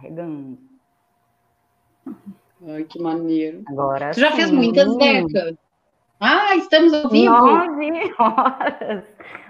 [0.00, 0.58] Carregando.
[2.68, 3.62] Ai, que maneiro.
[3.68, 4.36] Agora Tu já sim.
[4.36, 5.56] fez muitas décadas.
[6.20, 7.32] Ah, estamos ao vivo.
[7.34, 9.04] Nove horas.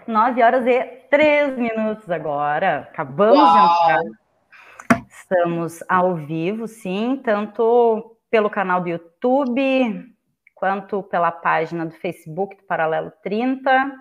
[0.06, 2.88] Nove horas e três minutos agora.
[2.90, 3.82] Acabamos de Uau.
[3.82, 5.04] entrar.
[5.08, 10.14] Estamos ao vivo, sim, tanto pelo canal do YouTube,
[10.54, 13.92] quanto pela página do Facebook do Paralelo 30.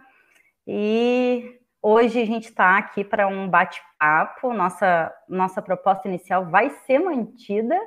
[0.66, 4.54] E hoje a gente está aqui para um bate-papo.
[4.54, 7.78] Nossa, nossa proposta inicial vai ser mantida,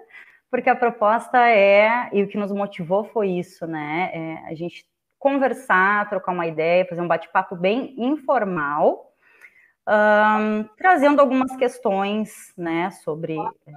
[0.51, 4.11] porque a proposta é, e o que nos motivou foi isso, né?
[4.13, 4.87] É a gente
[5.19, 9.13] conversar, trocar uma ideia, fazer um bate-papo bem informal,
[9.87, 13.73] um, trazendo algumas questões, né, sobre é,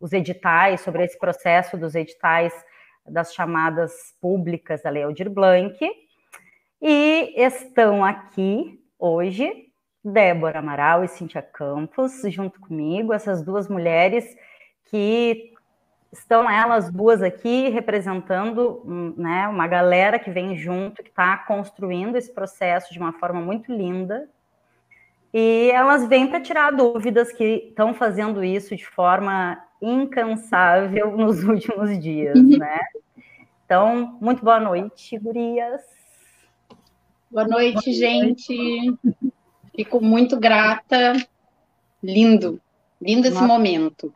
[0.00, 2.52] os editais, sobre esse processo dos editais
[3.04, 5.76] das chamadas públicas da Lei Aldir Blanc.
[6.80, 9.66] E estão aqui hoje
[10.04, 14.36] Débora Amaral e Cíntia Campos, junto comigo, essas duas mulheres
[14.84, 15.52] que
[16.12, 18.82] estão elas duas aqui representando
[19.16, 23.72] né, uma galera que vem junto, que está construindo esse processo de uma forma muito
[23.72, 24.28] linda.
[25.34, 31.98] E elas vêm para tirar dúvidas que estão fazendo isso de forma incansável nos últimos
[31.98, 32.78] dias, né?
[33.64, 35.95] Então, muito boa noite, gurias.
[37.36, 38.96] Boa noite, gente.
[39.74, 41.12] Fico muito grata.
[42.02, 42.58] Lindo,
[42.98, 43.46] lindo esse Nossa.
[43.46, 44.10] momento.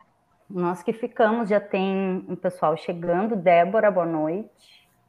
[0.49, 3.35] Nós que ficamos, já tem um pessoal chegando.
[3.35, 4.49] Débora, boa noite.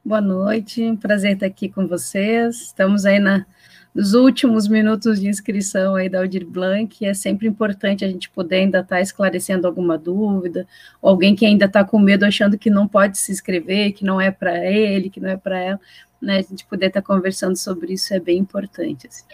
[0.05, 2.57] Boa noite, prazer estar aqui com vocês.
[2.57, 3.47] Estamos aí na,
[3.95, 7.07] nos últimos minutos de inscrição aí da Aldir Blanc.
[7.07, 10.67] É sempre importante a gente poder ainda estar esclarecendo alguma dúvida,
[11.01, 14.21] ou alguém que ainda está com medo achando que não pode se inscrever, que não
[14.21, 15.81] é para ele, que não é para ela.
[16.23, 19.09] Né, a gente poder estar conversando sobre isso é bem importante.
[19.09, 19.27] Assim.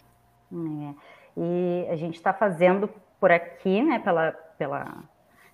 [0.89, 0.95] É.
[1.37, 2.89] E a gente está fazendo
[3.21, 5.05] por aqui, né, pela, pela,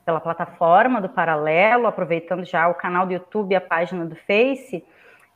[0.04, 4.84] pela plataforma do Paralelo, aproveitando já o canal do YouTube a página do Face,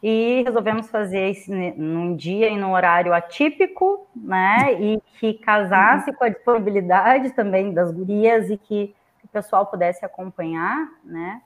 [0.00, 6.24] e resolvemos fazer isso num dia e num horário atípico, né, e que casasse com
[6.24, 8.94] a disponibilidade também das gurias e que
[9.24, 11.42] o pessoal pudesse acompanhar, né.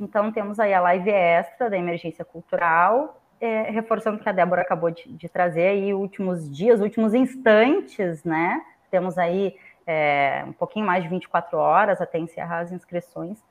[0.00, 4.90] Então, temos aí a live extra da Emergência Cultural, é, reforçando que a Débora acabou
[4.90, 8.60] de, de trazer aí últimos dias, últimos instantes, né?
[8.90, 9.56] Temos aí
[9.86, 13.42] é, um pouquinho mais de 24 horas até encerrar as inscrições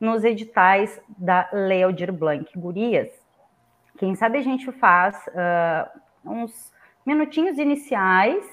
[0.00, 1.82] nos editais da Lei
[2.12, 2.50] Blanc.
[2.58, 3.10] Gurias,
[3.98, 6.72] quem sabe a gente faz uh, uns
[7.06, 8.44] minutinhos iniciais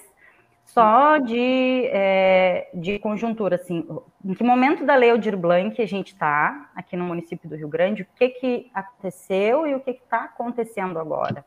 [0.65, 3.85] só de, é, de conjuntura, assim,
[4.23, 7.67] em que momento da Lei Aldir Blanc a gente está aqui no município do Rio
[7.67, 11.43] Grande, o que, que aconteceu e o que está acontecendo agora?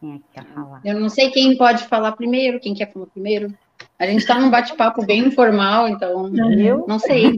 [0.00, 0.80] Quem é que quer falar?
[0.84, 3.52] Eu não sei quem pode falar primeiro, quem quer falar primeiro.
[3.98, 6.84] A gente está num bate-papo bem informal, então Eu?
[6.86, 7.36] não sei.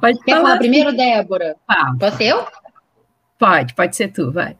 [0.00, 1.56] Pode Quer falar, falar primeiro, Débora?
[1.68, 2.44] Ah, Pode ser eu?
[3.38, 4.56] pode, pode ser tu, vai.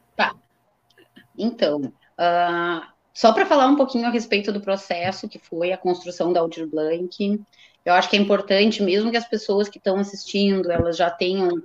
[1.37, 6.33] Então, uh, só para falar um pouquinho a respeito do processo que foi a construção
[6.33, 7.39] da Aldir Blanc,
[7.85, 11.61] eu acho que é importante, mesmo que as pessoas que estão assistindo, elas já tenham,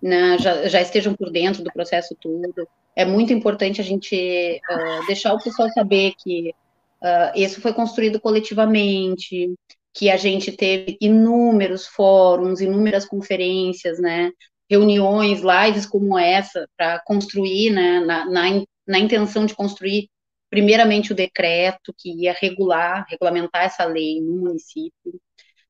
[0.00, 5.06] né, já, já, estejam por dentro do processo todo, é muito importante a gente uh,
[5.06, 6.54] deixar o pessoal saber que
[7.02, 9.54] uh, isso foi construído coletivamente,
[9.92, 14.30] que a gente teve inúmeros fóruns, inúmeras conferências, né,
[14.70, 20.08] reuniões, lives como essa, para construir, né, na, na, na intenção de construir
[20.50, 25.20] primeiramente o decreto que ia regular, regulamentar essa lei no município.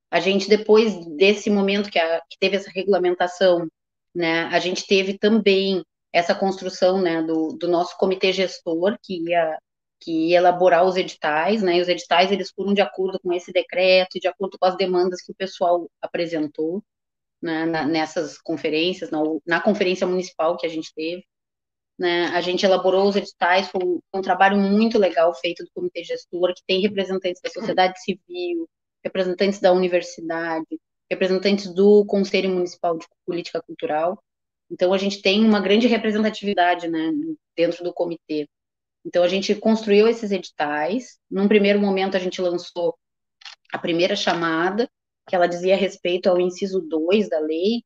[0.09, 3.67] A gente, depois desse momento que, a, que teve essa regulamentação,
[4.15, 5.83] né, a gente teve também
[6.13, 9.59] essa construção, né, do, do nosso comitê gestor, que ia,
[9.99, 13.51] que ia elaborar os editais, né, e os editais, eles foram de acordo com esse
[13.51, 16.83] decreto e de acordo com as demandas que o pessoal apresentou,
[17.41, 21.23] né, nessas conferências, na, na conferência municipal que a gente teve.
[21.99, 23.81] Né, a gente elaborou os editais, foi
[24.13, 28.69] um, trabalho muito legal feito do comitê gestor, que tem representantes da sociedade civil,
[29.03, 30.79] representantes da universidade,
[31.09, 34.21] representantes do Conselho Municipal de Política Cultural.
[34.69, 37.11] Então, a gente tem uma grande representatividade né,
[37.55, 38.47] dentro do comitê.
[39.05, 41.17] Então, a gente construiu esses editais.
[41.31, 42.95] Num primeiro momento, a gente lançou
[43.71, 44.87] a primeira chamada,
[45.27, 47.83] que ela dizia respeito ao inciso 2 da lei,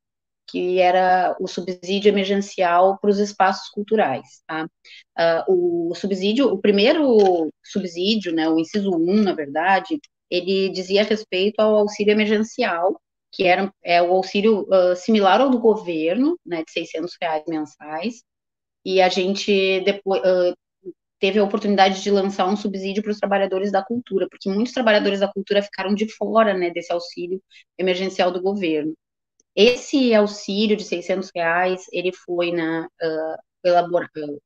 [0.52, 4.42] que era o subsídio emergencial para os espaços culturais.
[4.46, 4.68] Tá?
[5.48, 10.00] Uh, o subsídio, o primeiro subsídio, né, o inciso 1, na verdade,
[10.30, 13.00] ele dizia respeito ao auxílio emergencial,
[13.32, 18.24] que era é o auxílio uh, similar ao do governo, né, de 600 reais mensais,
[18.84, 20.56] e a gente depois uh,
[21.20, 25.20] teve a oportunidade de lançar um subsídio para os trabalhadores da cultura, porque muitos trabalhadores
[25.20, 27.42] da cultura ficaram de fora, né, desse auxílio
[27.78, 28.94] emergencial do governo.
[29.56, 34.42] Esse auxílio de 600 reais, ele foi na uh, elaborado,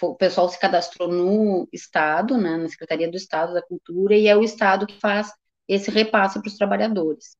[0.00, 4.36] o pessoal se cadastrou no Estado, né, na Secretaria do Estado da Cultura, e é
[4.36, 5.32] o Estado que faz
[5.68, 7.36] esse repasse para os trabalhadores.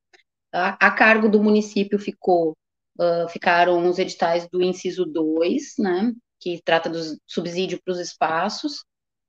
[0.53, 2.55] A, a, cargo do município ficou,
[2.99, 8.83] uh, ficaram os editais do inciso 2, né, que trata do subsídio para os espaços,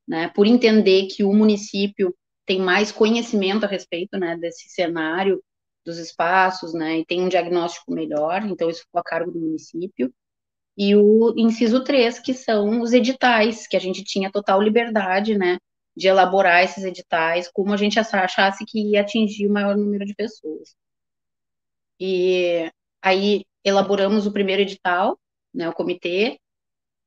[0.06, 5.42] né, por entender que o município tem mais conhecimento a respeito, né, desse cenário
[5.86, 10.12] dos espaços, né, e tem um diagnóstico melhor, então isso ficou a cargo do município.
[10.76, 15.58] E o inciso 3, que são os editais, que a gente tinha total liberdade, né,
[15.96, 20.14] de elaborar esses editais como a gente achasse que ia atingir o maior número de
[20.14, 20.76] pessoas.
[21.98, 22.70] E
[23.02, 25.18] aí elaboramos o primeiro edital,
[25.54, 26.38] né, o comitê,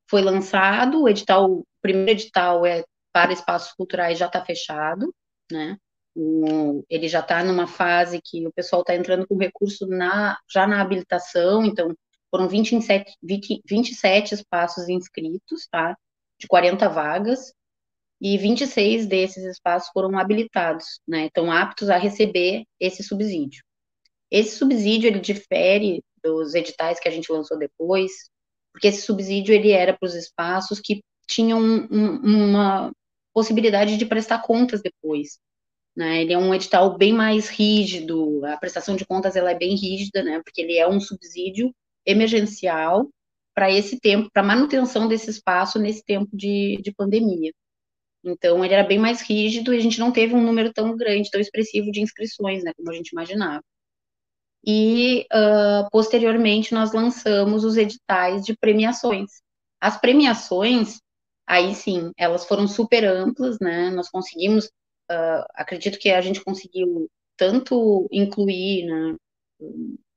[0.09, 5.13] foi lançado, o edital, o primeiro edital é para espaços culturais já está fechado,
[5.51, 5.77] né?
[6.89, 10.81] Ele já está numa fase que o pessoal está entrando com recurso na, já na
[10.81, 11.95] habilitação, então
[12.29, 15.97] foram 27, 20, 27 espaços inscritos, tá?
[16.39, 17.53] De 40 vagas,
[18.21, 21.27] e 26 desses espaços foram habilitados, né?
[21.27, 23.63] Estão aptos a receber esse subsídio.
[24.29, 28.11] Esse subsídio, ele difere dos editais que a gente lançou depois,
[28.73, 32.91] porque esse subsídio ele era para os espaços que tinham um, uma
[33.33, 35.39] possibilidade de prestar contas depois.
[35.95, 36.21] Né?
[36.21, 40.23] Ele é um edital bem mais rígido, a prestação de contas ela é bem rígida,
[40.23, 40.41] né?
[40.43, 41.73] porque ele é um subsídio
[42.05, 43.09] emergencial
[43.53, 47.51] para esse tempo, para manutenção desse espaço nesse tempo de, de pandemia.
[48.23, 51.29] Então, ele era bem mais rígido e a gente não teve um número tão grande,
[51.29, 53.63] tão expressivo de inscrições, né, como a gente imaginava
[54.65, 59.41] e uh, posteriormente nós lançamos os editais de premiações.
[59.79, 60.99] As premiações,
[61.47, 63.89] aí sim, elas foram super amplas, né?
[63.89, 64.69] Nós conseguimos,
[65.11, 69.15] uh, acredito que a gente conseguiu tanto incluir, né,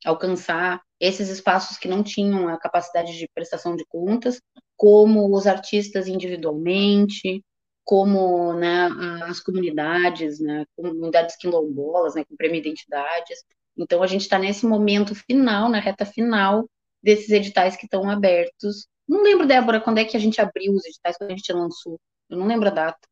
[0.04, 4.40] alcançar esses espaços que não tinham a capacidade de prestação de contas,
[4.76, 7.44] como os artistas individualmente,
[7.84, 8.88] como né,
[9.24, 13.38] as comunidades, né, comunidades quilombolas, né, com prêmio identidades,
[13.76, 16.68] então, a gente está nesse momento final, na reta final
[17.02, 18.86] desses editais que estão abertos.
[19.08, 21.98] Não lembro, Débora, quando é que a gente abriu os editais, quando a gente lançou.
[22.28, 23.08] Eu não lembro a data.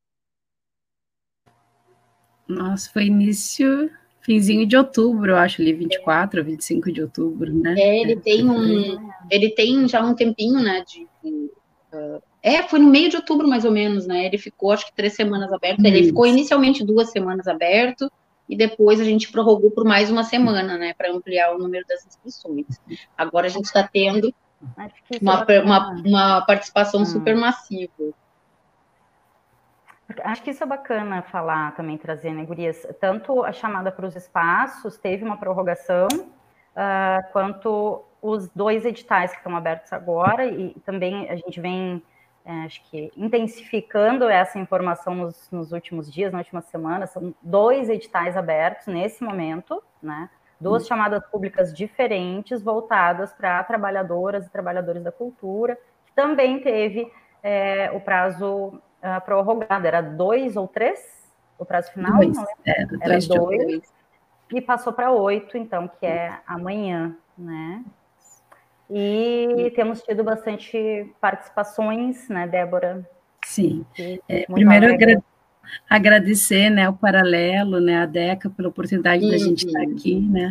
[2.51, 7.75] Nossa, foi início, finzinho de outubro, eu acho, ali, 24, 25 de outubro, né?
[7.79, 12.91] É, ele tem um, ele tem já um tempinho, né, de, uh, é, foi no
[12.91, 16.05] meio de outubro, mais ou menos, né, ele ficou, acho que três semanas aberto, ele
[16.05, 18.11] ficou inicialmente duas semanas aberto,
[18.49, 22.05] e depois a gente prorrogou por mais uma semana, né, para ampliar o número das
[22.05, 22.67] inscrições.
[23.17, 24.35] Agora a gente está tendo
[25.23, 27.07] uma, uma, uma, participação hum.
[27.07, 27.93] super massiva.
[30.25, 32.87] Acho que isso é bacana falar também, trazer, né, Gurias?
[33.01, 39.39] Tanto a chamada para os espaços teve uma prorrogação, uh, quanto os dois editais que
[39.39, 42.03] estão abertos agora, e também a gente vem
[42.45, 47.89] é, acho que intensificando essa informação nos, nos, últimos dias, nas últimas semanas, são dois
[47.89, 50.29] editais abertos nesse momento, né?
[50.59, 50.89] Duas uhum.
[50.89, 57.11] chamadas públicas diferentes voltadas para trabalhadoras e trabalhadores da cultura, que também teve
[57.43, 61.21] é, o prazo uh, prorrogado, era dois ou três?
[61.59, 62.17] O prazo final?
[62.17, 64.01] Dois, é, era dois, dois
[64.53, 67.85] e passou para oito, então, que é amanhã, né?
[68.91, 73.09] E temos tido bastante participações, né, Débora?
[73.45, 73.87] Sim.
[74.29, 75.23] É, primeiro, agra
[75.89, 80.51] agradecer né, o Paralelo, né, a DECA, pela oportunidade da gente estar aqui, né?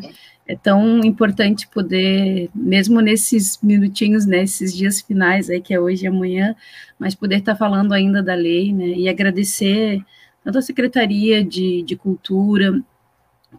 [0.49, 6.05] É tão importante poder, mesmo nesses minutinhos, nesses né, dias finais aí, que é hoje
[6.05, 6.55] e amanhã,
[6.97, 8.87] mas poder estar falando ainda da lei, né?
[8.87, 10.03] E agradecer
[10.43, 12.81] tanto a Secretaria de, de Cultura,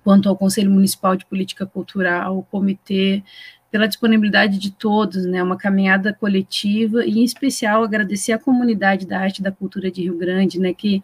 [0.03, 3.23] quanto ao Conselho Municipal de Política Cultural, o Comitê
[3.71, 9.21] pela disponibilidade de todos, né, uma caminhada coletiva e em especial agradecer à comunidade da
[9.21, 11.03] arte e da cultura de Rio Grande, né, que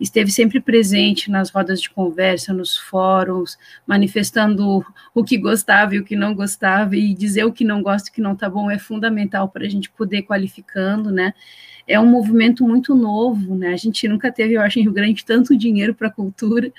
[0.00, 3.56] esteve sempre presente nas rodas de conversa, nos fóruns,
[3.86, 4.84] manifestando
[5.14, 6.96] o que gostava e o que não gostava.
[6.96, 9.64] E dizer o que não gosta e o que não está bom é fundamental para
[9.64, 11.32] a gente poder qualificando, né,
[11.88, 13.72] é um movimento muito novo, né?
[13.72, 16.70] A gente nunca teve, eu acho, em Rio Grande tanto dinheiro para cultura,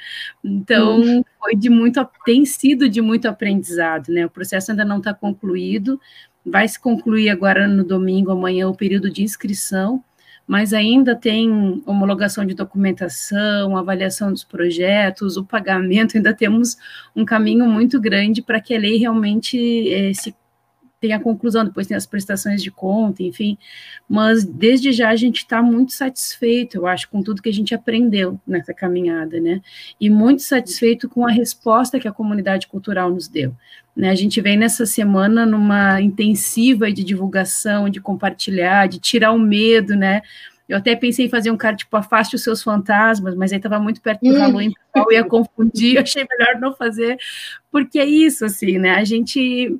[0.44, 1.24] então uhum.
[1.40, 4.26] foi de muito, tem sido de muito aprendizado, né?
[4.26, 6.00] O processo ainda não está concluído,
[6.46, 10.04] vai se concluir agora no domingo, amanhã, o período de inscrição,
[10.46, 16.78] mas ainda tem homologação de documentação, avaliação dos projetos, o pagamento, ainda temos
[17.16, 19.58] um caminho muito grande para que a lei realmente
[19.92, 20.36] eh, se
[21.00, 23.58] tem a conclusão, depois tem as prestações de conta, enfim,
[24.08, 27.74] mas desde já a gente está muito satisfeito, eu acho, com tudo que a gente
[27.74, 29.62] aprendeu nessa caminhada, né?
[30.00, 33.56] E muito satisfeito com a resposta que a comunidade cultural nos deu.
[33.96, 34.10] Né?
[34.10, 39.96] A gente vem nessa semana numa intensiva de divulgação, de compartilhar, de tirar o medo,
[39.96, 40.22] né?
[40.68, 43.80] Eu até pensei em fazer um cara tipo afaste os seus fantasmas, mas aí estava
[43.80, 47.18] muito perto do Halloween, eu ia confundir, achei melhor não fazer,
[47.72, 48.92] porque é isso, assim, né?
[48.92, 49.80] A gente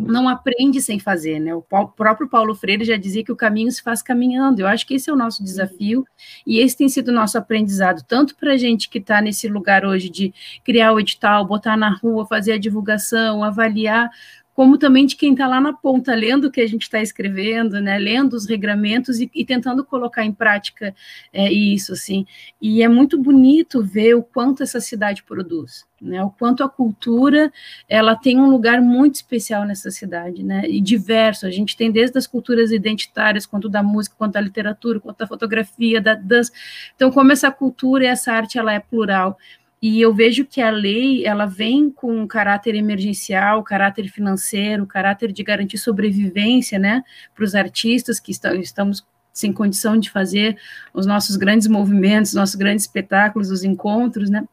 [0.00, 1.54] não aprende sem fazer, né?
[1.54, 4.60] O próprio Paulo Freire já dizia que o caminho se faz caminhando.
[4.60, 6.06] Eu acho que esse é o nosso desafio
[6.46, 9.84] e esse tem sido o nosso aprendizado, tanto para a gente que está nesse lugar
[9.84, 14.10] hoje de criar o edital, botar na rua, fazer a divulgação, avaliar,
[14.54, 17.80] como também de quem está lá na ponta, lendo o que a gente está escrevendo,
[17.80, 20.94] né, lendo os regramentos e, e tentando colocar em prática
[21.32, 22.26] é, isso, assim.
[22.60, 27.52] E é muito bonito ver o quanto essa cidade produz, né, o quanto a cultura,
[27.88, 31.46] ela tem um lugar muito especial nessa cidade, né, e diverso.
[31.46, 35.26] A gente tem desde as culturas identitárias, quanto da música, quanto da literatura, quanto da
[35.26, 36.52] fotografia, da dança.
[36.96, 39.38] Então, como essa cultura e essa arte, ela é plural.
[39.82, 45.42] E eu vejo que a lei ela vem com caráter emergencial, caráter financeiro, caráter de
[45.42, 47.02] garantir sobrevivência, né,
[47.34, 50.58] para os artistas que estão, estamos sem condição de fazer
[50.92, 54.46] os nossos grandes movimentos, nossos grandes espetáculos, os encontros, né?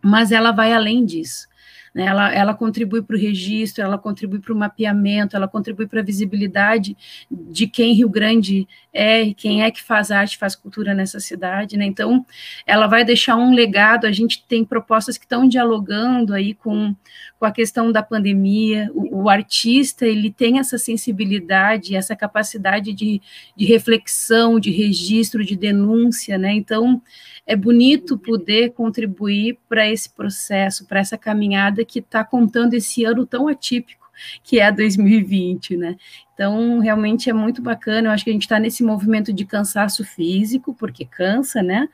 [0.00, 1.48] Mas ela vai além disso.
[1.94, 2.04] Né?
[2.06, 6.04] Ela, ela contribui para o registro, ela contribui para o mapeamento, ela contribui para a
[6.04, 6.96] visibilidade
[7.30, 11.86] de quem Rio Grande é, quem é que faz arte, faz cultura nessa cidade, né?
[11.86, 12.26] Então,
[12.66, 14.06] ela vai deixar um legado.
[14.06, 16.94] A gente tem propostas que estão dialogando aí com,
[17.38, 18.90] com a questão da pandemia.
[18.94, 23.22] O, o artista ele tem essa sensibilidade, essa capacidade de,
[23.56, 26.52] de reflexão, de registro, de denúncia, né?
[26.52, 27.00] Então,
[27.46, 33.26] é bonito poder contribuir para esse processo, para essa caminhada que está contando esse ano
[33.26, 34.01] tão atípico
[34.42, 35.96] que é 2020, né?
[36.34, 38.08] Então, realmente é muito bacana.
[38.08, 41.88] Eu acho que a gente está nesse movimento de cansaço físico, porque cansa, né?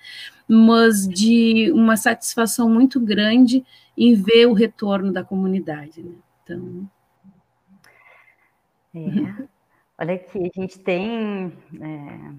[0.48, 3.64] Mas de uma satisfação muito grande
[3.96, 6.14] em ver o retorno da comunidade, né?
[6.42, 6.88] Então.
[8.94, 9.48] É.
[10.00, 12.32] Olha aqui, a gente tem é,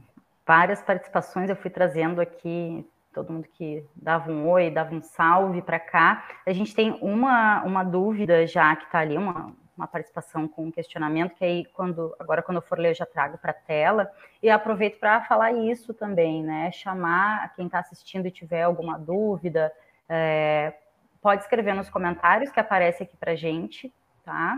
[0.48, 5.62] várias participações, eu fui trazendo aqui todo mundo que dava um oi, dava um salve
[5.62, 6.26] para cá.
[6.46, 10.72] A gente tem uma, uma dúvida já que está ali, uma, uma participação com um
[10.72, 14.12] questionamento, que aí quando agora quando eu for ler eu já trago para a tela,
[14.44, 16.70] e aproveito para falar isso também, né?
[16.72, 19.72] Chamar quem está assistindo e tiver alguma dúvida,
[20.08, 20.74] é,
[21.22, 23.94] pode escrever nos comentários que aparece aqui para gente,
[24.26, 24.58] tá?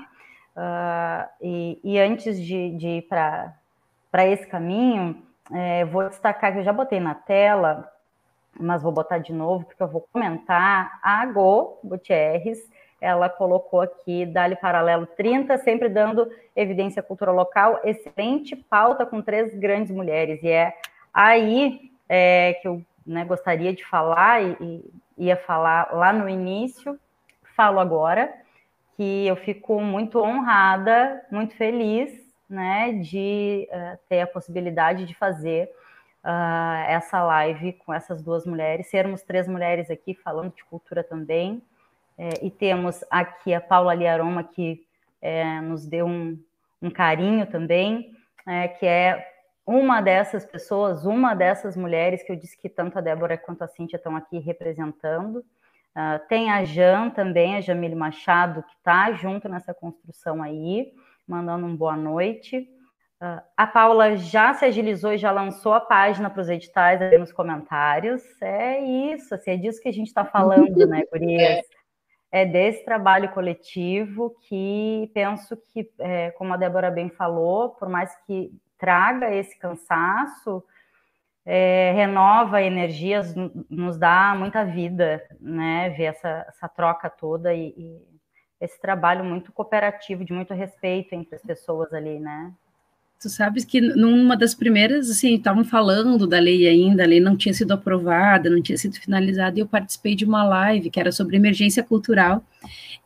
[0.54, 5.24] Uh, e, e, antes de, de ir para esse caminho,
[5.54, 7.90] é, vou destacar que eu já botei na tela
[8.60, 11.00] mas vou botar de novo, porque eu vou comentar.
[11.02, 12.60] A Go Gutierrez,
[13.02, 19.54] ela colocou aqui, Dali Paralelo 30, sempre dando evidência cultura local, excelente pauta com três
[19.58, 20.42] grandes mulheres.
[20.44, 20.78] E é
[21.12, 24.56] aí é, que eu né, gostaria de falar, e,
[25.18, 27.00] e ia falar lá no início,
[27.56, 28.32] falo agora,
[28.96, 32.12] que eu fico muito honrada, muito feliz
[32.48, 35.72] né, de uh, ter a possibilidade de fazer
[36.24, 41.64] uh, essa live com essas duas mulheres, sermos três mulheres aqui falando de cultura também.
[42.18, 44.86] É, e temos aqui a Paula Liaroma, que
[45.22, 46.38] é, nos deu um,
[46.82, 48.12] um carinho também,
[48.48, 49.28] é, que é
[49.66, 53.68] uma dessas pessoas, uma dessas mulheres que eu disse que tanto a Débora quanto a
[53.68, 55.38] Cíntia estão aqui representando.
[55.38, 60.94] Uh, tem a Jan também, a Jamile Machado, que está junto nessa construção aí,
[61.28, 62.70] mandando um boa noite.
[63.22, 67.18] Uh, a Paula já se agilizou e já lançou a página para os editais aí
[67.18, 68.24] nos comentários.
[68.42, 71.66] É isso, assim, é disso que a gente está falando, né, Gurias?
[72.32, 72.46] É.
[72.46, 78.52] desse trabalho coletivo que penso que, é, como a Débora bem falou, por mais que
[78.78, 80.64] traga esse cansaço,
[81.46, 83.34] é, renova energias,
[83.70, 85.90] nos dá muita vida, né?
[85.90, 88.12] Ver essa, essa troca toda e, e
[88.60, 92.54] esse trabalho muito cooperativo, de muito respeito entre as pessoas ali, né?
[93.22, 97.38] Tu sabes que numa das primeiras, assim, estavam falando da lei ainda, a lei não
[97.38, 101.12] tinha sido aprovada, não tinha sido finalizada, e eu participei de uma live que era
[101.12, 102.44] sobre emergência cultural,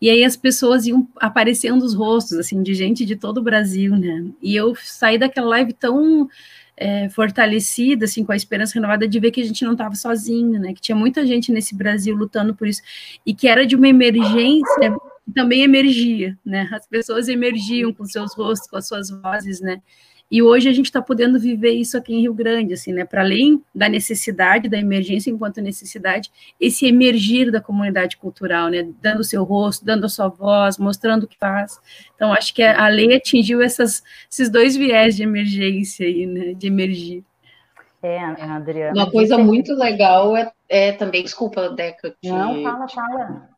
[0.01, 3.93] e aí as pessoas iam aparecendo os rostos, assim, de gente de todo o Brasil,
[3.97, 6.29] né, e eu saí daquela live tão
[6.77, 10.57] é, fortalecida, assim, com a esperança renovada de ver que a gente não estava sozinho,
[10.61, 12.81] né, que tinha muita gente nesse Brasil lutando por isso,
[13.25, 14.95] e que era de uma emergência
[15.33, 16.69] também emergia, né?
[16.71, 19.81] As pessoas emergiam com seus rostos, com as suas vozes, né?
[20.29, 23.05] E hoje a gente está podendo viver isso aqui em Rio Grande, assim, né?
[23.05, 28.87] Para além da necessidade, da emergência enquanto necessidade, esse emergir da comunidade cultural, né?
[29.01, 31.79] Dando o seu rosto, dando a sua voz, mostrando o que faz.
[32.15, 36.53] Então, acho que a lei atingiu essas, esses dois viés de emergência aí, né?
[36.53, 37.23] De emergir.
[38.01, 38.93] É, Adriana.
[38.93, 42.15] Uma coisa muito legal é, é também, desculpa, Deca.
[42.23, 43.54] Não, fala, fala.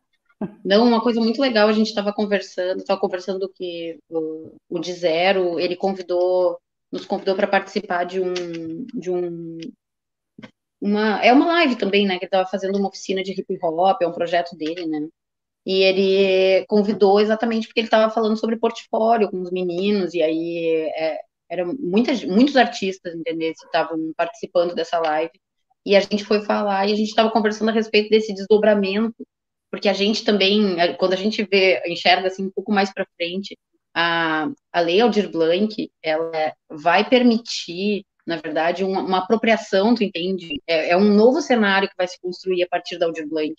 [0.63, 4.94] Não, uma coisa muito legal, a gente estava conversando, estava conversando que o, o de
[4.94, 6.60] Zero, ele convidou,
[6.91, 8.34] nos convidou para participar de um,
[8.94, 9.58] de um,
[10.79, 14.01] uma, é uma live também, né, que ele estava fazendo uma oficina de hip hop,
[14.01, 15.08] é um projeto dele, né,
[15.65, 20.91] e ele convidou exatamente porque ele estava falando sobre portfólio com os meninos, e aí
[20.96, 25.32] é, eram muitas, muitos artistas, entendeu, estavam participando dessa live,
[25.84, 29.15] e a gente foi falar, e a gente estava conversando a respeito desse desdobramento
[29.77, 33.05] porque a gente também, é, quando a gente vê, enxerga assim um pouco mais para
[33.15, 33.55] frente,
[33.93, 40.60] a, a lei Aldir Blanc, ela vai permitir, na verdade, uma, uma apropriação, tu entende?
[40.65, 43.53] É, é, um novo cenário que vai se construir a partir da Aldir Blanc,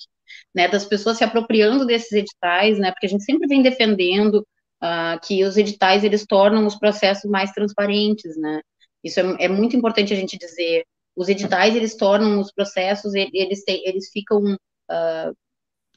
[0.52, 4.44] né, das pessoas se apropriando desses editais, né, porque a gente sempre vem defendendo
[4.82, 8.60] uh, que os editais, eles tornam os processos mais transparentes, né,
[9.04, 10.84] isso é, é muito importante a gente dizer,
[11.14, 15.36] os editais, eles tornam os processos, eles, eles ficam uh,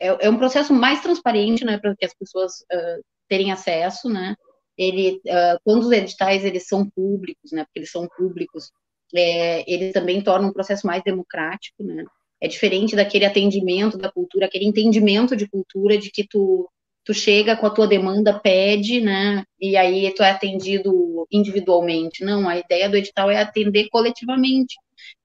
[0.01, 4.35] é, é um processo mais transparente, né, para que as pessoas uh, terem acesso, né,
[4.75, 8.71] ele, uh, quando os editais eles são públicos, né, porque eles são públicos,
[9.15, 12.03] é, também tornam um processo mais democrático, né,
[12.41, 16.67] é diferente daquele atendimento da cultura, aquele entendimento de cultura de que tu
[17.03, 22.23] tu chega com a tua demanda, pede, né, e aí tu é atendido individualmente.
[22.23, 24.75] Não, a ideia do edital é atender coletivamente.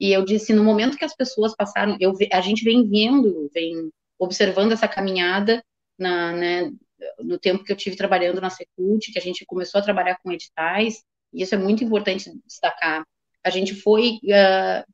[0.01, 3.91] E eu disse, no momento que as pessoas passaram, eu, a gente vem vendo, vem
[4.19, 5.63] observando essa caminhada
[5.99, 6.73] na, né,
[7.19, 10.33] no tempo que eu tive trabalhando na Secult, que a gente começou a trabalhar com
[10.33, 13.05] editais, e isso é muito importante destacar.
[13.45, 14.85] A gente foi, uh,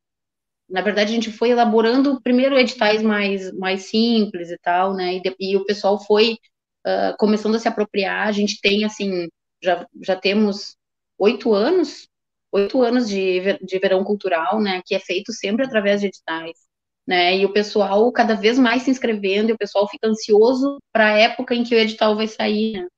[0.69, 5.53] na verdade, a gente foi elaborando primeiro editais mais, mais simples e tal, né, e,
[5.53, 6.39] e o pessoal foi
[6.87, 9.29] uh, começando a se apropriar, a gente tem, assim,
[9.63, 10.77] já, já temos
[11.19, 12.09] oito anos,
[12.51, 16.72] oito anos de, de verão cultural, né, que é feito sempre através de editais
[17.07, 17.37] né?
[17.39, 21.19] E o pessoal cada vez mais se inscrevendo, e o pessoal fica ansioso para a
[21.19, 22.89] época em que o edital vai sair, né?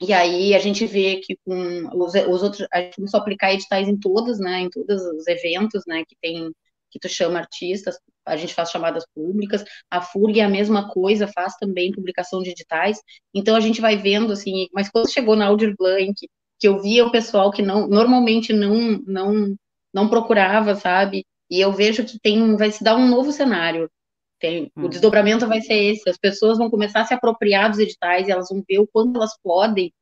[0.00, 3.52] E aí a gente vê que com os, os, outros, a gente começou a aplicar
[3.52, 4.60] editais em todos, né?
[4.60, 6.04] Em todos os eventos, né?
[6.08, 6.52] Que tem
[6.90, 11.28] que tu chama artistas, a gente faz chamadas públicas, a FURG é a mesma coisa,
[11.28, 12.98] faz também publicação de editais,
[13.34, 16.14] então a gente vai vendo, assim, mas quando chegou na Audir Blank,
[16.58, 19.56] que eu via o pessoal que não, normalmente não, não,
[19.92, 23.90] não procurava, sabe, e eu vejo que tem, vai se dar um novo cenário.
[24.38, 24.84] Tem, hum.
[24.84, 28.48] O desdobramento vai ser esse: as pessoas vão começar a se apropriar dos editais, elas
[28.48, 29.92] vão ver o quanto elas podem.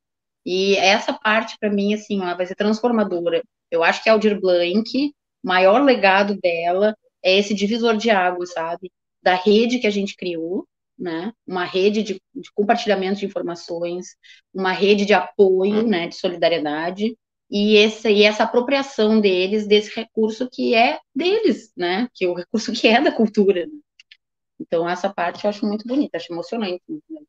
[0.45, 3.43] E essa parte, para mim, assim, ó, vai ser transformadora.
[3.71, 8.93] Eu acho que a Aldir Blanc, maior legado dela é esse divisor de água, sabe?
[9.23, 10.67] Da rede que a gente criou,
[10.99, 11.33] né?
[11.47, 14.17] Uma rede de, de compartilhamento de informações,
[14.55, 16.09] uma rede de apoio, né?
[16.09, 17.17] De solidariedade,
[17.51, 22.09] e essa, e essa apropriação deles desse recurso que é deles, né?
[22.15, 23.67] Que é o recurso que é da cultura.
[23.67, 23.73] Né?
[24.61, 26.83] Então, essa parte eu acho muito bonita, acho emocionante.
[26.89, 27.21] Né?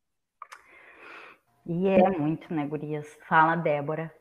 [1.68, 3.08] E é muito, né, Gurias?
[3.28, 4.12] Fala, Débora.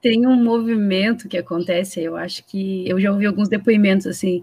[0.00, 4.42] Tem um movimento que acontece, eu acho que eu já ouvi alguns depoimentos assim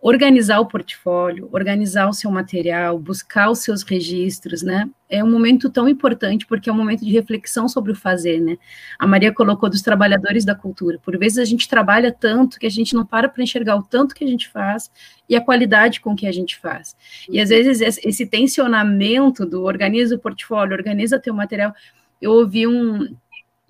[0.00, 4.88] organizar o portfólio, organizar o seu material, buscar os seus registros, né?
[5.10, 8.56] É um momento tão importante porque é um momento de reflexão sobre o fazer, né?
[8.96, 11.00] A Maria colocou dos trabalhadores da cultura.
[11.00, 14.14] Por vezes a gente trabalha tanto que a gente não para para enxergar o tanto
[14.14, 14.90] que a gente faz
[15.28, 16.96] e a qualidade com que a gente faz.
[17.28, 21.74] E às vezes esse tensionamento do organiza o portfólio, organiza teu material.
[22.22, 23.16] Eu ouvi um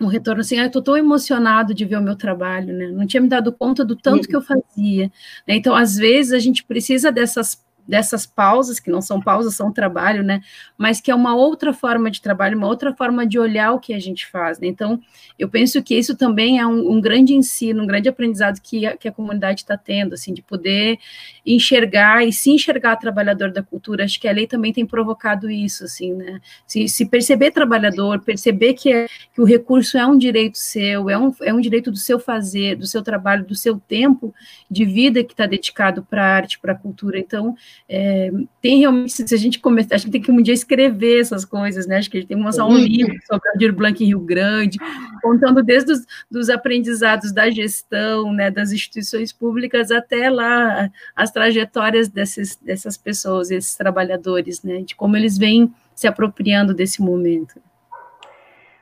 [0.01, 2.89] um retorno assim, ah, eu tô tão emocionado de ver o meu trabalho, né?
[2.89, 5.11] Não tinha me dado conta do tanto que eu fazia.
[5.47, 5.57] Né?
[5.57, 10.23] Então, às vezes, a gente precisa dessas dessas pausas, que não são pausas, são trabalho,
[10.23, 10.43] né?
[10.77, 13.95] Mas que é uma outra forma de trabalho, uma outra forma de olhar o que
[13.95, 14.67] a gente faz, né?
[14.67, 15.01] Então,
[15.39, 18.95] eu penso que isso também é um, um grande ensino, um grande aprendizado que a,
[18.95, 20.99] que a comunidade está tendo, assim, de poder
[21.47, 24.05] enxergar e se enxergar trabalhador da cultura.
[24.05, 26.41] Acho que a lei também tem provocado isso, assim, né?
[26.67, 31.17] Se, se perceber trabalhador, perceber que, é, que o recurso é um direito seu, é
[31.17, 34.35] um, é um direito do seu fazer, do seu trabalho, do seu tempo
[34.71, 37.19] de vida que está dedicado para a arte, para a cultura.
[37.19, 37.57] Então,
[37.89, 41.45] é, tem realmente, se a gente começar, acho que tem que um dia escrever essas
[41.45, 41.99] coisas, né?
[41.99, 44.79] Acho que a gente tem que lançar um livro sobre Aldir Blanc em Rio Grande,
[45.23, 52.09] contando desde os dos aprendizados da gestão, né, das instituições públicas até lá as trajetórias
[52.09, 57.61] desses, dessas pessoas, esses trabalhadores, né, de como eles vêm se apropriando desse momento.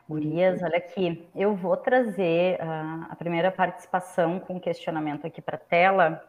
[0.08, 5.58] Gurias, olha aqui, eu vou trazer uh, a primeira participação com questionamento aqui para a
[5.58, 6.22] tela,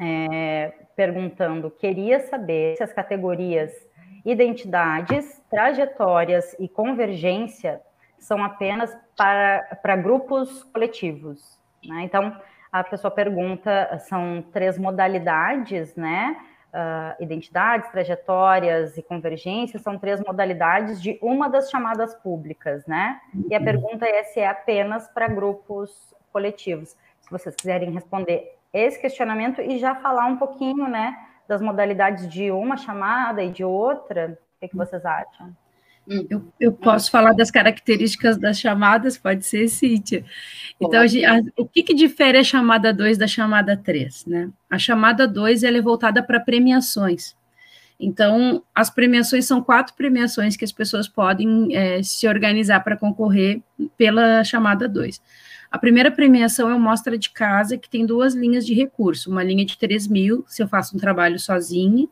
[0.00, 3.72] é, perguntando: queria saber se as categorias
[4.24, 7.80] identidades, trajetórias e convergência
[8.18, 11.58] são apenas para, para grupos coletivos.
[11.84, 12.02] Né?
[12.04, 12.36] Então,
[12.70, 16.36] a pessoa pergunta: são três modalidades, né?
[16.72, 23.20] uh, identidades, trajetórias e convergências são três modalidades de uma das chamadas públicas, né?
[23.50, 23.64] E a uhum.
[23.64, 26.96] pergunta é se é apenas para grupos coletivos.
[27.20, 32.50] Se vocês quiserem responder esse questionamento e já falar um pouquinho, né, das modalidades de
[32.50, 35.54] uma chamada e de outra, o que, que vocês acham?
[36.28, 40.24] Eu, eu, posso falar das características das chamadas, pode ser, Cíntia.
[40.80, 44.26] Então, a, o que, que, difere a chamada 2 da chamada 3?
[44.26, 44.50] Né?
[44.68, 47.36] A chamada 2 é voltada para premiações.
[48.00, 53.62] Então, as premiações são quatro premiações que as pessoas podem é, se organizar para concorrer
[53.96, 55.22] pela chamada 2.
[55.72, 59.30] A primeira premiação é uma mostra de casa, que tem duas linhas de recurso.
[59.30, 62.06] Uma linha de 3 mil, se eu faço um trabalho sozinha,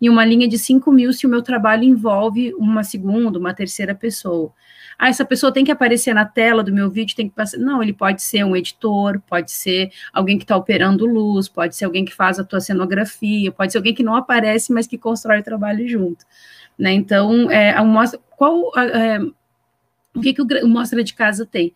[0.00, 3.94] e uma linha de 5 mil se o meu trabalho envolve uma segunda, uma terceira
[3.94, 4.52] pessoa.
[4.98, 7.56] Ah, essa pessoa tem que aparecer na tela do meu vídeo, tem que passar.
[7.56, 11.84] Não, ele pode ser um editor, pode ser alguém que está operando luz, pode ser
[11.84, 15.38] alguém que faz a tua cenografia, pode ser alguém que não aparece, mas que constrói
[15.38, 16.24] o trabalho junto.
[16.76, 16.92] Né?
[16.92, 19.20] Então, é, a mostra, qual é,
[20.14, 21.72] o que, que o, o Mostra de Casa tem?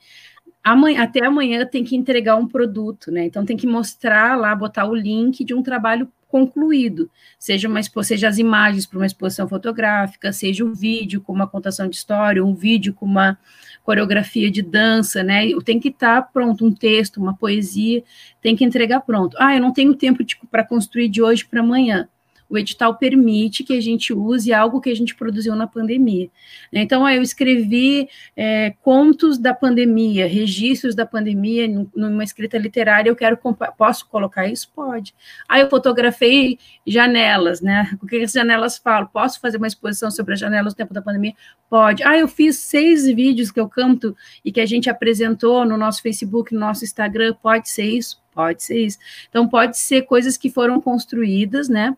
[0.63, 3.25] Amanhã, até amanhã tem que entregar um produto, né?
[3.25, 8.29] Então tem que mostrar lá, botar o link de um trabalho concluído, seja, uma, seja
[8.29, 12.55] as imagens para uma exposição fotográfica, seja o vídeo com uma contação de história, um
[12.55, 13.39] vídeo com uma
[13.83, 15.49] coreografia de dança, né?
[15.65, 18.05] Tem que estar tá pronto, um texto, uma poesia,
[18.43, 19.37] tem que entregar pronto.
[19.41, 22.07] Ah, eu não tenho tempo para construir de hoje para amanhã
[22.49, 26.31] o edital permite que a gente use algo que a gente produziu na pandemia.
[26.73, 33.39] Então, eu escrevi é, contos da pandemia, registros da pandemia numa escrita literária, eu quero,
[33.77, 34.71] posso colocar isso?
[34.75, 35.15] Pode.
[35.49, 37.91] Aí eu fotografei janelas, né?
[38.03, 39.07] O que as janelas falam?
[39.09, 41.35] Posso fazer uma exposição sobre as janelas no tempo da pandemia?
[41.69, 42.03] Pode.
[42.03, 46.01] Ah, eu fiz seis vídeos que eu canto e que a gente apresentou no nosso
[46.01, 48.21] Facebook, no nosso Instagram, pode ser isso?
[48.35, 48.99] Pode ser isso.
[49.29, 51.97] Então, pode ser coisas que foram construídas, né?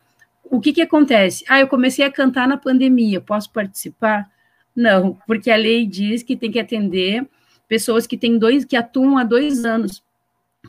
[0.51, 1.45] O que, que acontece?
[1.49, 4.29] Ah, eu comecei a cantar na pandemia, posso participar?
[4.75, 7.27] Não, porque a lei diz que tem que atender
[7.69, 10.03] pessoas que têm dois, que atuam há dois anos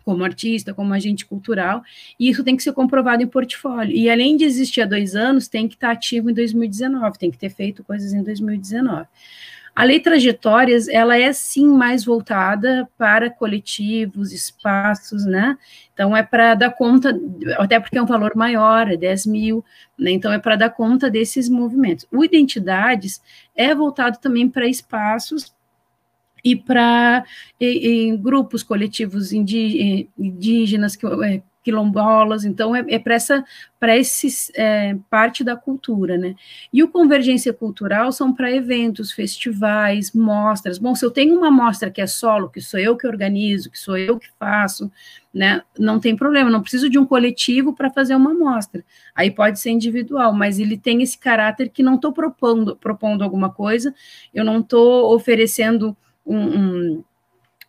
[0.06, 1.84] como artista, como agente cultural,
[2.20, 3.96] e isso tem que ser comprovado em portfólio.
[3.96, 7.38] E além de existir há dois anos, tem que estar ativo em 2019, tem que
[7.38, 9.08] ter feito coisas em 2019.
[9.82, 15.58] A lei trajetórias, ela é sim mais voltada para coletivos, espaços, né?
[15.92, 17.20] Então, é para dar conta,
[17.58, 19.66] até porque é um valor maior, é 10 mil,
[19.98, 20.12] né?
[20.12, 22.06] Então, é para dar conta desses movimentos.
[22.12, 23.24] O Identidades
[23.56, 25.52] é voltado também para espaços
[26.44, 27.26] e para
[28.20, 33.46] grupos coletivos indígenas, que, é, quilombolas, então é, é para essa
[33.80, 36.36] para esse é, parte da cultura, né?
[36.72, 40.78] E o convergência cultural são para eventos, festivais, mostras.
[40.78, 43.80] Bom, se eu tenho uma mostra que é solo, que sou eu que organizo, que
[43.80, 44.92] sou eu que faço,
[45.34, 45.64] né?
[45.80, 48.84] Não tem problema, não preciso de um coletivo para fazer uma mostra.
[49.16, 53.52] Aí pode ser individual, mas ele tem esse caráter que não estou propondo propondo alguma
[53.52, 53.94] coisa,
[54.32, 57.04] eu não estou oferecendo um, um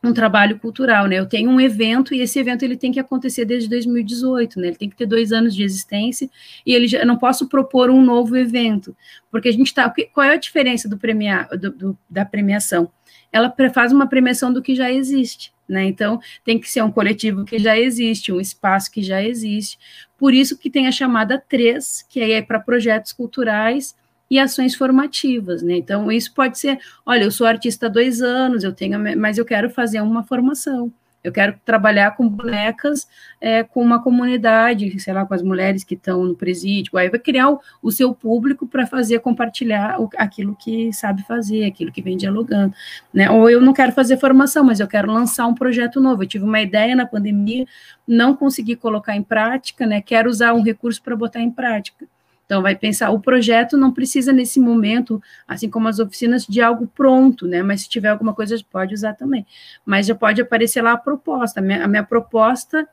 [0.03, 1.19] um trabalho cultural, né?
[1.19, 4.69] Eu tenho um evento e esse evento ele tem que acontecer desde 2018, né?
[4.69, 6.29] Ele tem que ter dois anos de existência
[6.67, 8.97] e ele já, eu não posso propor um novo evento,
[9.31, 9.93] porque a gente está.
[10.13, 12.91] Qual é a diferença do premiar do, do, da premiação?
[13.31, 15.85] Ela faz uma premiação do que já existe, né?
[15.85, 19.79] Então tem que ser um coletivo que já existe, um espaço que já existe.
[20.19, 23.95] Por isso que tem a chamada 3, que aí é para projetos culturais
[24.33, 25.77] e ações formativas, né?
[25.77, 29.45] Então, isso pode ser, olha, eu sou artista há dois anos, eu tenho, mas eu
[29.45, 30.91] quero fazer uma formação.
[31.23, 33.07] Eu quero trabalhar com bonecas,
[33.43, 36.97] é, com uma comunidade, sei lá, com as mulheres que estão no presídio.
[36.97, 41.67] Aí vai criar o, o seu público para fazer compartilhar o, aquilo que sabe fazer,
[41.67, 42.75] aquilo que vem dialogando.
[43.13, 43.31] Né?
[43.31, 46.23] Ou eu não quero fazer formação, mas eu quero lançar um projeto novo.
[46.23, 47.67] Eu tive uma ideia na pandemia,
[48.09, 50.01] não consegui colocar em prática, né?
[50.01, 52.07] Quero usar um recurso para botar em prática.
[52.53, 56.87] Então, vai pensar, o projeto não precisa nesse momento, assim como as oficinas, de algo
[56.87, 57.63] pronto, né?
[57.63, 59.47] Mas se tiver alguma coisa, pode usar também.
[59.87, 61.61] Mas já pode aparecer lá a proposta.
[61.61, 62.87] A minha, a minha proposta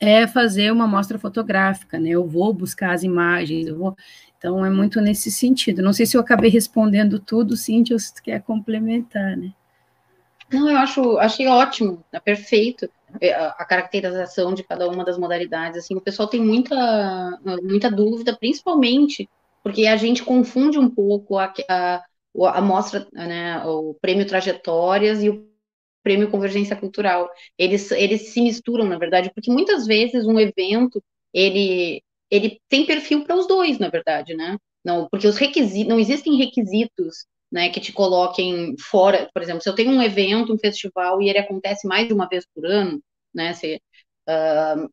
[0.00, 2.08] é fazer uma mostra fotográfica, né?
[2.08, 3.96] Eu vou buscar as imagens, eu vou.
[4.36, 5.80] Então, é muito nesse sentido.
[5.80, 9.52] Não sei se eu acabei respondendo tudo, Cintia, ou se tu quer complementar, né?
[10.52, 12.90] Não, eu acho, achei ótimo, é perfeito.
[13.20, 15.78] É, a caracterização de cada uma das modalidades.
[15.78, 19.28] Assim, o pessoal tem muita, muita dúvida, principalmente
[19.62, 22.04] porque a gente confunde um pouco a, a,
[22.36, 25.48] a mostra, né, o prêmio Trajetórias e o
[26.04, 27.28] prêmio Convergência Cultural.
[27.58, 33.24] Eles, eles se misturam, na verdade, porque muitas vezes um evento, ele, ele tem perfil
[33.24, 34.56] para os dois, na verdade, né?
[34.84, 39.68] Não, porque os requisitos, não existem requisitos né, que te coloquem fora, por exemplo, se
[39.68, 43.00] eu tenho um evento, um festival e ele acontece mais de uma vez por ano,
[43.34, 43.80] né, se,
[44.28, 44.88] uh,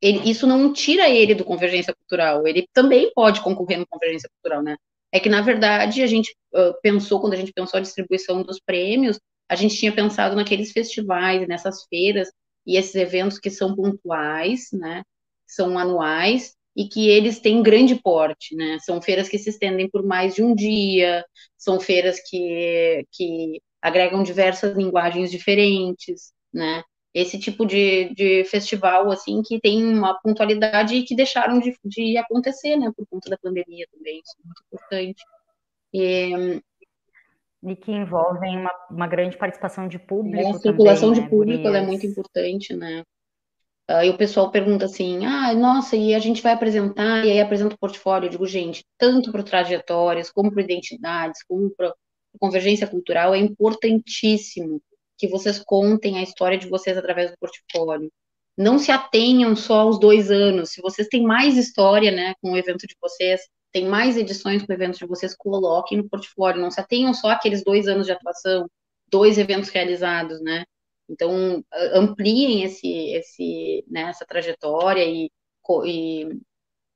[0.00, 4.62] ele, isso não tira ele do Convergência Cultural, ele também pode concorrer no Convergência Cultural,
[4.62, 4.76] né,
[5.12, 8.60] é que, na verdade, a gente uh, pensou, quando a gente pensou a distribuição dos
[8.60, 9.18] prêmios,
[9.48, 12.30] a gente tinha pensado naqueles festivais, nessas feiras
[12.66, 15.02] e esses eventos que são pontuais, né,
[15.46, 18.78] são anuais, e que eles têm grande porte, né?
[18.80, 21.24] São feiras que se estendem por mais de um dia,
[21.56, 26.82] são feiras que, que agregam diversas linguagens diferentes, né?
[27.12, 32.16] Esse tipo de, de festival, assim, que tem uma pontualidade e que deixaram de, de
[32.16, 32.92] acontecer, né?
[32.96, 35.22] Por conta da pandemia também, isso é muito importante.
[35.92, 36.62] E,
[37.64, 40.48] e que envolvem uma, uma grande participação de público.
[40.48, 43.02] A circulação também, de né, público é muito importante, né?
[43.90, 47.40] Uh, e o pessoal pergunta assim: ah, nossa, e a gente vai apresentar, e aí
[47.40, 48.26] apresenta o portfólio.
[48.26, 51.92] Eu digo, gente, tanto para trajetórias, como para identidades, como para
[52.38, 54.80] convergência cultural, é importantíssimo
[55.18, 58.12] que vocês contem a história de vocês através do portfólio.
[58.56, 60.70] Não se atenham só aos dois anos.
[60.70, 63.40] Se vocês têm mais história né, com o evento de vocês,
[63.72, 66.60] tem mais edições com o evento de vocês, coloquem no portfólio.
[66.60, 68.68] Não se atenham só àqueles dois anos de atuação,
[69.10, 70.64] dois eventos realizados, né?
[71.10, 75.28] Então, ampliem esse, esse, né, essa trajetória e,
[75.84, 76.40] e,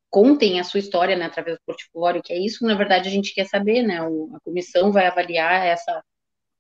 [0.08, 3.10] contem a sua história né, através do portfólio, que é isso que, na verdade, a
[3.10, 4.00] gente quer saber, né?
[4.02, 6.04] O, a comissão vai avaliar essa,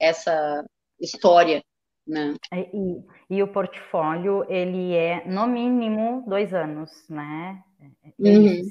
[0.00, 0.64] essa
[1.00, 1.62] história,
[2.04, 2.34] né?
[2.52, 7.62] É, e, e o portfólio, ele é, no mínimo, dois anos, né?
[7.80, 8.62] É, é uhum.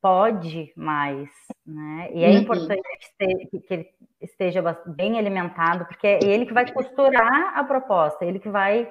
[0.00, 1.30] Pode mais,
[1.64, 2.10] né?
[2.12, 2.38] E é uhum.
[2.38, 2.82] importante
[3.50, 3.88] que, que ele
[4.20, 8.90] esteja bem alimentado, porque é ele que vai costurar a proposta, ele que vai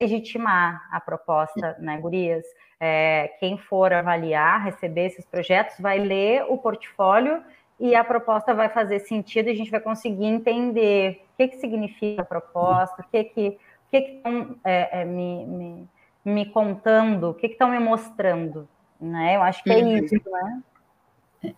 [0.00, 2.44] legitimar a proposta, né, gurias?
[2.80, 7.42] É, quem for avaliar, receber esses projetos, vai ler o portfólio
[7.80, 11.56] e a proposta vai fazer sentido e a gente vai conseguir entender o que, que
[11.56, 15.88] significa a proposta, o que que o que estão é, é, me, me,
[16.24, 18.68] me, contando, o que estão me mostrando,
[19.00, 19.36] né?
[19.36, 19.96] Eu acho que é uhum.
[19.96, 20.62] isso, né?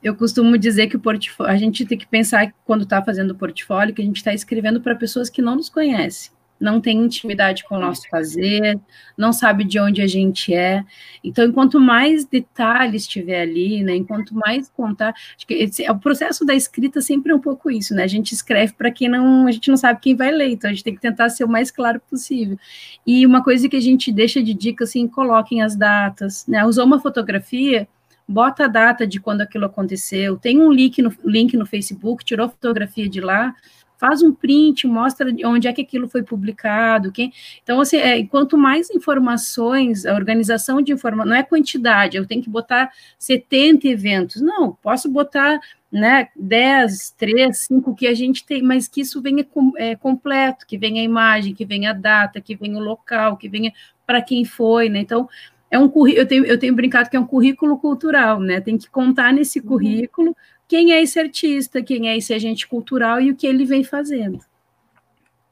[0.03, 3.35] Eu costumo dizer que o portfólio, a gente tem que pensar quando está fazendo o
[3.35, 7.65] portfólio que a gente está escrevendo para pessoas que não nos conhecem, não tem intimidade
[7.65, 8.79] com o nosso fazer,
[9.17, 10.85] não sabe de onde a gente é.
[11.25, 16.45] Então, enquanto mais detalhes tiver ali, né, enquanto mais contar, acho que esse, o processo
[16.45, 18.05] da escrita sempre é um pouco isso, né?
[18.05, 20.75] A gente escreve para quem não, a gente não sabe quem vai ler, então a
[20.75, 22.59] gente tem que tentar ser o mais claro possível.
[23.07, 26.67] E uma coisa que a gente deixa de dica assim, coloquem as datas, né?
[26.67, 27.89] Usou uma fotografia,
[28.31, 32.49] bota a data de quando aquilo aconteceu, tem um link no, link no Facebook, tirou
[32.49, 33.55] fotografia de lá,
[33.99, 37.33] faz um print, mostra onde é que aquilo foi publicado, quem...
[37.63, 42.43] então, assim, é, quanto mais informações, a organização de informação, não é quantidade, eu tenho
[42.43, 45.59] que botar 70 eventos, não, posso botar,
[45.93, 50.67] né, 10, 3, 5 que a gente tem, mas que isso venha com, é, completo,
[50.67, 53.73] que venha a imagem, que venha a data, que venha o local, que venha
[54.07, 55.29] para quem foi, né, então,
[55.71, 58.61] é um eu tenho, eu tenho brincado que é um currículo cultural, né?
[58.61, 59.67] Tem que contar nesse uhum.
[59.67, 63.85] currículo quem é esse artista, quem é esse agente cultural e o que ele vem
[63.85, 64.41] fazendo.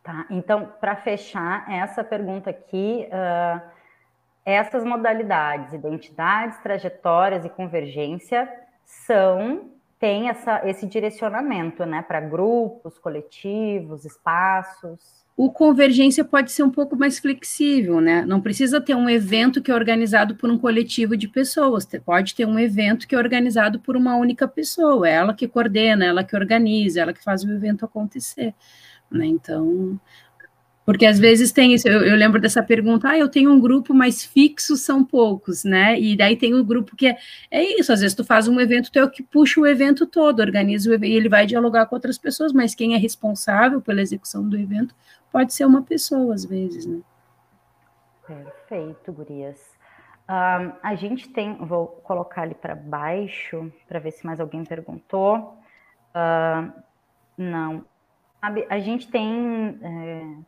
[0.02, 3.60] Tá, então, para fechar essa pergunta aqui, uh,
[4.44, 8.48] essas modalidades, identidades, trajetórias e convergência,
[8.84, 16.70] são, tem essa, esse direcionamento, né, para grupos, coletivos, espaços o convergência pode ser um
[16.70, 18.24] pouco mais flexível, né?
[18.26, 22.44] Não precisa ter um evento que é organizado por um coletivo de pessoas, pode ter
[22.44, 26.34] um evento que é organizado por uma única pessoa, é ela que coordena, ela que
[26.34, 28.52] organiza, ela que faz o evento acontecer,
[29.08, 29.26] né?
[29.26, 30.00] Então,
[30.84, 33.94] porque às vezes tem isso, eu, eu, lembro dessa pergunta, ah, eu tenho um grupo,
[33.94, 36.00] mas fixos são poucos, né?
[36.00, 37.16] E daí tem o um grupo que é,
[37.48, 40.04] é isso, às vezes tu faz um evento, tu é o que puxa o evento
[40.04, 43.80] todo, organiza o evento, e ele vai dialogar com outras pessoas, mas quem é responsável
[43.80, 44.94] pela execução do evento
[45.30, 47.00] pode ser uma pessoa, às vezes, né?
[48.26, 49.78] Perfeito, gurias.
[50.28, 55.56] Um, a gente tem, vou colocar ali para baixo, para ver se mais alguém perguntou.
[56.10, 56.70] Uh,
[57.36, 57.84] não.
[58.68, 59.78] A gente tem.
[59.82, 60.42] É,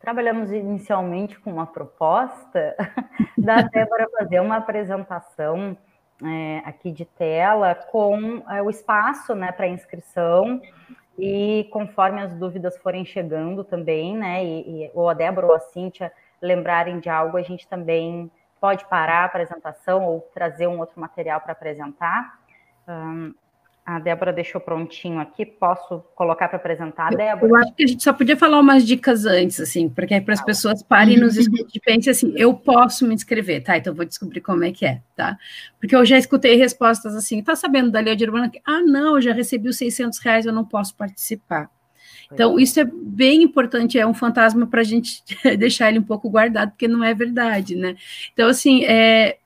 [0.00, 2.74] trabalhamos inicialmente com uma proposta
[3.36, 5.76] da Débora fazer uma apresentação
[6.24, 10.60] é, aqui de tela com é, o espaço né, para inscrição
[11.18, 15.60] e conforme as dúvidas forem chegando também, né, e, e, ou a Débora ou a
[15.60, 21.00] Cíntia lembrarem de algo, a gente também pode parar a apresentação ou trazer um outro
[21.00, 22.38] material para apresentar.
[22.88, 23.34] Um,
[23.86, 27.52] A Débora deixou prontinho aqui, posso colocar para apresentar a Débora?
[27.52, 30.34] Eu acho que a gente só podia falar umas dicas antes, assim, porque é para
[30.34, 33.76] as pessoas parem nos escutem e pensem assim, eu posso me inscrever, tá?
[33.76, 35.38] Então vou descobrir como é que é, tá?
[35.78, 38.50] Porque eu já escutei respostas assim, tá sabendo da Lei de Urbana?
[38.64, 41.70] Ah, não, eu já recebi os 600 reais, eu não posso participar.
[42.32, 45.22] Então, isso é bem importante, é um fantasma para a gente
[45.56, 47.94] deixar ele um pouco guardado, porque não é verdade, né?
[48.32, 49.38] Então, assim, é,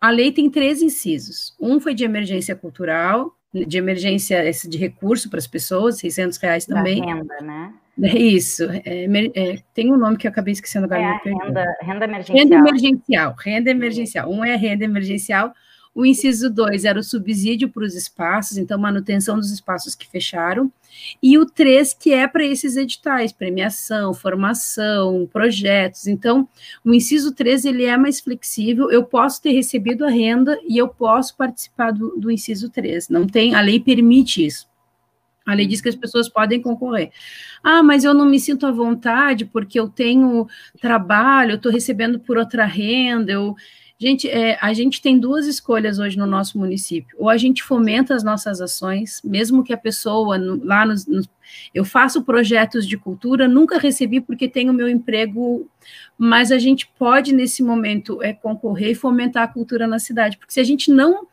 [0.00, 1.54] a lei tem três incisos.
[1.60, 6.66] Um foi de emergência cultural, de emergência esse de recurso para as pessoas, 600 reais
[6.66, 7.00] também.
[7.00, 7.74] Da renda, né?
[8.02, 11.02] É isso, é, é, tem um nome que eu acabei esquecendo agora.
[11.02, 12.38] É renda, renda emergencial.
[12.38, 14.30] Renda emergencial, renda emergencial.
[14.30, 15.52] Um é renda emergencial,
[15.94, 20.72] o inciso 2 era o subsídio para os espaços, então manutenção dos espaços que fecharam.
[21.22, 26.06] E o 3, que é para esses editais, premiação, formação, projetos.
[26.06, 26.48] Então,
[26.84, 30.88] o inciso 3, ele é mais flexível, eu posso ter recebido a renda e eu
[30.88, 33.08] posso participar do, do inciso 3.
[33.08, 34.70] Não tem, a lei permite isso.
[35.44, 37.10] A lei diz que as pessoas podem concorrer.
[37.62, 40.46] Ah, mas eu não me sinto à vontade porque eu tenho
[40.80, 43.56] trabalho, eu estou recebendo por outra renda, eu,
[44.02, 47.14] Gente, é, a gente tem duas escolhas hoje no nosso município.
[47.18, 51.28] Ou a gente fomenta as nossas ações, mesmo que a pessoa no, lá nos, nos,
[51.74, 55.68] eu faço projetos de cultura, nunca recebi porque tenho meu emprego,
[56.16, 60.54] mas a gente pode nesse momento é concorrer e fomentar a cultura na cidade, porque
[60.54, 61.26] se a gente não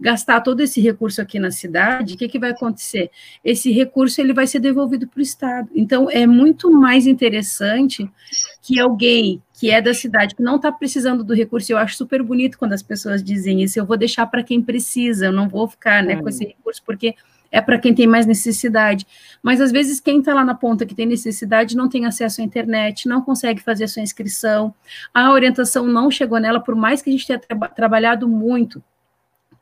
[0.00, 3.10] gastar todo esse recurso aqui na cidade, o que, que vai acontecer?
[3.44, 5.68] Esse recurso ele vai ser devolvido para o Estado.
[5.74, 8.10] Então, é muito mais interessante
[8.62, 12.22] que alguém que é da cidade, que não está precisando do recurso, eu acho super
[12.22, 15.66] bonito quando as pessoas dizem isso, eu vou deixar para quem precisa, eu não vou
[15.66, 17.14] ficar né, com esse recurso, porque
[17.50, 19.06] é para quem tem mais necessidade.
[19.42, 22.44] Mas às vezes quem está lá na ponta que tem necessidade não tem acesso à
[22.44, 24.74] internet, não consegue fazer a sua inscrição,
[25.14, 28.84] a orientação não chegou nela, por mais que a gente tenha tra trabalhado muito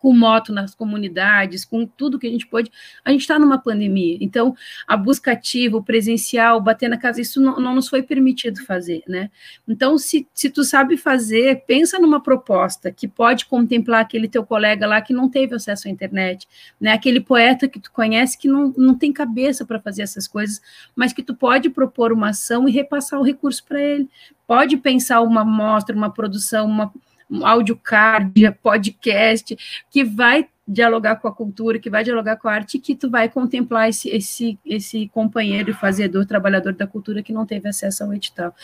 [0.02, 2.72] com moto nas comunidades, com tudo que a gente pôde.
[3.04, 4.52] A gente está numa pandemia, então
[4.84, 9.04] a busca ativa, o presencial, bater na casa, isso não, não nos foi permitido fazer,
[9.06, 9.30] né?
[9.66, 14.88] Então, se, se tu sabe fazer, pensa numa proposta que pode contemplar aquele teu colega
[14.88, 16.48] lá que não teve acesso à internet,
[16.80, 16.92] né?
[16.92, 20.60] Aquele poeta que tu conhece que não, não tem cabeça para fazer essas coisas,
[20.96, 24.08] mas que tu pode propor uma ação e repassar o recurso para ele.
[24.48, 26.92] Pode pensar uma mostra, uma produção, uma
[27.32, 29.56] um audiocard, podcast,
[29.90, 33.28] que vai dialogar com a cultura, que vai dialogar com a arte, que tu vai
[33.28, 38.14] contemplar esse, esse, esse companheiro e fazedor, trabalhador da cultura que não teve acesso ao
[38.14, 38.54] edital.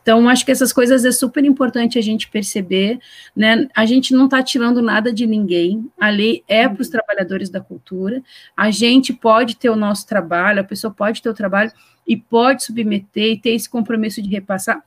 [0.00, 3.00] Então, acho que essas coisas é super importante a gente perceber,
[3.34, 3.66] né?
[3.74, 7.60] A gente não está tirando nada de ninguém, a lei é para os trabalhadores da
[7.60, 8.22] cultura,
[8.56, 11.72] a gente pode ter o nosso trabalho, a pessoa pode ter o trabalho
[12.06, 14.82] e pode submeter e ter esse compromisso de repassar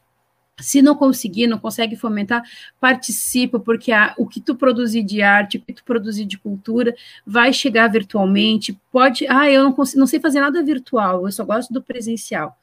[0.61, 2.43] se não conseguir, não consegue fomentar,
[2.79, 6.93] participa, porque a, o que tu produzir de arte, o que tu produzir de cultura,
[7.25, 8.79] vai chegar virtualmente.
[8.91, 12.57] Pode, ah, eu não, consigo, não sei fazer nada virtual, eu só gosto do presencial.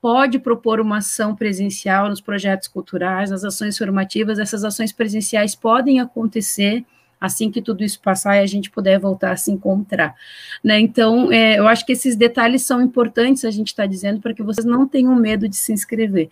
[0.00, 6.00] Pode propor uma ação presencial nos projetos culturais, nas ações formativas, essas ações presenciais podem
[6.00, 6.86] acontecer
[7.20, 10.14] assim que tudo isso passar e a gente puder voltar a se encontrar.
[10.64, 10.80] Né?
[10.80, 14.32] Então, é, eu acho que esses detalhes são importantes a gente estar tá dizendo para
[14.32, 16.30] que vocês não tenham medo de se inscrever.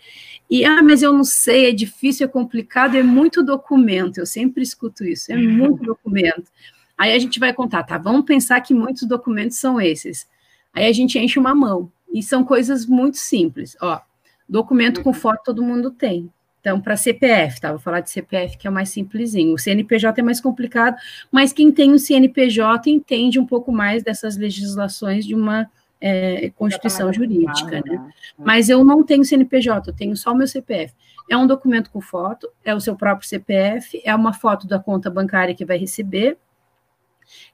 [0.51, 4.63] E, ah, mas eu não sei, é difícil, é complicado, é muito documento, eu sempre
[4.63, 6.51] escuto isso, é muito documento.
[6.97, 10.27] Aí a gente vai contar, tá, vamos pensar que muitos documentos são esses.
[10.73, 14.01] Aí a gente enche uma mão, e são coisas muito simples, ó,
[14.49, 16.33] documento com foto todo mundo tem,
[16.69, 17.71] então, para CPF, tá?
[17.71, 19.55] Vou falar de CPF, que é mais simplesinho.
[19.55, 20.97] O CNPJ é mais complicado,
[21.33, 25.67] mas quem tem o CNPJ entende um pouco mais dessas legislações de uma
[25.99, 27.83] é, constituição jurídica, né?
[27.87, 28.11] né?
[28.39, 30.93] Mas eu não tenho CNPJ, eu tenho só o meu CPF.
[31.31, 35.09] É um documento com foto, é o seu próprio CPF, é uma foto da conta
[35.11, 36.37] bancária que vai receber,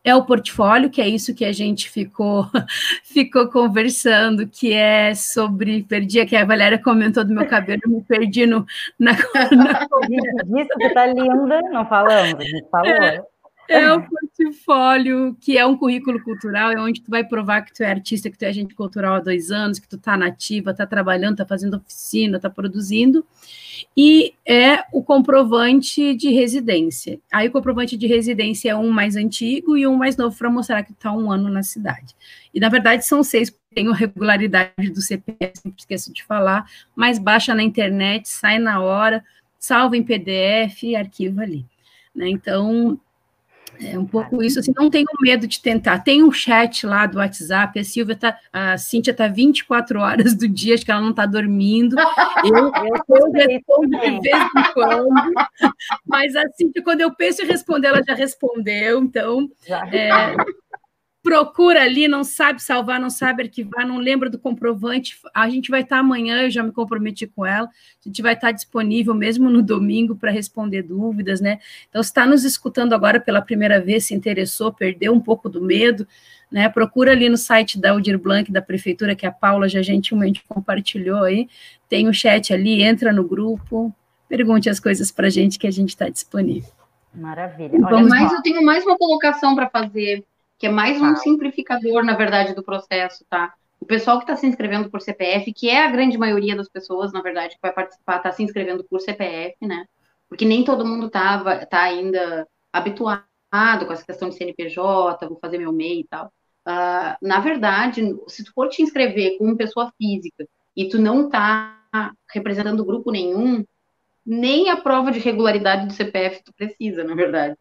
[0.03, 2.49] é o portfólio, que é isso que a gente ficou
[3.05, 8.47] ficou conversando, que é sobre perdi, que a Valéria comentou do meu cabelo, me perdi
[8.47, 8.67] no
[8.99, 9.13] na,
[9.53, 9.87] na...
[10.61, 12.89] Isso que tá linda, não falamos, a gente falou.
[12.89, 13.25] É.
[13.67, 17.83] É o portfólio, que é um currículo cultural, é onde tu vai provar que tu
[17.83, 20.87] é artista, que tu é agente cultural há dois anos, que tu tá nativa, tá
[20.87, 23.25] trabalhando, tá fazendo oficina, tá produzindo,
[23.97, 27.19] e é o comprovante de residência.
[27.33, 30.83] Aí o comprovante de residência é um mais antigo e um mais novo para mostrar
[30.83, 32.15] que tu tá um ano na cidade.
[32.53, 37.55] E na verdade são seis, tem a regularidade do CPF, esqueço de falar, mas baixa
[37.55, 39.25] na internet, sai na hora,
[39.59, 41.65] salva em PDF e arquiva ali.
[42.15, 42.29] Né?
[42.29, 42.99] Então,
[43.81, 45.99] é um pouco isso, assim, não tenho medo de tentar.
[46.01, 50.49] Tem um chat lá do WhatsApp, a Silvia tá, a Cíntia tá 24 horas do
[50.49, 51.97] dia, acho que ela não está dormindo.
[52.45, 52.71] Eu,
[53.09, 55.09] eu respondo de vez em quando,
[56.07, 59.51] mas a Cíntia, quando eu penso em responder, ela já respondeu, então.
[59.91, 60.35] É,
[61.25, 65.81] procura ali, não sabe salvar, não sabe arquivar, não lembra do comprovante, a gente vai
[65.81, 69.63] estar amanhã, eu já me comprometi com ela, a gente vai estar disponível mesmo no
[69.63, 71.61] domingo para responder dúvidas, né?
[71.89, 75.63] Então, se está nos escutando agora pela primeira vez, se interessou, perdeu um pouco do
[75.63, 76.07] medo,
[76.53, 76.69] né?
[76.69, 81.25] Procura ali no site da Aldir Blanc, da prefeitura, que a Paula já gentilmente compartilhou
[81.25, 81.49] aí,
[81.89, 83.91] tem o chat ali, entra no grupo,
[84.29, 86.71] pergunte as coisas para a gente que a gente está disponível.
[87.15, 87.79] Maravilha.
[87.83, 90.23] Olha Mas eu tenho mais uma colocação para fazer
[90.59, 93.53] que é mais um simplificador, na verdade, do processo, tá?
[93.81, 97.13] O pessoal que está se inscrevendo por CPF, que é a grande maioria das pessoas,
[97.13, 99.85] na verdade, que vai participar, está se inscrevendo por CPF, né?
[100.29, 103.25] Porque nem todo mundo tá, tá ainda habituado
[103.87, 106.33] com essa questão de CNPJ, vou fazer meu MEI e tal.
[106.67, 111.79] Uh, na verdade, se tu for te inscrever como pessoa física e tu não tá
[112.33, 113.65] representando grupo nenhum,
[114.25, 117.57] nem a prova de regularidade do CPF tu precisa, na verdade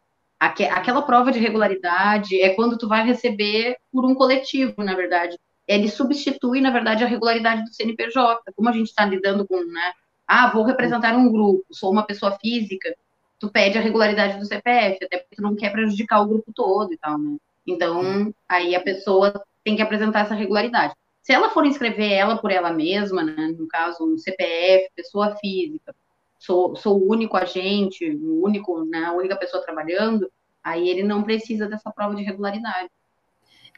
[0.45, 5.37] aquela prova de regularidade é quando tu vai receber por um coletivo, na verdade.
[5.67, 8.41] Ele substitui, na verdade, a regularidade do CNPJ.
[8.55, 9.93] Como a gente está lidando com, né?
[10.27, 12.93] Ah, vou representar um grupo, sou uma pessoa física,
[13.39, 16.93] tu pede a regularidade do CPF, até porque tu não quer prejudicar o grupo todo
[16.93, 17.37] e tal, né?
[17.67, 19.33] Então, aí a pessoa
[19.63, 20.93] tem que apresentar essa regularidade.
[21.21, 25.95] Se ela for inscrever ela por ela mesma, né, no caso, um CPF, pessoa física,
[26.43, 30.29] sou, sou o único agente, o único, né, a única pessoa trabalhando,
[30.61, 32.89] aí ele não precisa dessa prova de regularidade.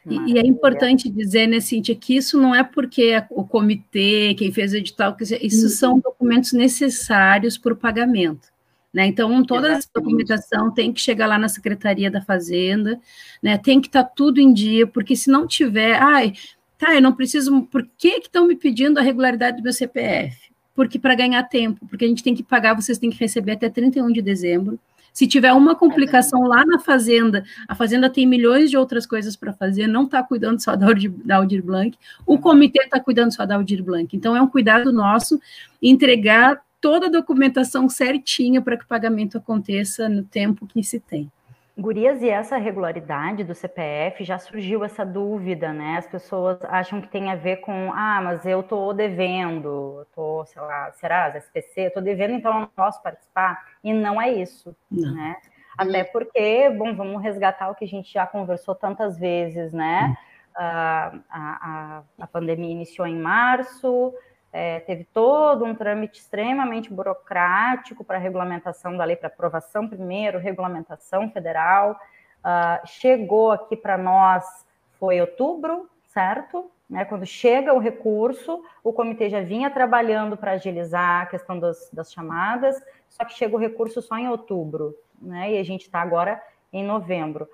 [0.07, 4.51] E, e, é importante dizer, né, Cíntia, que isso não é porque o comitê, quem
[4.51, 8.49] fez o edital, isso são documentos necessários para o pagamento.
[8.93, 9.07] Né?
[9.07, 9.77] Então, toda Exatamente.
[9.77, 12.99] essa documentação tem que chegar lá na Secretaria da Fazenda,
[13.41, 13.57] né?
[13.57, 16.33] tem que estar tá tudo em dia, porque se não tiver, ai,
[16.77, 20.54] tá, eu não preciso, por que estão me pedindo a regularidade do meu CPF?
[20.75, 23.69] Porque para ganhar tempo, porque a gente tem que pagar, vocês têm que receber até
[23.69, 24.77] 31 de dezembro.
[25.13, 29.53] Se tiver uma complicação lá na fazenda, a fazenda tem milhões de outras coisas para
[29.53, 33.45] fazer, não está cuidando só da Aldir, da Aldir Blanc, o comitê está cuidando só
[33.45, 34.13] da Aldir Blanc.
[34.13, 35.39] Então, é um cuidado nosso
[35.81, 41.31] entregar toda a documentação certinha para que o pagamento aconteça no tempo que se tem.
[41.77, 45.97] Gurias, e essa regularidade do CPF já surgiu essa dúvida, né?
[45.97, 50.45] As pessoas acham que tem a ver com, ah, mas eu tô devendo, eu tô,
[50.45, 53.61] sei lá, será, as SPC, eu tô devendo, então eu não posso participar.
[53.83, 55.13] E não é isso, não.
[55.13, 55.35] né?
[55.77, 60.15] Até porque, bom, vamos resgatar o que a gente já conversou tantas vezes, né?
[60.55, 64.13] a, a, a pandemia iniciou em março,
[64.57, 71.29] é, teve todo um trâmite extremamente burocrático para regulamentação da lei, para aprovação primeiro, regulamentação
[71.29, 71.99] federal.
[72.39, 74.65] Uh, chegou aqui para nós,
[74.97, 76.71] foi outubro, certo?
[76.89, 81.89] Né, quando chega o recurso, o comitê já vinha trabalhando para agilizar a questão das,
[81.91, 85.99] das, chamadas, só que chega o recurso só em outubro, né, e a gente está
[85.99, 86.41] agora
[86.71, 87.45] em novembro.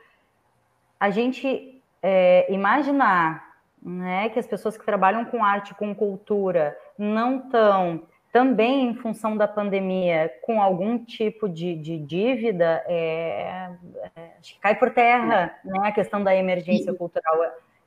[1.00, 3.51] A gente é, imaginar
[3.82, 9.36] né, que as pessoas que trabalham com arte, com cultura, não estão também em função
[9.36, 13.72] da pandemia com algum tipo de, de dívida, é,
[14.16, 17.38] é, acho que cai por terra né, a questão da emergência cultural.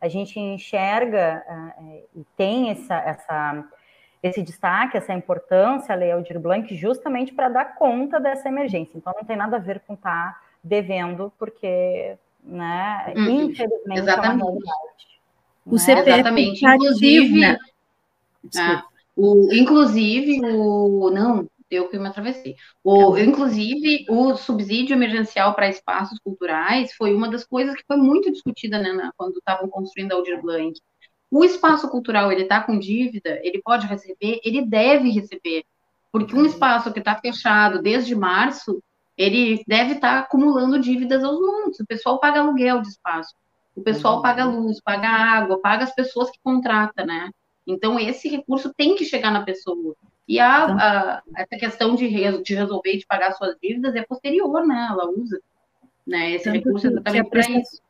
[0.01, 3.65] A gente enxerga é, e tem essa, essa,
[4.23, 8.99] esse destaque, essa importância, a Lei Aldir Blanc, justamente para dar conta dessa emergência.
[8.99, 13.31] Então, não tem nada a ver com estar tá devendo, porque, né, uhum.
[13.51, 14.43] infelizmente, Exatamente.
[14.43, 15.14] é uma realidade.
[15.67, 16.67] O CPF Exatamente.
[16.67, 17.59] Inclusive, né?
[18.59, 18.85] ah,
[19.17, 21.11] o, inclusive, o.
[21.11, 22.57] Não, eu que me atravessei.
[22.83, 28.31] O, inclusive, o subsídio emergencial para espaços culturais foi uma das coisas que foi muito
[28.31, 30.79] discutida né, na, quando estavam construindo a Aldir Blanc.
[31.31, 35.65] O espaço cultural, ele está com dívida, ele pode receber, ele deve receber.
[36.13, 38.81] Porque um espaço que está fechado desde março,
[39.17, 41.81] ele deve estar tá acumulando dívidas aos montes.
[41.81, 43.35] O pessoal paga aluguel de espaço.
[43.75, 44.61] O pessoal paga uhum.
[44.61, 47.31] luz, paga água, paga as pessoas que contrata, né?
[47.67, 49.97] Então, esse recurso tem que chegar na pessoa.
[50.29, 52.09] E a, então a, essa questão de,
[52.43, 54.89] de resolver e de pagar suas dívidas é posterior, né?
[54.91, 55.41] Ela usa
[56.07, 57.84] né, esse Tanto recurso exatamente para isso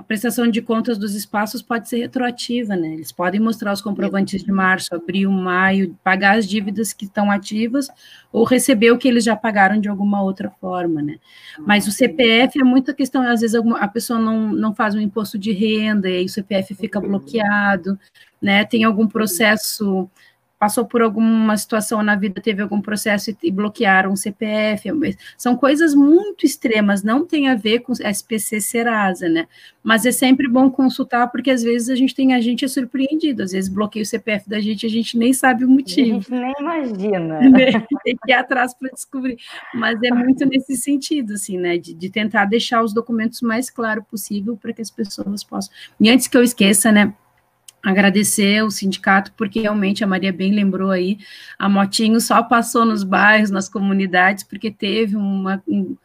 [0.00, 2.94] a prestação de contas dos espaços pode ser retroativa, né?
[2.94, 7.88] Eles podem mostrar os comprovantes de março, abril, maio, pagar as dívidas que estão ativas
[8.32, 11.18] ou receber o que eles já pagaram de alguma outra forma, né?
[11.58, 15.38] Mas o CPF é muita questão, às vezes a pessoa não, não faz um imposto
[15.38, 17.98] de renda e aí o CPF fica bloqueado,
[18.40, 18.64] né?
[18.64, 20.08] Tem algum processo
[20.60, 24.90] passou por alguma situação na vida, teve algum processo e bloquearam o CPF.
[25.38, 29.48] São coisas muito extremas, não tem a ver com SPC Serasa, né?
[29.82, 33.42] Mas é sempre bom consultar, porque às vezes a gente tem, a gente é surpreendido,
[33.42, 36.18] às vezes bloqueia o CPF da gente, a gente nem sabe o motivo.
[36.18, 37.38] A gente nem imagina.
[38.04, 39.38] tem que ir atrás para descobrir.
[39.72, 41.78] Mas é muito nesse sentido, assim, né?
[41.78, 45.72] De, de tentar deixar os documentos mais claro possível para que as pessoas possam.
[45.98, 47.14] E antes que eu esqueça, né?
[47.82, 51.18] Agradecer o sindicato, porque realmente a Maria bem lembrou aí,
[51.58, 55.96] a Motinho só passou nos bairros, nas comunidades, porque teve uma, um,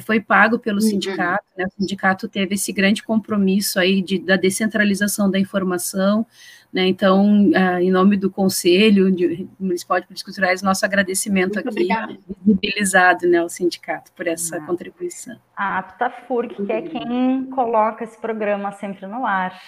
[0.00, 0.88] foi pago pelo uhum.
[0.88, 1.64] sindicato, né?
[1.66, 6.26] O sindicato teve esse grande compromisso aí de, da descentralização da informação,
[6.70, 6.86] né?
[6.86, 11.68] Então, uh, em nome do Conselho de, Municipal de Políticas Culturais, nosso agradecimento Muito aqui,
[11.68, 12.18] obrigada.
[12.44, 15.36] visibilizado, né, ao sindicato por essa contribuição.
[15.56, 19.58] A APTAFUR, que é quem coloca esse programa sempre no ar.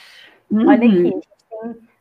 [0.50, 0.68] Uhum.
[0.68, 1.20] Olha aqui,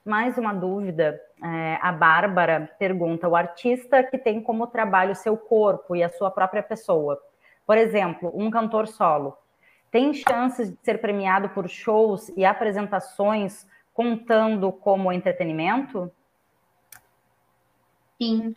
[0.05, 1.21] mais uma dúvida.
[1.41, 6.31] É, a Bárbara pergunta: o artista que tem como trabalho seu corpo e a sua
[6.31, 7.21] própria pessoa,
[7.65, 9.37] por exemplo, um cantor solo,
[9.91, 16.11] tem chances de ser premiado por shows e apresentações contando como entretenimento?
[18.21, 18.55] Sim.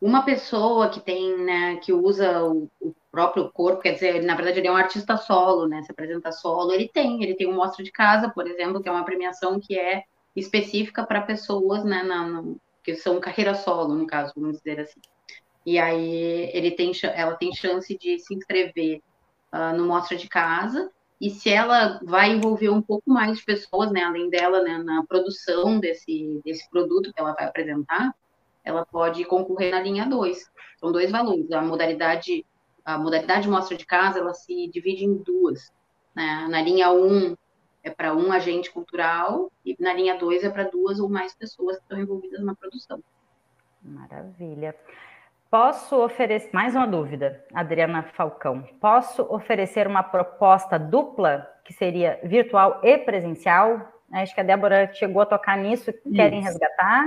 [0.00, 4.58] Uma pessoa que tem, né, que usa o, o próprio corpo, quer dizer, na verdade
[4.58, 7.82] ele é um artista solo, né, se apresenta solo, ele tem, ele tem um Mostra
[7.82, 10.04] de Casa, por exemplo, que é uma premiação que é
[10.34, 12.42] específica para pessoas, né, na,
[12.82, 15.00] que são carreira solo, no caso, vamos dizer assim.
[15.64, 19.00] E aí ele tem, ela tem chance de se inscrever
[19.52, 23.90] uh, no Mostra de Casa, e se ela vai envolver um pouco mais de pessoas,
[23.90, 28.14] né, além dela, né, na produção desse, desse produto que ela vai apresentar,
[28.64, 30.50] ela pode concorrer na linha 2.
[30.78, 31.50] São dois valores.
[31.52, 32.44] A modalidade,
[32.84, 35.70] a modalidade Mostra de Casa, ela se divide em duas.
[36.14, 36.46] Né?
[36.48, 37.36] Na linha 1, um,
[37.84, 41.76] é para um agente cultural e na linha 2 é para duas ou mais pessoas
[41.76, 43.00] que estão envolvidas na produção.
[43.82, 44.74] Maravilha.
[45.50, 48.66] Posso oferecer mais uma dúvida, Adriana Falcão.
[48.80, 53.92] Posso oferecer uma proposta dupla que seria virtual e presencial?
[54.12, 55.92] Acho que a Débora chegou a tocar nisso.
[56.14, 56.48] Querem Isso.
[56.48, 57.04] resgatar?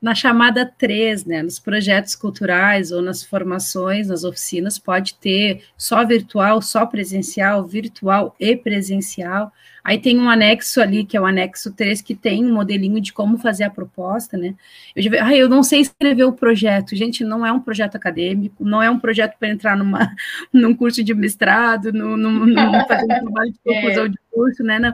[0.00, 6.04] Na chamada 3, né, nos projetos culturais ou nas formações, nas oficinas, pode ter só
[6.06, 9.52] virtual, só presencial, virtual e presencial.
[9.84, 13.12] Aí tem um anexo ali, que é o anexo 3, que tem um modelinho de
[13.12, 14.54] como fazer a proposta, né?
[14.94, 16.94] Eu, já, ah, eu não sei escrever o projeto.
[16.94, 20.14] Gente, não é um projeto acadêmico, não é um projeto para entrar numa,
[20.52, 24.08] num curso de mestrado, no, no, no, fazer um trabalho de conclusão é.
[24.08, 24.78] de curso, né?
[24.78, 24.92] Não.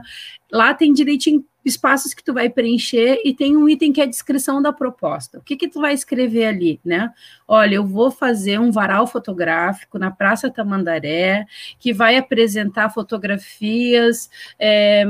[0.51, 4.07] Lá tem direitinho espaços que tu vai preencher e tem um item que é a
[4.07, 5.37] descrição da proposta.
[5.37, 7.11] O que que tu vai escrever ali, né?
[7.47, 11.45] Olha, eu vou fazer um varal fotográfico na Praça Tamandaré,
[11.77, 15.03] que vai apresentar fotografias é,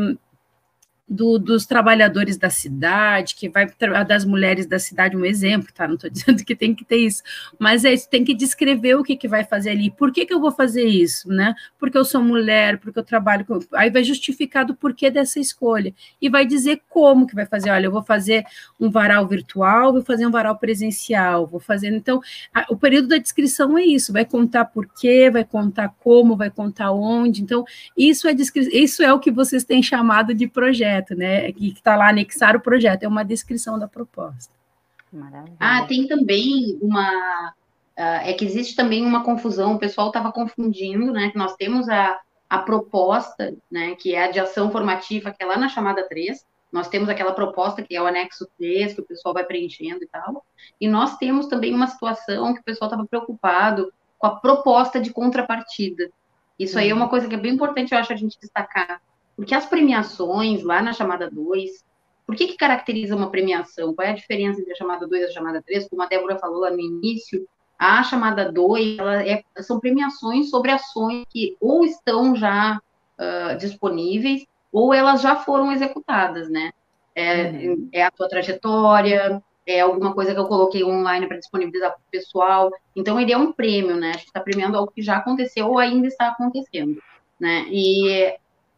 [1.08, 3.68] do, dos trabalhadores da cidade, que vai
[4.06, 5.88] das mulheres da cidade, um exemplo, tá?
[5.88, 7.24] Não estou dizendo que tem que ter isso,
[7.58, 9.90] mas é isso, tem que descrever o que, que vai fazer ali.
[9.90, 11.56] Por que, que eu vou fazer isso, né?
[11.80, 13.60] Porque eu sou mulher, porque eu trabalho com.
[13.74, 15.94] Aí vai justificar do porquê dessa escolha.
[16.22, 17.70] E vai dizer como que vai fazer.
[17.70, 18.44] Olha, eu vou fazer
[18.80, 21.88] um varal virtual, vou fazer um varal presencial, vou fazer.
[21.94, 22.20] Então,
[22.54, 26.92] a, o período da descrição é isso, vai contar porquê, vai contar como, vai contar
[26.92, 27.42] onde.
[27.42, 27.64] Então,
[27.96, 28.36] isso é,
[28.74, 31.52] isso é o que vocês têm chamado de projeto projeto, né?
[31.52, 34.54] Que está lá anexar o projeto, é uma descrição da proposta.
[35.12, 35.56] Maravilha.
[35.60, 37.54] Ah, tem também uma.
[37.98, 41.30] Uh, é que existe também uma confusão, o pessoal estava confundindo, né?
[41.30, 42.20] Que nós temos a,
[42.50, 43.96] a proposta, né?
[43.96, 46.46] Que é a de ação formativa, que é lá na chamada 3.
[46.72, 50.08] Nós temos aquela proposta que é o anexo 3, que o pessoal vai preenchendo e
[50.08, 50.46] tal.
[50.80, 55.12] E nós temos também uma situação que o pessoal estava preocupado com a proposta de
[55.12, 56.10] contrapartida.
[56.60, 59.02] Isso aí é uma coisa que é bem importante, eu acho, a gente destacar.
[59.38, 61.86] Porque as premiações, lá na chamada 2,
[62.26, 63.94] por que, que caracteriza uma premiação?
[63.94, 65.88] Qual é a diferença entre a chamada 2 e a chamada 3?
[65.88, 71.24] Como a Débora falou lá no início, a chamada 2 é, são premiações sobre ações
[71.30, 72.82] que ou estão já
[73.18, 76.72] uh, disponíveis ou elas já foram executadas, né?
[77.16, 77.90] É, uhum.
[77.94, 82.12] é, a tua trajetória, é alguma coisa que eu coloquei online para disponibilizar para o
[82.12, 82.72] pessoal.
[82.96, 84.10] Então, ele é um prêmio, né?
[84.10, 87.02] A gente está premiando algo que já aconteceu ou ainda está acontecendo,
[87.40, 87.66] né?
[87.70, 88.34] E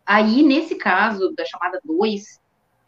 [0.09, 2.41] Aí, nesse caso da chamada 2,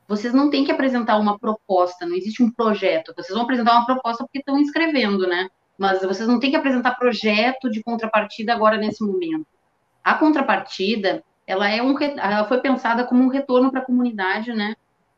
[0.07, 3.13] vocês não têm que apresentar uma proposta, não existe um projeto.
[3.15, 5.47] Vocês vão apresentar uma proposta porque estão inscrevendo, né?
[5.77, 9.45] Mas vocês não têm que apresentar projeto de contrapartida agora nesse momento.
[10.03, 14.73] A contrapartida, ela é um, ela foi pensada como um retorno para a comunidade, né?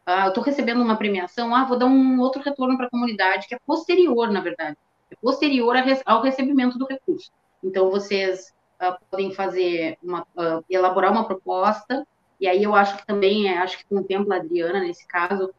[0.06, 3.48] Ah, eu estou recebendo uma premiação, ah, vou dar um outro retorno para a comunidade
[3.48, 4.76] que é posterior, na verdade,
[5.10, 5.74] é posterior
[6.06, 7.32] ao recebimento do recurso.
[7.64, 8.53] Então vocês
[8.90, 12.06] uh, podem fazer uma, uh, elaborar uma proposta,
[12.40, 15.54] e aí eu acho que também, é, acho que contempla a Adriana nesse caso,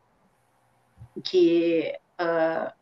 [1.22, 2.72] que uh,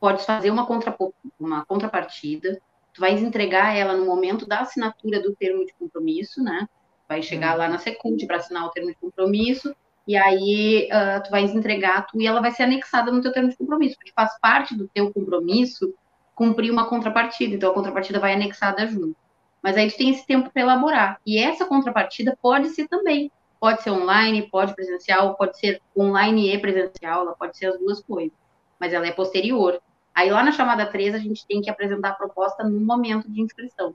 [0.00, 0.96] pode fazer uma, contra,
[1.38, 2.60] uma contrapartida,
[2.92, 6.68] tu vais entregar ela no momento da assinatura do termo de compromisso, né?
[7.08, 9.74] Vai chegar lá na Secult para assinar o termo de compromisso,
[10.06, 13.48] e aí uh, tu vais entregar tu e ela vai ser anexada no teu termo
[13.48, 15.94] de compromisso, porque faz parte do teu compromisso
[16.34, 19.16] cumprir uma contrapartida, então a contrapartida vai anexada junto.
[19.62, 21.20] Mas aí tu tem esse tempo para elaborar.
[21.24, 26.58] E essa contrapartida pode ser também, pode ser online, pode presencial, pode ser online e
[26.58, 28.36] presencial, ela pode ser as duas coisas,
[28.78, 29.80] mas ela é posterior.
[30.14, 33.40] Aí lá na chamada 3 a gente tem que apresentar a proposta no momento de
[33.40, 33.94] inscrição.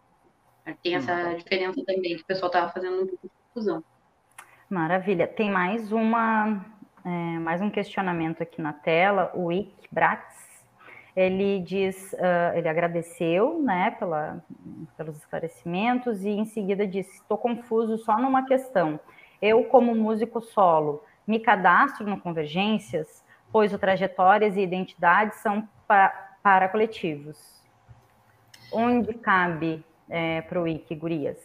[0.81, 1.35] Tem essa uhum.
[1.35, 3.83] diferença também, que o pessoal estava fazendo um pouco de confusão.
[4.69, 5.27] Maravilha.
[5.27, 6.65] Tem mais uma
[7.05, 9.31] é, mais um questionamento aqui na tela.
[9.33, 10.46] O Ick Bratz,
[11.17, 14.39] ele diz, uh, ele agradeceu, né, pela,
[14.95, 18.99] pelos esclarecimentos e em seguida disse: estou confuso só numa questão.
[19.41, 26.25] Eu, como músico solo, me cadastro no Convergências, pois o trajetórias e identidades são pa
[26.43, 27.63] para coletivos.
[28.71, 31.39] Onde cabe é, para o IC, Gurias?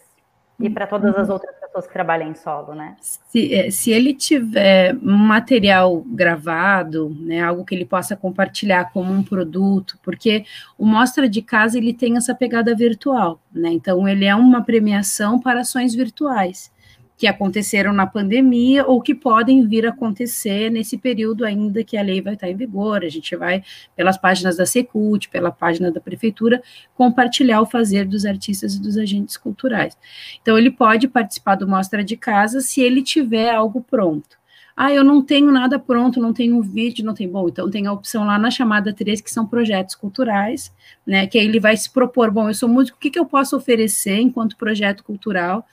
[0.60, 2.96] E para todas as outras pessoas que trabalham em solo, né?
[3.00, 9.22] Se, é, se ele tiver material gravado, né, algo que ele possa compartilhar como um
[9.22, 10.44] produto, porque
[10.78, 13.70] o Mostra de Casa ele tem essa pegada virtual, né?
[13.70, 16.70] Então ele é uma premiação para ações virtuais
[17.16, 22.02] que aconteceram na pandemia ou que podem vir a acontecer nesse período ainda que a
[22.02, 23.04] lei vai estar em vigor.
[23.04, 23.62] A gente vai,
[23.94, 26.62] pelas páginas da Secult, pela página da Prefeitura,
[26.94, 29.96] compartilhar o fazer dos artistas e dos agentes culturais.
[30.40, 34.41] Então, ele pode participar do Mostra de Casa se ele tiver algo pronto.
[34.76, 37.28] Ah, eu não tenho nada pronto, não tenho vídeo, não tem.
[37.28, 40.72] Bom, então tem a opção lá na chamada 3, que são projetos culturais,
[41.06, 41.26] né?
[41.26, 43.56] Que aí ele vai se propor, bom, eu sou músico, o que, que eu posso
[43.56, 45.66] oferecer enquanto projeto cultural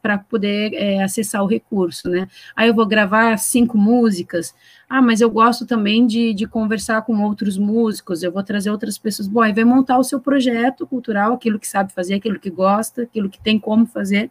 [0.00, 2.26] para poder é, acessar o recurso, né?
[2.56, 4.54] Aí eu vou gravar cinco músicas,
[4.88, 8.96] ah, mas eu gosto também de, de conversar com outros músicos, eu vou trazer outras
[8.96, 9.28] pessoas.
[9.28, 13.02] Bom, aí vai montar o seu projeto cultural, aquilo que sabe fazer, aquilo que gosta,
[13.02, 14.30] aquilo que tem como fazer,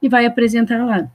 [0.00, 1.10] e vai apresentar lá.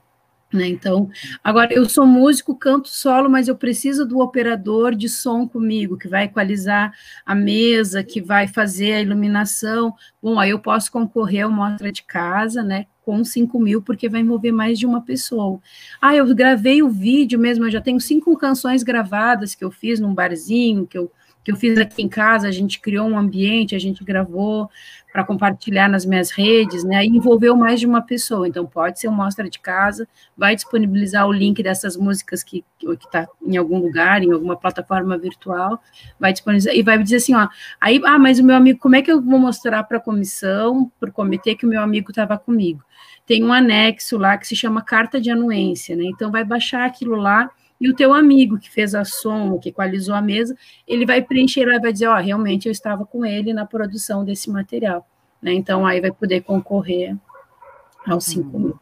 [0.51, 0.67] Né?
[0.69, 1.09] Então,
[1.43, 6.07] agora eu sou músico, canto solo, mas eu preciso do operador de som comigo, que
[6.07, 6.93] vai equalizar
[7.25, 9.93] a mesa, que vai fazer a iluminação.
[10.23, 12.85] Bom, aí eu posso concorrer ao Mostra de Casa, né?
[13.03, 15.59] Com 5 mil, porque vai envolver mais de uma pessoa.
[16.01, 19.99] Ah, eu gravei o vídeo mesmo, eu já tenho cinco canções gravadas que eu fiz
[19.99, 21.11] num barzinho, que eu
[21.47, 24.69] que eu fiz aqui em casa, a gente criou um ambiente, a gente gravou
[25.13, 27.05] para compartilhar nas minhas redes, né?
[27.05, 28.45] E envolveu mais de uma pessoa.
[28.49, 30.05] Então, pode ser uma mostra de casa,
[30.37, 35.81] vai disponibilizar o link dessas músicas que está em algum lugar, em alguma plataforma virtual,
[36.19, 37.47] vai disponibilizar e vai dizer assim, ó,
[37.79, 40.91] aí, ah, mas o meu amigo, como é que eu vou mostrar para a comissão,
[40.99, 42.83] para o comitê que o meu amigo estava comigo?
[43.25, 46.03] Tem um anexo lá que se chama carta de anuência, né?
[46.03, 47.49] Então, vai baixar aquilo lá
[47.79, 50.55] e o teu amigo que fez a som, que equalizou a mesa,
[50.87, 54.25] ele vai preencher e vai dizer, ó, oh, realmente eu estava com ele na produção
[54.25, 55.05] desse material,
[55.41, 55.53] né?
[55.53, 57.15] Então aí vai poder concorrer
[58.07, 58.59] aos 5 hum.
[58.59, 58.79] mil.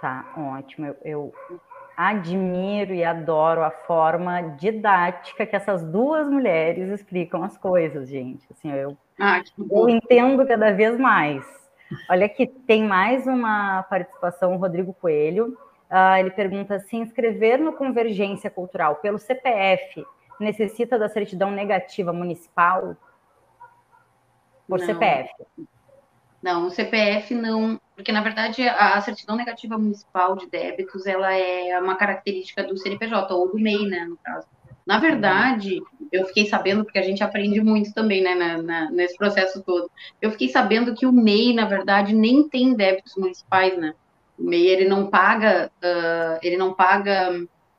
[0.00, 0.86] Tá, ótimo.
[0.86, 1.34] Eu, eu,
[1.96, 8.44] admiro e adoro a forma didática que essas duas mulheres explicam as coisas, gente.
[8.50, 11.44] Assim, eu, ah, eu entendo cada vez mais.
[12.08, 15.56] Olha aqui, tem mais uma participação, Rodrigo Coelho.
[15.92, 20.02] Uh, ele pergunta: se inscrever no Convergência Cultural pelo CPF
[20.40, 22.96] necessita da certidão negativa municipal?
[24.66, 24.86] Por não.
[24.86, 25.30] CPF?
[26.42, 31.78] Não, o CPF não, porque na verdade a certidão negativa municipal de débitos ela é
[31.78, 34.48] uma característica do CNPJ ou do MEI, né, no caso.
[34.84, 35.80] Na verdade,
[36.10, 39.88] eu fiquei sabendo, porque a gente aprende muito também, né, na, na, nesse processo todo.
[40.20, 43.94] Eu fiquei sabendo que o MEI, na verdade, nem tem débitos municipais, né?
[44.38, 47.30] O MEI ele não paga, uh, ele não paga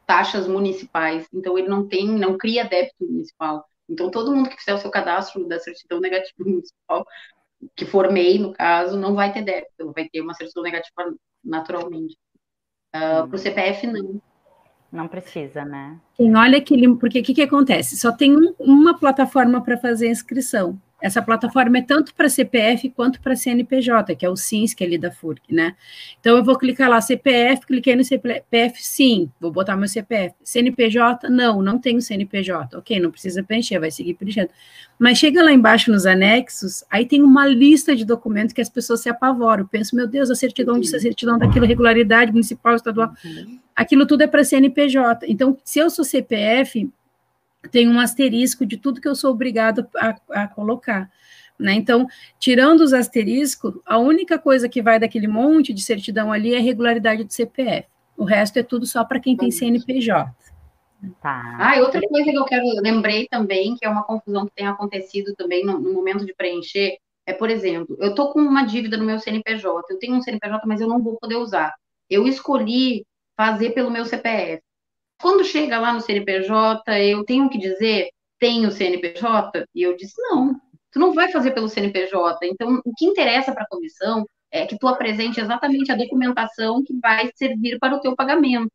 [0.06, 3.66] taxas municipais, então ele não tem, não cria débito municipal.
[3.89, 7.06] Então todo mundo que fizer o seu cadastro da certidão negativa municipal,
[7.76, 12.18] que for MEI no caso, não vai ter débito, vai ter uma certidão negativa naturalmente.
[12.95, 14.22] Uh, Para o CPF não.
[14.91, 15.99] Não precisa, né?
[16.14, 17.97] Quem olha aquele, porque o que, que acontece?
[17.97, 20.80] Só tem um, uma plataforma para fazer a inscrição.
[21.04, 24.88] Essa plataforma é tanto para CPF quanto para CNPJ, que é o SINS, que é
[24.88, 25.76] ali da FURC, né?
[26.18, 30.34] Então, eu vou clicar lá, CPF, cliquei no CPF, sim, vou botar meu CPF.
[30.41, 32.78] CNPJ, não, não tenho CNPJ.
[32.78, 34.49] Ok, não precisa preencher, vai seguir preenchendo.
[34.97, 39.01] Mas chega lá embaixo nos anexos, aí tem uma lista de documentos que as pessoas
[39.01, 39.68] se apavoram.
[39.68, 43.12] Penso, meu Deus, a certidão disso, a certidão daquilo, regularidade municipal, estadual.
[43.26, 43.60] Uhum.
[43.76, 45.26] Aquilo tudo é para CNPJ.
[45.28, 46.89] Então, se eu sou CPF,
[47.72, 51.09] tem um asterisco de tudo que eu sou obrigado a, a colocar.
[51.57, 51.74] Né?
[51.74, 52.07] Então,
[52.39, 56.61] tirando os asteriscos, a única coisa que vai daquele monte de certidão ali é a
[56.61, 57.88] regularidade do CPF.
[58.18, 60.34] O resto é tudo só para quem tem CNPJ.
[61.22, 61.57] Tá.
[61.59, 64.68] Ah, e outra coisa que eu quero, lembrei também, que é uma confusão que tem
[64.68, 68.97] acontecido também no, no momento de preencher, é, por exemplo, eu tô com uma dívida
[68.97, 71.74] no meu CNPJ, eu tenho um CNPJ, mas eu não vou poder usar.
[72.09, 73.05] Eu escolhi
[73.36, 74.61] fazer pelo meu CPF.
[75.24, 79.65] Quando chega lá no CNPJ, eu tenho que dizer, tenho CNPJ?
[79.74, 80.53] E eu disse, não,
[80.91, 82.45] tu não vai fazer pelo CNPJ.
[82.45, 86.99] Então, o que interessa para a comissão é que tu apresente exatamente a documentação que
[86.99, 88.69] vai servir para o teu pagamento,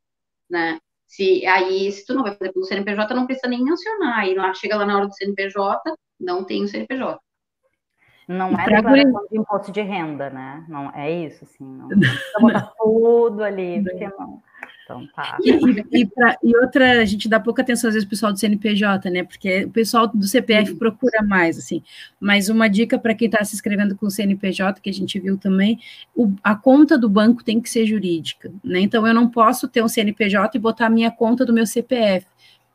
[0.49, 0.78] né?
[1.07, 4.20] Se aí, se tu não vai fazer pelo CNPJ, não precisa nem mencionar.
[4.20, 7.20] Aí lá chega lá na hora do CNPJ, não tem o CNPJ.
[8.26, 10.64] Não é declaração de imposto de renda, né?
[10.66, 11.64] Não é isso, assim.
[11.66, 14.42] Não precisa botar tudo ali, porque não.
[14.89, 15.36] Então tá.
[15.45, 18.39] E, e, pra, e, outra, a gente dá pouca atenção às vezes o pessoal do
[18.39, 19.22] CNPJ, né?
[19.22, 20.78] Porque o pessoal do CPF Sim.
[20.78, 21.82] procura mais, assim.
[22.18, 25.36] Mas uma dica para quem está se inscrevendo com o CNPJ, que a gente viu
[25.36, 25.78] também,
[26.16, 28.80] o, a conta do banco tem que ser jurídica, né?
[28.80, 32.26] Então eu não posso ter um CNPJ e botar a minha conta do meu CPF.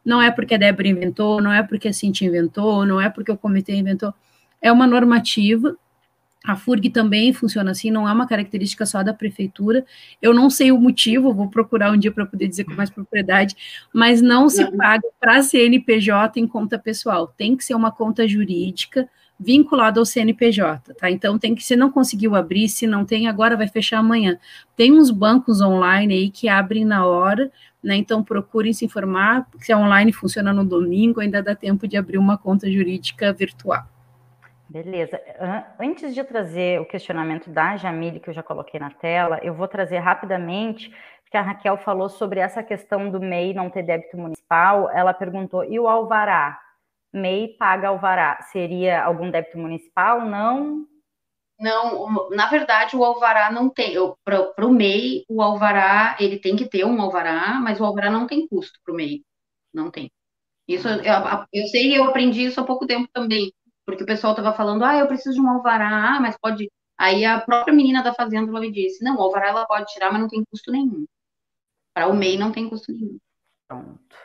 [0.05, 3.31] Não é porque a Débora inventou, não é porque a Cintia inventou, não é porque
[3.31, 4.13] o comitê inventou.
[4.61, 5.75] É uma normativa
[6.43, 9.85] a FURG também funciona assim, não é uma característica só da prefeitura.
[10.21, 13.55] Eu não sei o motivo, vou procurar um dia para poder dizer com mais propriedade,
[13.93, 14.75] mas não se uhum.
[14.75, 17.27] paga para CNPJ em conta pessoal.
[17.27, 19.07] Tem que ser uma conta jurídica
[19.39, 21.09] vinculada ao CNPJ, tá?
[21.09, 24.37] Então tem que se não conseguiu abrir, se não tem agora vai fechar amanhã.
[24.75, 27.49] Tem uns bancos online aí que abrem na hora,
[27.81, 27.95] né?
[27.95, 32.17] Então procurem se informar, se é online funciona no domingo, ainda dá tempo de abrir
[32.17, 33.92] uma conta jurídica virtual.
[34.73, 35.21] Beleza.
[35.79, 39.67] Antes de trazer o questionamento da Jamile, que eu já coloquei na tela, eu vou
[39.67, 44.89] trazer rapidamente, porque a Raquel falou sobre essa questão do MEI não ter débito municipal.
[44.89, 46.59] Ela perguntou: e o alvará?
[47.13, 48.41] MEI paga alvará.
[48.51, 50.25] Seria algum débito municipal?
[50.25, 50.87] Não?
[51.59, 53.93] Não, na verdade, o alvará não tem.
[54.25, 58.25] Para o MEI, o alvará, ele tem que ter um alvará, mas o alvará não
[58.25, 59.23] tem custo para o MEI.
[59.71, 60.11] Não tem.
[60.67, 61.03] Isso eu,
[61.53, 63.51] eu sei, eu aprendi isso há pouco tempo também
[63.85, 66.71] porque o pessoal estava falando, ah, eu preciso de um alvará, ah, mas pode.
[66.97, 70.11] Aí a própria menina da fazenda ela me disse, não, o alvará ela pode tirar,
[70.11, 71.05] mas não tem custo nenhum.
[71.93, 73.17] Para o MEI não tem custo nenhum.
[73.67, 74.15] Pronto.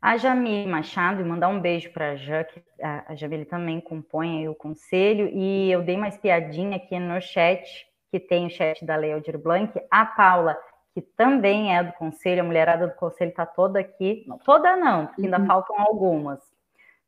[0.00, 4.54] A Jamile Machado, mandar um beijo para a Jã, que a Jamile também compõe o
[4.54, 9.12] conselho, e eu dei uma espiadinha aqui no chat, que tem o chat da Lei
[9.12, 10.58] Aldir Blanc, a Paula,
[10.92, 15.06] que também é do conselho, a mulherada do conselho está toda aqui, não, toda não,
[15.06, 15.46] porque ainda uhum.
[15.46, 16.40] faltam algumas,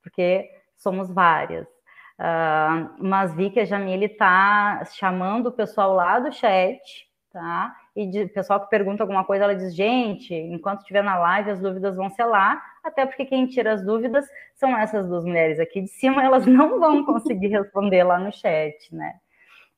[0.01, 1.67] porque somos várias.
[2.19, 6.81] Uh, mas vi que a Jamile está chamando o pessoal lá do chat,
[7.33, 7.75] tá?
[7.97, 11.61] E o pessoal que pergunta alguma coisa, ela diz: gente, enquanto estiver na live, as
[11.61, 15.81] dúvidas vão ser lá, até porque quem tira as dúvidas são essas duas mulheres aqui
[15.81, 19.17] de cima, elas não vão conseguir responder lá no chat, né?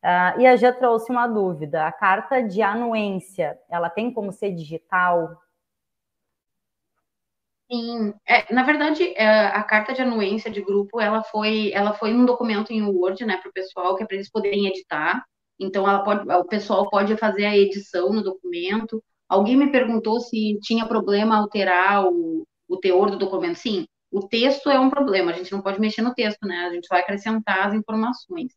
[0.02, 4.52] Uh, e a já trouxe uma dúvida: a carta de anuência, ela tem como ser
[4.52, 5.30] digital?
[7.70, 12.14] Sim, é, na verdade, é, a carta de anuência de grupo, ela foi, ela foi
[12.14, 15.24] um documento em Word, né, para o pessoal, que é para eles poderem editar.
[15.58, 19.02] Então, ela pode, o pessoal pode fazer a edição no documento.
[19.28, 23.56] Alguém me perguntou se tinha problema alterar o, o teor do documento.
[23.58, 26.66] Sim, o texto é um problema, a gente não pode mexer no texto, né?
[26.66, 28.52] A gente vai acrescentar as informações.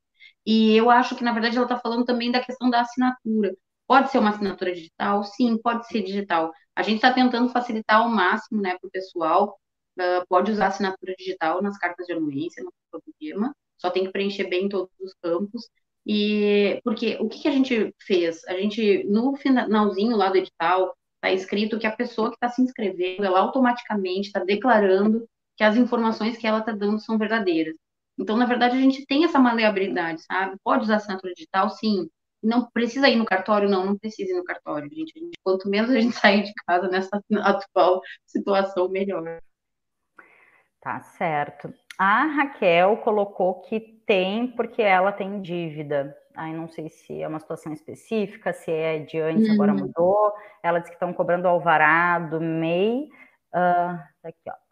[0.46, 3.56] E eu acho que, na verdade, ela está falando também da questão da assinatura.
[3.90, 5.24] Pode ser uma assinatura digital?
[5.24, 6.52] Sim, pode ser digital.
[6.76, 9.60] A gente está tentando facilitar ao máximo, né, para o pessoal.
[10.00, 13.56] Uh, pode usar assinatura digital nas cartas de anuência, não tem problema.
[13.80, 15.68] Só tem que preencher bem todos os campos.
[16.06, 18.46] E porque o que, que a gente fez?
[18.46, 22.62] A gente, no finalzinho lá do edital, está escrito que a pessoa que está se
[22.62, 25.28] inscrevendo, ela automaticamente está declarando
[25.58, 27.76] que as informações que ela está dando são verdadeiras.
[28.20, 30.58] Então, na verdade, a gente tem essa maleabilidade, sabe?
[30.64, 32.08] Pode usar assinatura digital, sim.
[32.42, 33.70] Não precisa ir no cartório?
[33.70, 35.14] Não, não precisa ir no cartório, gente.
[35.44, 39.40] quanto menos a gente sair de casa nessa atual situação, melhor.
[40.82, 41.74] Tá certo.
[41.98, 46.16] A Raquel colocou que tem porque ela tem dívida.
[46.36, 49.80] Aí não sei se é uma situação específica, se é de antes, agora uhum.
[49.80, 50.34] mudou.
[50.64, 53.10] Ela disse que estão cobrando alvará do MEI.
[53.54, 54.69] Uh, aqui, ó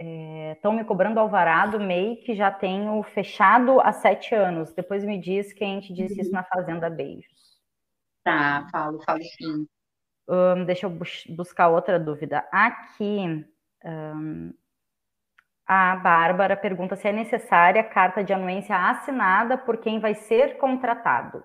[0.00, 4.72] estão é, me cobrando alvará do MEI que já tenho fechado há sete anos.
[4.72, 6.20] Depois me diz quem te disse uhum.
[6.22, 7.60] isso na Fazenda Beijos.
[8.24, 9.66] Tá, falo, falo sim.
[10.28, 12.46] Um, deixa eu bus buscar outra dúvida.
[12.50, 13.44] Aqui,
[13.84, 14.54] um,
[15.66, 21.44] a Bárbara pergunta se é necessária carta de anuência assinada por quem vai ser contratado.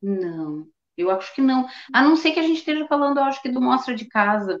[0.00, 1.66] Não, eu acho que não.
[1.92, 4.60] A não ser que a gente esteja falando, eu acho que do mostra de casa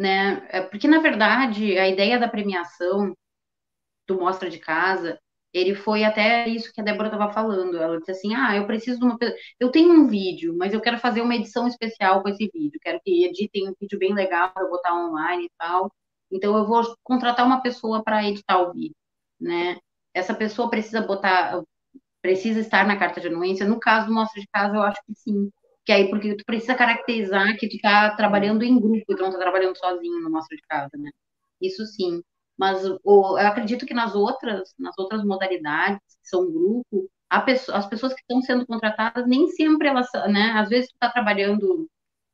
[0.00, 0.46] né?
[0.50, 3.14] É, porque, na verdade, a ideia da premiação
[4.08, 5.18] do Mostra de Casa
[5.52, 7.76] ele foi até isso que a Débora estava falando.
[7.76, 9.18] Ela disse assim: Ah, eu preciso de uma.
[9.58, 12.78] Eu tenho um vídeo, mas eu quero fazer uma edição especial com esse vídeo.
[12.82, 15.92] Quero que editem um vídeo bem legal para botar online e tal.
[16.30, 18.94] Então, eu vou contratar uma pessoa para editar o vídeo,
[19.40, 19.78] né?
[20.14, 21.60] Essa pessoa precisa botar,
[22.22, 23.66] precisa estar na carta de anuência.
[23.66, 25.50] No caso do Mostra de Casa, eu acho que sim.
[25.90, 29.40] Que aí, porque tu precisa caracterizar que tu está trabalhando em grupo, tu não está
[29.40, 31.10] trabalhando sozinho no Mostra de Casa, né?
[31.60, 32.22] Isso sim.
[32.56, 37.10] Mas o, eu acredito que nas outras, nas outras modalidades, que são grupo,
[37.44, 40.52] pessoa, as pessoas que estão sendo contratadas, nem sempre elas, né?
[40.52, 41.88] Às vezes tu está trabalhando.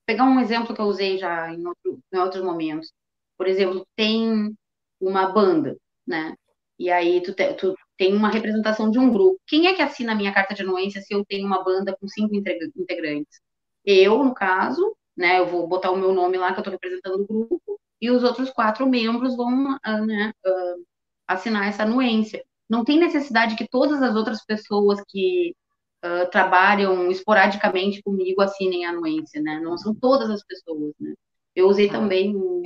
[0.07, 2.93] Pegar um exemplo que eu usei já em, outro, em outros momentos.
[3.39, 4.55] Por exemplo, tem
[5.01, 6.35] uma banda, né?
[6.79, 9.41] E aí tu, te, tu tem uma representação de um grupo.
[9.47, 12.07] Quem é que assina a minha carta de anuência se eu tenho uma banda com
[12.07, 13.46] cinco integrantes?
[13.87, 15.39] Eu, no caso, né?
[15.39, 18.23] Eu vou botar o meu nome lá que eu estou representando o grupo e os
[18.25, 20.85] outros quatro membros vão uh, né, uh,
[21.27, 22.45] assinar essa anuência.
[22.69, 25.55] Não tem necessidade que todas as outras pessoas que
[26.05, 29.61] uh, trabalham esporadicamente comigo assinem a anuência, né?
[29.61, 31.15] Não são todas as pessoas, né?
[31.55, 32.63] Eu usei também o,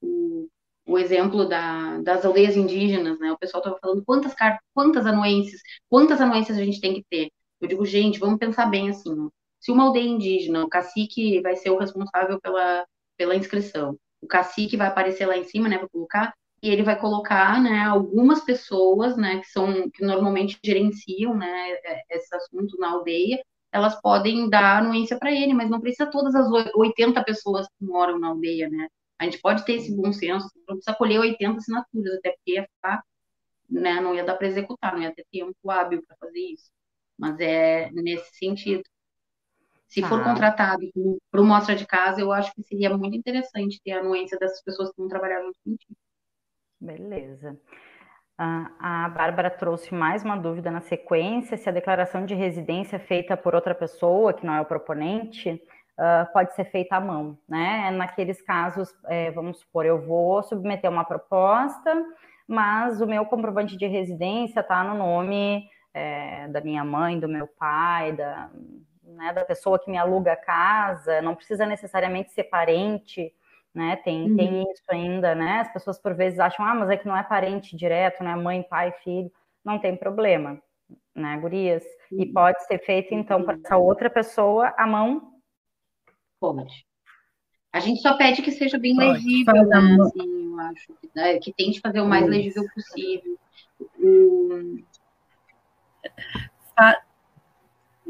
[0.00, 0.48] o,
[0.86, 3.32] o exemplo da, das aldeias indígenas, né?
[3.32, 4.34] O pessoal estava falando quantas,
[4.74, 7.30] quantas anuências, quantas anuências a gente tem que ter.
[7.60, 9.28] Eu digo, gente, vamos pensar bem assim.
[9.60, 12.86] Se uma aldeia indígena, o cacique vai ser o responsável pela,
[13.16, 13.98] pela inscrição.
[14.20, 17.80] O cacique vai aparecer lá em cima, né, para colocar, e ele vai colocar, né,
[17.84, 23.42] algumas pessoas, né, que são, que normalmente gerenciam, né, é, esse assunto na aldeia,
[23.72, 28.18] elas podem dar anuência para ele, mas não precisa todas as 80 pessoas que moram
[28.18, 28.88] na aldeia, né,
[29.18, 32.64] a gente pode ter esse bom senso, não precisa colher 80 assinaturas, até porque ia
[32.64, 33.02] ficar,
[33.68, 36.70] né, não ia dar para executar, não ia ter tempo hábil para fazer isso,
[37.18, 38.82] mas é nesse sentido.
[39.86, 40.24] Se for ah.
[40.24, 40.82] contratado
[41.30, 44.62] para o Mostra de Casa, eu acho que seria muito interessante ter a anuência dessas
[44.62, 45.96] pessoas que vão trabalhar junto contigo.
[46.80, 47.58] Beleza.
[48.38, 53.54] a Bárbara trouxe mais uma dúvida na sequência: se a declaração de residência feita por
[53.54, 55.62] outra pessoa, que não é o proponente,
[55.98, 57.90] uh, pode ser feita à mão, né?
[57.92, 62.04] Naqueles casos, é, vamos supor, eu vou submeter uma proposta,
[62.46, 67.46] mas o meu comprovante de residência está no nome é, da minha mãe, do meu
[67.46, 68.50] pai, da,
[69.16, 73.32] né, da pessoa que me aluga a casa, não precisa necessariamente ser parente,
[73.74, 73.96] né?
[73.96, 74.36] Tem, uhum.
[74.36, 75.60] tem isso ainda, né?
[75.60, 78.34] As pessoas por vezes acham, ah, mas é que não é parente direto, né?
[78.36, 79.30] Mãe, pai, filho,
[79.64, 80.60] não tem problema,
[81.14, 81.84] né, gurias?
[82.12, 82.22] Uhum.
[82.22, 85.32] E pode ser feito, então, para essa outra pessoa, a mão?
[86.38, 86.86] Pode.
[87.72, 89.12] A gente só pede que seja bem pode.
[89.12, 89.96] legível, né?
[90.00, 90.94] Assim, eu acho.
[91.14, 91.38] Né?
[91.38, 92.30] Que tente fazer o mais isso.
[92.30, 93.38] legível possível.
[93.98, 94.82] Um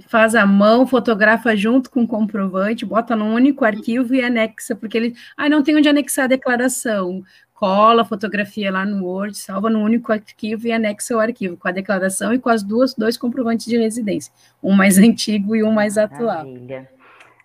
[0.03, 4.97] faz a mão, fotografa junto com o comprovante, bota num único arquivo e anexa, porque
[4.97, 7.23] ele, ah, não tem onde anexar a declaração.
[7.55, 11.67] Cola a fotografia lá no Word, salva num único arquivo e anexa o arquivo com
[11.67, 14.31] a declaração e com as duas dois comprovantes de residência,
[14.63, 16.45] um mais antigo e um mais atual.
[16.45, 16.91] Maravilha.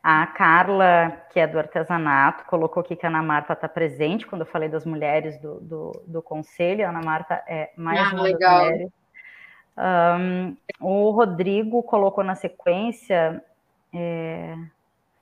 [0.04, 4.42] A Carla, que é do artesanato, colocou aqui que a Ana Marta está presente quando
[4.42, 6.86] eu falei das mulheres do, do, do conselho.
[6.88, 8.62] A Ana Marta é mais ah, uma legal.
[8.62, 9.01] das mulheres
[9.82, 13.44] um, o Rodrigo colocou na sequência,
[13.94, 14.56] é,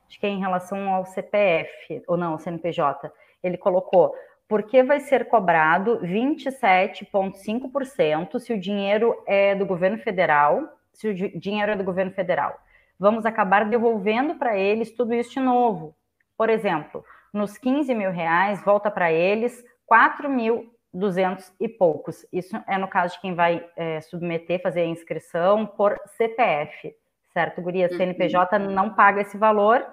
[0.08, 4.14] acho que é em relação ao CPF, ou não, ao CNPJ, ele colocou,
[4.48, 11.14] por que vai ser cobrado 27,5% se o dinheiro é do governo federal, se o
[11.14, 12.60] dinheiro é do governo federal?
[13.00, 15.96] Vamos acabar devolvendo para eles tudo isso de novo.
[16.38, 22.26] Por exemplo, nos 15 mil reais, volta para eles 4 mil 200 e poucos.
[22.32, 26.96] Isso é no caso de quem vai é, submeter, fazer a inscrição por CPF,
[27.32, 27.90] certo, Guria?
[27.90, 28.72] CNPJ uhum.
[28.72, 29.86] não paga esse valor,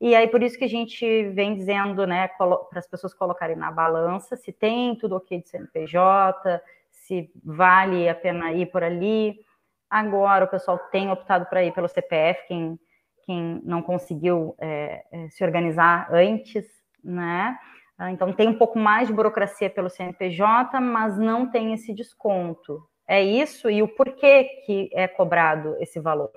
[0.00, 3.70] e aí por isso que a gente vem dizendo, né, para as pessoas colocarem na
[3.70, 9.40] balança se tem tudo ok de CNPJ, se vale a pena ir por ali.
[9.88, 12.78] Agora o pessoal tem optado para ir pelo CPF, quem,
[13.24, 16.66] quem não conseguiu é, é, se organizar antes,
[17.02, 17.56] né?
[17.98, 22.86] Ah, então, tem um pouco mais de burocracia pelo CNPJ, mas não tem esse desconto.
[23.08, 23.70] É isso?
[23.70, 26.30] E o porquê que é cobrado esse valor?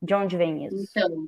[0.00, 0.76] De onde vem isso?
[0.96, 1.26] Então,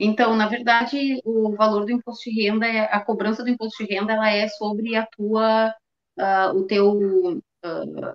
[0.00, 3.94] então na verdade, o valor do imposto de renda, é, a cobrança do imposto de
[3.94, 5.72] renda, ela é sobre a tua,
[6.18, 7.42] uh, o teu...
[7.64, 8.12] Uh,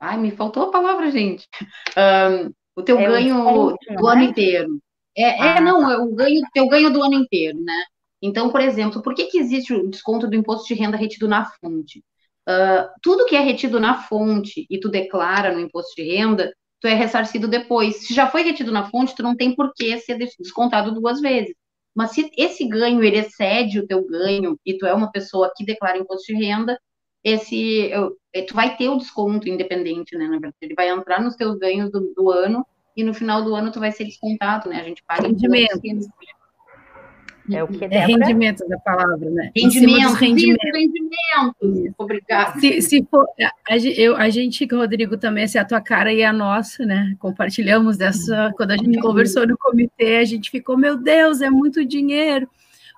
[0.00, 1.46] ai, me faltou a palavra, gente.
[1.90, 4.24] Uh, o teu é ganho o desconto, do ano é?
[4.24, 4.80] inteiro.
[5.16, 5.92] É, é ah, é, não, tá.
[5.92, 7.84] é o ganho, teu ganho do ano inteiro, né?
[8.22, 11.44] Então, por exemplo, por que, que existe o desconto do imposto de renda retido na
[11.44, 12.02] fonte?
[12.48, 16.88] Uh, tudo que é retido na fonte e tu declara no imposto de renda, tu
[16.88, 18.06] é ressarcido depois.
[18.06, 21.54] Se já foi retido na fonte, tu não tem por que ser descontado duas vezes.
[21.94, 25.64] Mas se esse ganho ele excede o teu ganho e tu é uma pessoa que
[25.64, 26.78] declara imposto de renda,
[27.24, 28.16] esse, eu,
[28.46, 31.90] tu vai ter o desconto independente, né, na verdade, ele vai entrar nos teus ganhos
[31.90, 32.64] do, do ano,
[32.96, 35.26] e no final do ano tu vai ser descontado, né, a gente paga...
[35.26, 35.80] Rendimento.
[37.50, 39.50] É o que é rendimento da palavra, né?
[39.56, 40.58] Rendimento, rendimento.
[40.62, 41.94] rendimento.
[41.96, 42.58] Obrigada.
[42.60, 43.26] Se, se for,
[43.68, 47.14] a, eu, a gente, Rodrigo, também, essa é a tua cara e a nossa, né?
[47.18, 51.84] Compartilhamos dessa, quando a gente conversou no comitê, a gente ficou, meu Deus, é muito
[51.84, 52.48] dinheiro.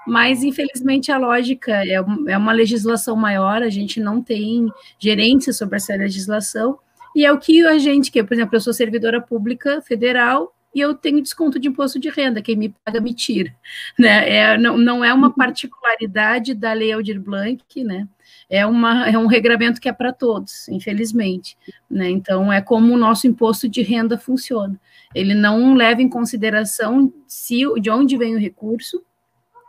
[0.07, 1.94] Mas, infelizmente, a lógica é,
[2.28, 6.78] é uma legislação maior, a gente não tem gerência sobre essa legislação,
[7.14, 10.80] e é o que a gente, que, por exemplo, eu sou servidora pública federal, e
[10.80, 13.54] eu tenho desconto de imposto de renda, quem me paga me tira,
[13.98, 14.28] né?
[14.28, 15.34] É, não, não é uma uhum.
[15.34, 18.08] particularidade da Lei Aldir Blanc, né?
[18.48, 21.56] É, uma, é um regramento que é para todos, infelizmente,
[21.90, 22.08] né?
[22.08, 24.80] Então, é como o nosso imposto de renda funciona.
[25.14, 29.02] Ele não leva em consideração se, de onde vem o recurso,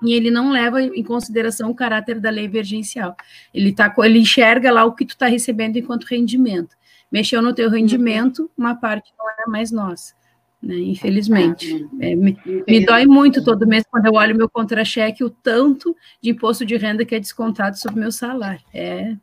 [0.03, 3.15] e ele não leva em consideração o caráter da lei emergencial.
[3.53, 6.75] Ele, tá, ele enxerga lá o que tu está recebendo enquanto rendimento.
[7.11, 10.15] Mexeu no teu rendimento, uma parte não é mais nossa
[10.61, 10.75] né?
[10.77, 11.87] Infelizmente.
[11.93, 15.95] Ah, é, me, me, dói muito todo mês quando eu olho meu contra-cheque, o tanto
[16.21, 18.61] de imposto de renda que é descontado sobre meu salário.
[18.73, 19.17] É, é.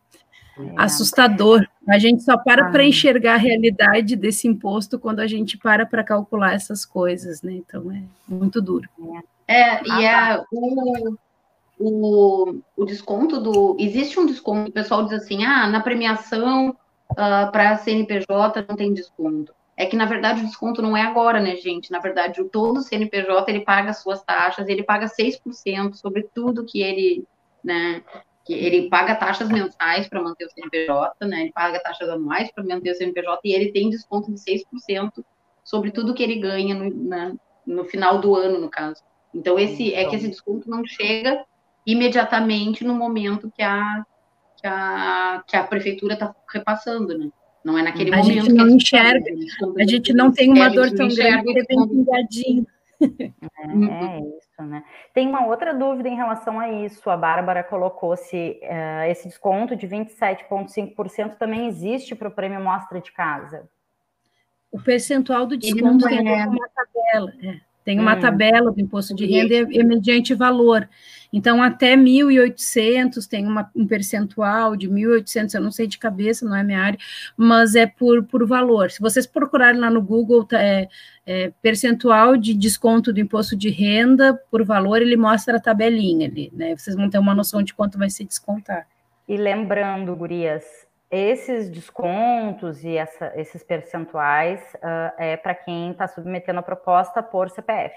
[0.76, 1.66] assustador.
[1.88, 2.70] A gente só para ah.
[2.70, 7.52] para enxergar a realidade desse imposto quando a gente para para calcular essas coisas, né?
[7.52, 8.88] Então é muito duro.
[9.46, 11.16] É, e ah, é o,
[11.78, 13.76] o, o desconto do.
[13.78, 16.70] Existe um desconto, o pessoal diz assim: ah, na premiação
[17.12, 21.40] uh, para CNPJ não tem desconto é que, na verdade, o desconto não é agora,
[21.40, 21.92] né, gente?
[21.92, 26.66] Na verdade, o todo CNPJ, ele paga as suas taxas, ele paga 6% sobre tudo
[26.66, 27.24] que ele,
[27.62, 28.02] né,
[28.44, 32.64] que ele paga taxas mensais para manter o CNPJ, né, ele paga taxas anuais para
[32.64, 35.24] manter o CNPJ, e ele tem desconto de 6%
[35.62, 39.00] sobre tudo que ele ganha no, no final do ano, no caso.
[39.32, 40.00] Então, esse então.
[40.00, 41.44] é que esse desconto não chega
[41.86, 44.04] imediatamente no momento que a,
[44.56, 47.30] que a, que a prefeitura está repassando, né?
[47.64, 48.38] Não é naquele a momento.
[48.38, 49.30] A gente não enxerga,
[49.78, 52.66] a gente não tem uma dor tão grande que vem pingadinho.
[53.00, 54.82] É, é isso, né?
[55.14, 57.08] Tem uma outra dúvida em relação a isso.
[57.08, 63.00] A Bárbara colocou se uh, esse desconto de 27,5% também existe para o prêmio Mostra
[63.00, 63.68] de Casa.
[64.70, 66.46] O percentual do desconto tem é...
[66.46, 67.32] uma tabela.
[67.42, 67.67] É.
[67.88, 68.20] Tem uma hum.
[68.20, 70.86] tabela do imposto de renda e é mediante valor.
[71.32, 76.54] Então, até 1.800 tem uma, um percentual de 1.800, eu não sei de cabeça, não
[76.54, 76.98] é minha área,
[77.34, 78.90] mas é por, por valor.
[78.90, 80.86] Se vocês procurarem lá no Google, tá, é,
[81.24, 86.52] é, percentual de desconto do imposto de renda por valor, ele mostra a tabelinha ali,
[86.52, 86.76] né?
[86.76, 88.86] Vocês vão ter uma noção de quanto vai se descontar.
[89.26, 90.62] E lembrando, gurias,
[91.10, 97.48] esses descontos e essa, esses percentuais uh, é para quem está submetendo a proposta por
[97.50, 97.94] CPF,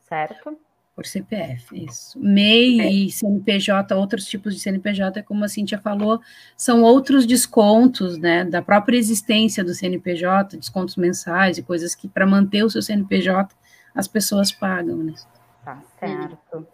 [0.00, 0.58] certo?
[0.94, 2.18] Por CPF, isso.
[2.18, 2.90] MEI é.
[2.90, 6.22] e CNPJ, outros tipos de CNPJ, como a Cintia falou,
[6.56, 12.26] são outros descontos, né, da própria existência do CNPJ, descontos mensais e coisas que, para
[12.26, 13.54] manter o seu CNPJ,
[13.94, 15.12] as pessoas pagam, né?
[15.62, 16.66] Tá certo.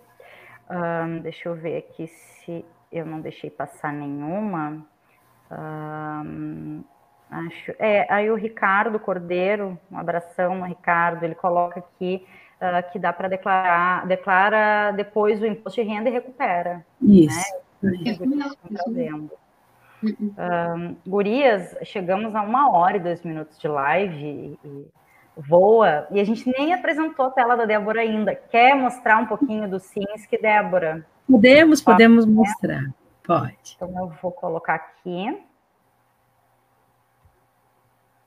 [1.22, 4.87] Deixa eu ver aqui se eu não deixei passar nenhuma
[7.30, 12.26] acho, é, aí o Ricardo Cordeiro, um abração Ricardo, ele coloca aqui
[12.61, 16.84] uh, que dá para declarar, declara depois o imposto de renda e recupera.
[17.00, 17.38] Isso.
[17.82, 17.94] Né?
[20.05, 24.86] Um, gurias, chegamos a uma hora e dois minutos de live e, e
[25.36, 28.34] voa, e a gente nem apresentou a tela da Débora ainda.
[28.34, 29.78] Quer mostrar um pouquinho do
[30.28, 31.07] que Débora?
[31.28, 32.90] Podemos, podemos mostrar.
[33.25, 33.77] Pode.
[33.77, 35.43] Então eu vou colocar aqui.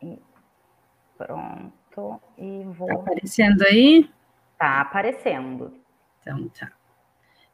[0.02, 0.20] E
[1.18, 2.22] pronto.
[2.38, 2.88] E vou.
[2.88, 4.10] Tá aparecendo aí?
[4.58, 5.74] Tá aparecendo.
[6.22, 6.72] Então tá.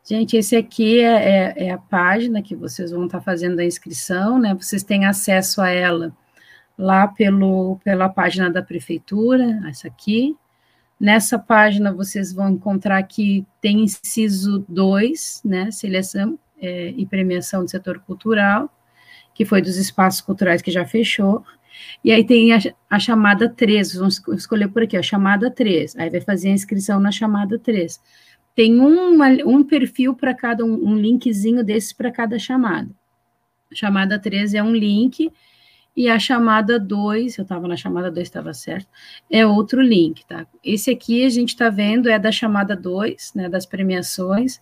[0.03, 4.39] Gente, esse aqui é, é, é, a página que vocês vão estar fazendo a inscrição,
[4.39, 4.53] né?
[4.55, 6.11] Vocês têm acesso a ela
[6.77, 10.35] lá pelo, pela página da prefeitura, essa aqui.
[10.99, 15.69] Nessa página vocês vão encontrar que tem inciso 2, né?
[15.69, 18.69] Seleção é, e premiação do setor cultural,
[19.33, 21.43] que foi dos espaços culturais que já fechou.
[22.03, 22.59] E aí tem a,
[22.89, 25.95] a chamada 3, vamos escolher por aqui, a chamada 3.
[25.97, 27.99] Aí vai fazer a inscrição na chamada 3.
[28.55, 32.89] Tem uma, um perfil para cada, um, um linkzinho desses para cada chamada.
[33.71, 35.31] A chamada 3 é um link,
[35.95, 38.87] e a chamada 2, eu estava na chamada 2, estava certo,
[39.29, 40.47] é outro link, tá?
[40.63, 44.61] Esse aqui a gente está vendo é da chamada 2, né, das premiações,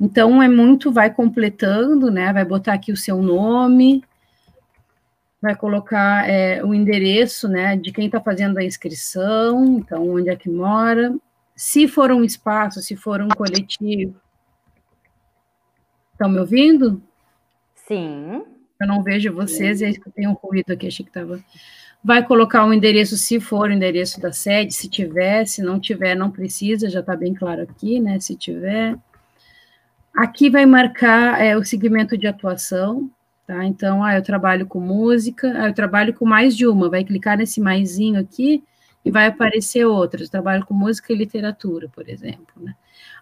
[0.00, 2.32] então, é muito, vai completando, né?
[2.32, 4.02] Vai botar aqui o seu nome,
[5.40, 7.76] vai colocar é, o endereço, né?
[7.76, 11.14] De quem está fazendo a inscrição, então, onde é que mora.
[11.54, 14.16] Se for um espaço, se for um coletivo.
[16.12, 17.02] Estão me ouvindo?
[17.74, 18.44] Sim.
[18.80, 21.38] Eu não vejo vocês, e é que eu tenho um ruído aqui, achei que estava.
[22.02, 25.78] Vai colocar o um endereço, se for o endereço da sede, se tiver, se não
[25.78, 28.18] tiver, não precisa, já está bem claro aqui, né?
[28.20, 28.96] Se tiver.
[30.16, 33.10] Aqui vai marcar é, o segmento de atuação,
[33.46, 33.64] tá?
[33.64, 37.36] Então, ah, eu trabalho com música, ah, eu trabalho com mais de uma, vai clicar
[37.36, 38.62] nesse maisinho aqui
[39.04, 40.28] e vai aparecer outras.
[40.28, 42.74] Trabalho com música e literatura, por exemplo, né?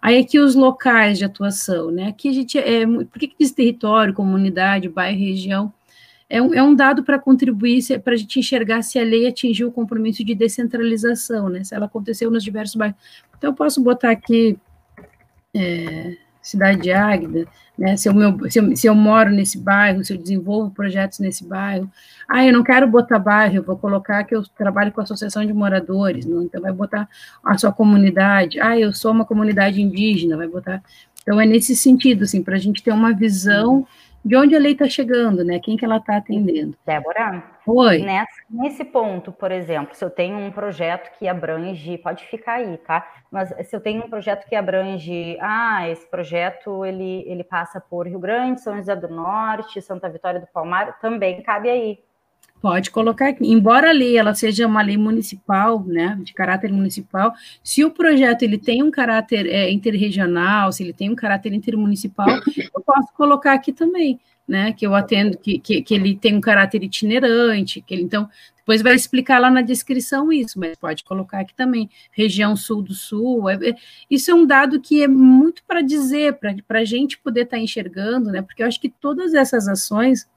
[0.03, 2.09] Aí aqui os locais de atuação, né?
[2.09, 5.73] Aqui a gente é, por que, que diz território, comunidade, bairro, região?
[6.29, 9.69] É um, é um dado para contribuir, para a gente enxergar se a lei atingiu
[9.69, 11.65] o compromisso de descentralização, né?
[11.65, 12.99] Se ela aconteceu nos diversos bairros.
[13.37, 14.59] Então, eu posso botar aqui
[15.55, 17.47] é, Cidade Águida,
[17.79, 17.97] né?
[17.97, 21.45] Se eu, meu, se, eu, se eu moro nesse bairro, se eu desenvolvo projetos nesse
[21.45, 21.91] bairro.
[22.29, 25.47] Ah, eu não quero botar bairro, eu vou colocar que eu trabalho com a associação
[25.47, 27.09] de moradores, então vai botar
[27.45, 28.61] a sua comunidade.
[28.61, 30.83] Ah, eu sou uma comunidade indígena, vai botar.
[31.23, 33.87] Então é nesse sentido, assim, para a gente ter uma visão
[34.25, 35.59] de onde a lei está chegando, né?
[35.59, 36.77] Quem que ela está atendendo.
[36.87, 37.43] Débora?
[37.67, 37.99] Oi.
[37.99, 42.77] Nessa, nesse ponto, por exemplo, se eu tenho um projeto que abrange, pode ficar aí,
[42.79, 43.07] tá?
[43.31, 48.07] Mas se eu tenho um projeto que abrange, ah, esse projeto ele, ele passa por
[48.07, 51.99] Rio Grande, São José do Norte, Santa Vitória do Palmar, também cabe aí.
[52.63, 53.35] Pode colocar.
[53.41, 58.45] Embora a lei ela seja uma lei municipal, né, de caráter municipal, se o projeto
[58.45, 63.53] ele tem um caráter é, interregional, se ele tem um caráter intermunicipal, eu posso colocar
[63.53, 67.95] aqui também, né, que eu atendo, que, que, que ele tem um caráter itinerante, que
[67.95, 72.55] ele, então, depois vai explicar lá na descrição isso, mas pode colocar aqui também, região
[72.55, 73.75] sul do sul, é, é,
[74.09, 77.63] isso é um dado que é muito para dizer, para a gente poder estar tá
[77.63, 80.29] enxergando, né, porque eu acho que todas essas ações,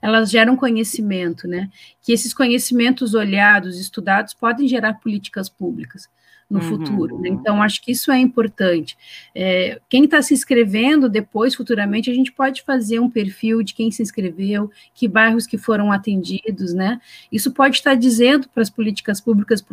[0.00, 1.70] elas geram conhecimento, né?
[2.00, 6.08] Que esses conhecimentos olhados, estudados, podem gerar políticas públicas
[6.52, 6.68] no uhum.
[6.68, 7.18] futuro.
[7.18, 7.30] Né?
[7.30, 8.96] Então, acho que isso é importante.
[9.34, 13.90] É, quem está se inscrevendo depois, futuramente, a gente pode fazer um perfil de quem
[13.90, 17.00] se inscreveu, que bairros que foram atendidos, né?
[17.30, 19.64] Isso pode estar dizendo para as políticas públicas,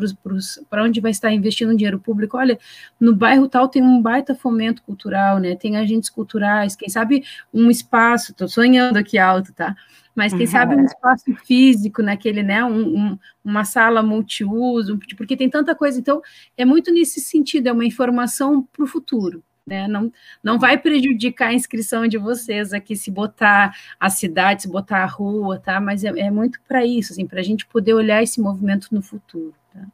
[0.69, 2.57] para onde vai estar investindo dinheiro público, olha,
[2.99, 5.55] no bairro tal tem um baita fomento cultural, né?
[5.55, 7.23] Tem agentes culturais, quem sabe
[7.53, 9.75] um espaço, estou sonhando aqui alto, tá?
[10.19, 10.51] Mas quem uhum.
[10.51, 15.97] sabe um espaço físico naquele, né, um, um, uma sala multiuso, porque tem tanta coisa.
[15.97, 16.21] Então,
[16.57, 19.41] é muito nesse sentido, é uma informação para o futuro.
[19.65, 19.87] Né?
[19.87, 20.11] Não,
[20.43, 25.05] não vai prejudicar a inscrição de vocês aqui se botar a cidade, se botar a
[25.05, 25.79] rua, tá?
[25.79, 29.01] Mas é, é muito para isso, assim, para a gente poder olhar esse movimento no
[29.01, 29.53] futuro.
[29.73, 29.87] Tá.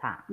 [0.00, 0.24] tá.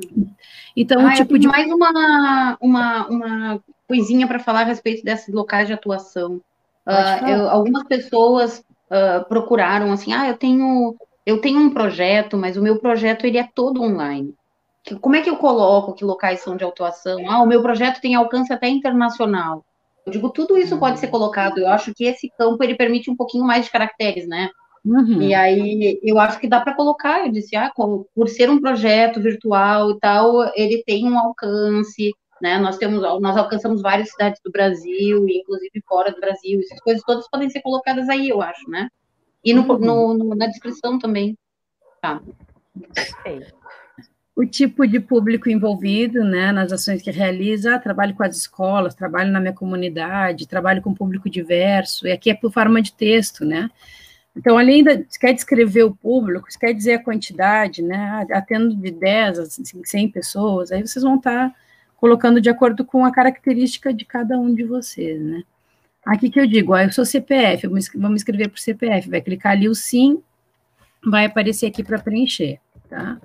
[0.76, 5.68] Então, ah, tipo de mais uma, uma, uma coisinha para falar a respeito desses locais
[5.68, 6.42] de atuação.
[6.88, 12.58] Uh, eu, algumas pessoas uh, procuraram assim, ah, eu tenho eu tenho um projeto, mas
[12.58, 14.34] o meu projeto ele é todo online.
[15.00, 17.30] Como é que eu coloco que locais são de atuação?
[17.30, 19.64] Ah, o meu projeto tem alcance até internacional.
[20.06, 21.12] Eu digo, tudo isso pode ser uhum.
[21.12, 21.60] colocado.
[21.60, 24.50] Eu acho que esse campo ele permite um pouquinho mais de caracteres, né?
[24.84, 25.22] Uhum.
[25.22, 27.26] E aí eu acho que dá para colocar.
[27.26, 32.12] Eu disse, ah, por ser um projeto virtual e tal, ele tem um alcance,
[32.42, 32.58] né?
[32.58, 36.60] Nós temos, nós alcançamos várias cidades do Brasil, inclusive fora do Brasil.
[36.60, 38.90] Essas coisas todas podem ser colocadas aí, eu acho, né?
[39.44, 41.38] E no, no, no na descrição também.
[42.02, 42.22] Tá.
[44.36, 49.32] O tipo de público envolvido, né, nas ações que realiza, trabalho com as escolas, trabalho
[49.32, 53.70] na minha comunidade, trabalho com público diverso, e aqui é por forma de texto, né?
[54.34, 58.74] Então, além de, se quer descrever o público, se quer dizer a quantidade, né, atendo
[58.74, 61.54] de 10 a 100 pessoas, aí vocês vão estar
[62.00, 65.44] colocando de acordo com a característica de cada um de vocês, né?
[66.06, 69.68] Aqui que eu digo, ó, eu sou CPF, vamos escrever o CPF, vai clicar ali
[69.68, 70.24] o sim,
[71.06, 73.20] vai aparecer aqui para preencher, tá?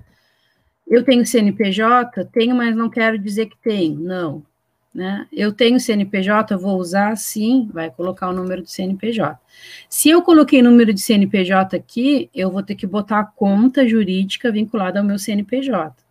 [0.86, 2.24] Eu tenho CNPJ?
[2.26, 4.44] Tenho, mas não quero dizer que tenho, não.
[4.92, 5.26] Né?
[5.32, 9.40] Eu tenho CNPJ, vou usar sim, vai colocar o número do CNPJ.
[9.88, 14.52] Se eu coloquei número de CNPJ aqui, eu vou ter que botar a conta jurídica
[14.52, 16.03] vinculada ao meu CNPJ.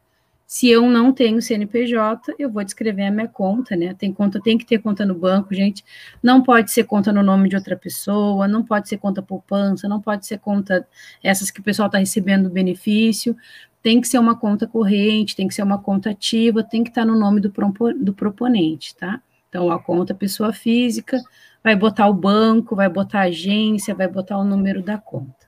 [0.54, 3.96] Se eu não tenho CNPJ, eu vou descrever a minha conta, né?
[3.96, 5.84] Tem conta, tem que ter conta no banco, gente.
[6.22, 10.00] Não pode ser conta no nome de outra pessoa, não pode ser conta poupança, não
[10.00, 10.88] pode ser conta
[11.24, 13.36] essas que o pessoal está recebendo benefício.
[13.82, 17.02] Tem que ser uma conta corrente, tem que ser uma conta ativa, tem que estar
[17.02, 17.52] tá no nome do,
[18.00, 19.20] do proponente, tá?
[19.50, 21.20] Então, a conta pessoa física,
[21.64, 25.48] vai botar o banco, vai botar a agência, vai botar o número da conta.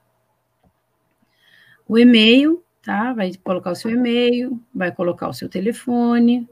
[1.88, 3.12] O e-mail, tá?
[3.14, 6.48] Vai colocar o seu e-mail, vai colocar o seu telefone.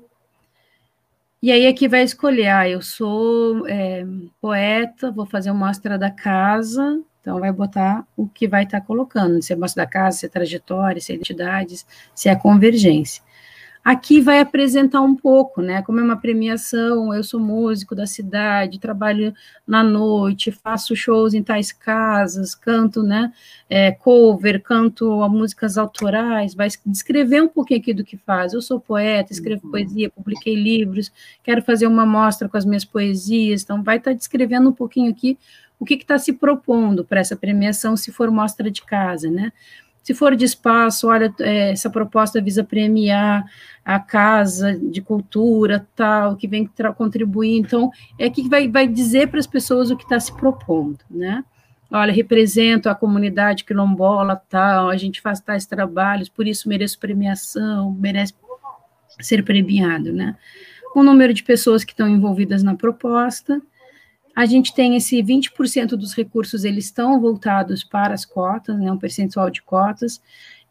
[1.41, 4.05] E aí aqui vai escolher, ah, eu sou é,
[4.41, 8.85] poeta, vou fazer uma mostra da casa, então vai botar o que vai estar tá
[8.85, 11.85] colocando, se é mostra da casa, se é trajetória, se é identidades,
[12.15, 13.21] se é convergência.
[13.83, 15.81] Aqui vai apresentar um pouco, né?
[15.81, 19.33] Como é uma premiação, eu sou músico da cidade, trabalho
[19.67, 23.33] na noite, faço shows em tais casas, canto, né?
[23.69, 28.53] É, cover, canto músicas autorais, vai descrever um pouquinho aqui do que faz.
[28.53, 29.71] Eu sou poeta, escrevo uhum.
[29.71, 31.11] poesia, publiquei livros,
[31.43, 35.11] quero fazer uma mostra com as minhas poesias, então vai estar tá descrevendo um pouquinho
[35.11, 35.37] aqui
[35.77, 39.51] o que está se propondo para essa premiação, se for mostra de casa, né?
[40.03, 43.45] Se for de espaço, olha, é, essa proposta visa premiar
[43.85, 47.57] a casa de cultura, tal, que vem contribuir.
[47.57, 47.89] Então,
[48.19, 51.43] é que vai, vai dizer para as pessoas o que está se propondo, né?
[51.89, 57.91] Olha, represento a comunidade quilombola, tal, a gente faz tais trabalhos, por isso mereço premiação,
[57.91, 58.33] merece
[59.21, 60.35] ser premiado, né?
[60.95, 63.61] O número de pessoas que estão envolvidas na proposta,
[64.35, 68.97] a gente tem esse 20% dos recursos, eles estão voltados para as cotas, né, um
[68.97, 70.21] percentual de cotas,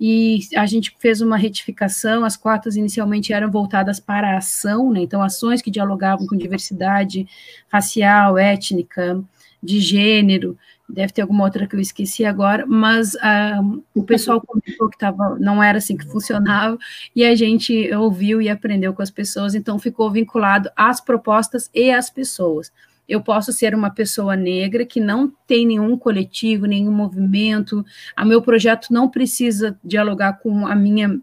[0.01, 5.01] e a gente fez uma retificação, as cotas inicialmente eram voltadas para a ação, né,
[5.01, 7.27] então ações que dialogavam com diversidade
[7.71, 9.23] racial, étnica,
[9.63, 10.59] de gênero,
[10.89, 15.39] deve ter alguma outra que eu esqueci agora, mas uh, o pessoal comentou que tava,
[15.39, 16.77] não era assim que funcionava,
[17.15, 21.93] e a gente ouviu e aprendeu com as pessoas, então ficou vinculado às propostas e
[21.93, 22.73] às pessoas
[23.09, 27.85] eu posso ser uma pessoa negra que não tem nenhum coletivo, nenhum movimento,
[28.17, 31.21] a meu projeto não precisa dialogar com a minha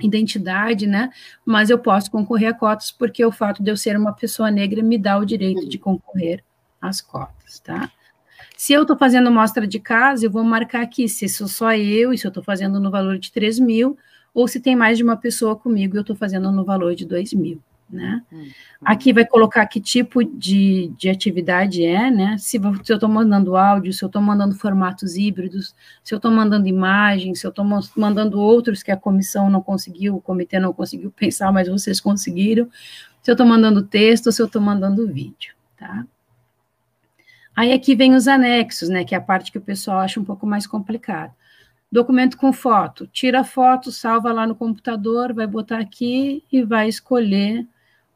[0.00, 1.10] identidade, né?
[1.44, 4.82] Mas eu posso concorrer a cotas porque o fato de eu ser uma pessoa negra
[4.82, 6.44] me dá o direito de concorrer
[6.80, 7.90] às cotas, tá?
[8.56, 12.12] Se eu estou fazendo mostra de casa, eu vou marcar aqui se sou só eu
[12.12, 13.96] e se eu estou fazendo no valor de 3 mil,
[14.32, 17.04] ou se tem mais de uma pessoa comigo e eu estou fazendo no valor de
[17.04, 17.60] 2 mil
[17.90, 18.22] né?
[18.30, 18.48] Uhum.
[18.84, 22.36] Aqui vai colocar que tipo de, de atividade é, né?
[22.38, 25.74] Se, se eu estou mandando áudio, se eu estou mandando formatos híbridos,
[26.04, 27.64] se eu estou mandando imagens, se eu estou
[27.96, 32.68] mandando outros que a comissão não conseguiu, o comitê não conseguiu pensar, mas vocês conseguiram,
[33.22, 36.04] se eu estou mandando texto, se eu estou mandando vídeo, tá?
[37.56, 39.04] Aí aqui vem os anexos, né?
[39.04, 41.34] Que é a parte que o pessoal acha um pouco mais complicado.
[41.90, 43.06] Documento com foto.
[43.06, 47.66] Tira a foto, salva lá no computador, vai botar aqui e vai escolher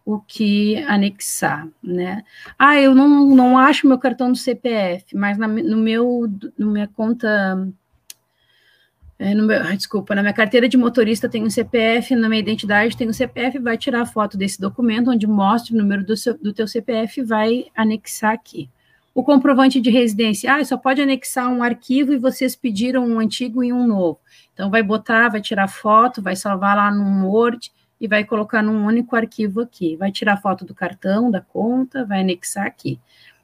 [0.05, 2.25] o que anexar, né?
[2.59, 6.89] Ah, eu não, não acho meu cartão do CPF, mas na, no meu, no minha
[6.89, 7.69] conta,
[9.19, 12.97] é, no meu, desculpa, na minha carteira de motorista tem um CPF, na minha identidade
[12.97, 16.37] tem um CPF, vai tirar a foto desse documento, onde mostra o número do, seu,
[16.37, 18.69] do teu CPF vai anexar aqui.
[19.15, 23.63] O comprovante de residência, ah, só pode anexar um arquivo e vocês pediram um antigo
[23.63, 24.19] e um novo.
[24.55, 27.71] Então, vai botar, vai tirar foto, vai salvar lá no Word,
[28.03, 29.95] e vai colocar num único arquivo aqui.
[29.95, 32.99] Vai tirar foto do cartão, da conta, vai anexar aqui.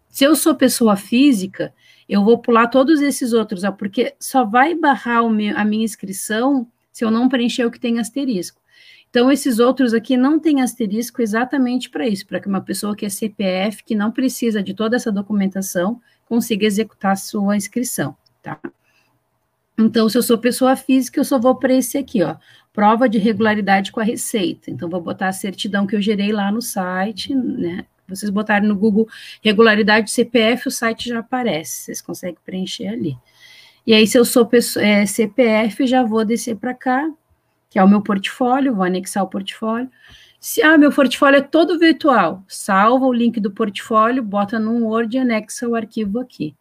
[0.09, 1.73] Se eu sou pessoa física,
[2.09, 6.67] eu vou pular todos esses outros, ó, porque só vai barrar meu, a minha inscrição
[6.91, 8.61] se eu não preencher o que tem asterisco.
[9.09, 13.07] Então, esses outros aqui não têm asterisco exatamente para isso, para que uma pessoa que
[13.07, 18.59] é CPF, que não precisa de toda essa documentação, consiga executar a sua inscrição, tá?
[19.79, 22.35] Então, se eu sou pessoa física, eu só vou para esse aqui, ó,
[22.79, 24.71] prova de regularidade com a Receita.
[24.71, 27.85] Então, vou botar a certidão que eu gerei lá no site, né?
[28.07, 29.09] Vocês botarem no Google
[29.43, 33.19] regularidade CPF, o site já aparece, vocês conseguem preencher ali.
[33.85, 37.05] E aí, se eu sou pessoa, é, CPF, já vou descer para cá,
[37.69, 39.91] que é o meu portfólio, vou anexar o portfólio.
[40.39, 45.17] Se ah, meu portfólio é todo virtual, salva o link do portfólio, bota no Word
[45.17, 46.55] e anexa o arquivo aqui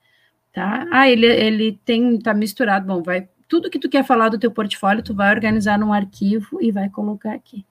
[0.58, 0.88] tá?
[0.92, 4.52] Ah, ele, ele tem, tá misturado, bom, vai, tudo que tu quer falar do teu
[4.52, 7.66] portfólio, tu vai organizar num arquivo e vai colocar aqui.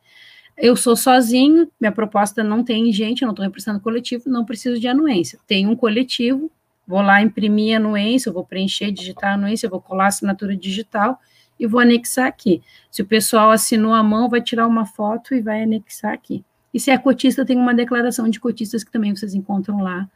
[0.57, 4.81] Eu sou sozinho, minha proposta não tem gente, eu não estou representando coletivo, não preciso
[4.81, 5.39] de anuência.
[5.47, 6.51] Tem um coletivo,
[6.87, 11.21] vou lá imprimir anuência, eu vou preencher, digitar anuência, eu vou colar assinatura digital
[11.61, 12.63] e vou anexar aqui.
[12.91, 16.43] Se o pessoal assinou a mão, vai tirar uma foto e vai anexar aqui.
[16.73, 20.09] E se é cotista, tem uma declaração de cotistas que também vocês encontram lá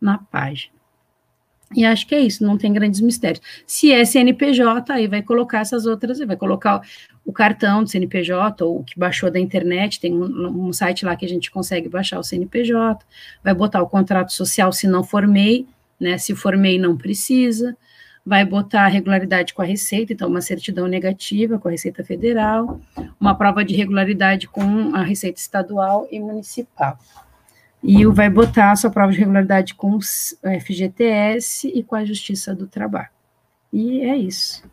[0.00, 0.79] na página.
[1.74, 3.40] E acho que é isso, não tem grandes mistérios.
[3.64, 6.82] Se é CNPJ, aí vai colocar essas outras, vai colocar
[7.24, 11.14] o cartão do CNPJ, ou o que baixou da internet, tem um, um, site lá
[11.14, 13.04] que a gente consegue baixar o CNPJ,
[13.44, 15.64] vai botar o contrato social se não formei,
[16.00, 16.18] né?
[16.18, 17.76] Se formei, não precisa,
[18.26, 22.80] vai botar a regularidade com a Receita, então uma certidão negativa com a Receita Federal,
[23.20, 26.98] uma prova de regularidade com a Receita Estadual e Municipal
[27.82, 32.04] e o vai botar a sua prova de regularidade com o FGTS e com a
[32.04, 33.08] Justiça do Trabalho.
[33.72, 34.68] E é isso.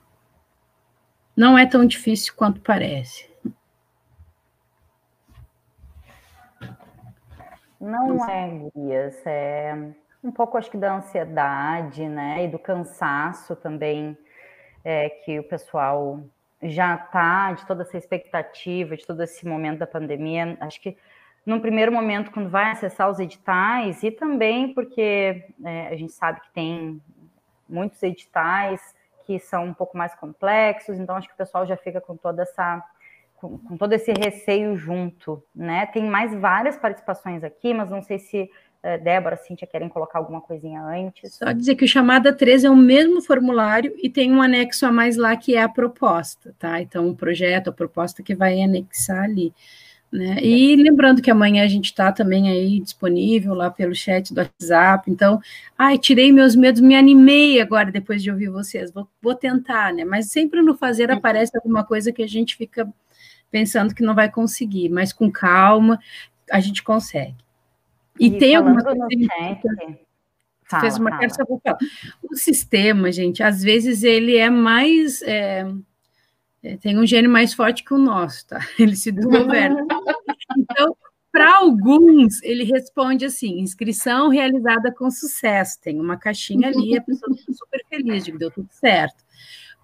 [1.36, 3.30] Não é tão difícil quanto parece.
[7.80, 9.94] Não é, Gurias, é
[10.24, 14.18] um pouco, acho que, da ansiedade, né, e do cansaço também
[14.84, 16.20] é, que o pessoal
[16.62, 20.58] já está de toda essa expectativa, de todo esse momento da pandemia.
[20.60, 20.98] Acho que
[21.48, 26.42] num primeiro momento, quando vai acessar os editais, e também porque é, a gente sabe
[26.42, 27.02] que tem
[27.70, 28.82] muitos editais
[29.26, 32.42] que são um pouco mais complexos, então acho que o pessoal já fica com toda
[32.42, 32.84] essa
[33.38, 35.86] com, com todo esse receio junto, né?
[35.86, 40.42] Tem mais várias participações aqui, mas não sei se uh, Débora, Cíntia querem colocar alguma
[40.42, 41.36] coisinha antes.
[41.36, 44.92] Só dizer que o chamada 3 é o mesmo formulário e tem um anexo a
[44.92, 46.82] mais lá que é a proposta, tá?
[46.82, 49.54] Então, o projeto, a proposta que vai anexar ali.
[50.12, 50.38] Né?
[50.42, 55.12] E lembrando que amanhã a gente está também aí disponível lá pelo chat do WhatsApp.
[55.12, 55.40] Então,
[55.78, 58.92] ai, tirei meus medos, me animei agora depois de ouvir vocês.
[58.92, 60.06] Vou, vou tentar, né?
[60.06, 62.88] Mas sempre no fazer aparece alguma coisa que a gente fica
[63.52, 66.00] pensando que não vai conseguir, mas com calma
[66.52, 67.36] a gente consegue.
[68.20, 69.08] E, e tem alguma coisa.
[70.64, 71.78] Fala, fez uma fala.
[72.24, 75.22] O sistema, gente, às vezes ele é mais.
[75.22, 75.66] É, é,
[76.82, 78.60] tem um gênio mais forte que o nosso, tá?
[78.80, 79.86] Ele se governa.
[80.58, 80.96] então,
[81.32, 85.80] para alguns, ele responde assim: inscrição realizada com sucesso.
[85.80, 89.24] Tem uma caixinha ali, a pessoa fica super feliz de que deu tudo certo.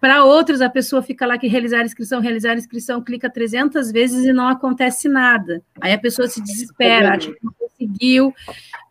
[0.04, 4.34] Para outros, a pessoa fica lá que realizar inscrição, realizar inscrição, clica 300 vezes e
[4.34, 5.64] não acontece nada.
[5.80, 8.34] Aí a pessoa se desespera, acha que não conseguiu,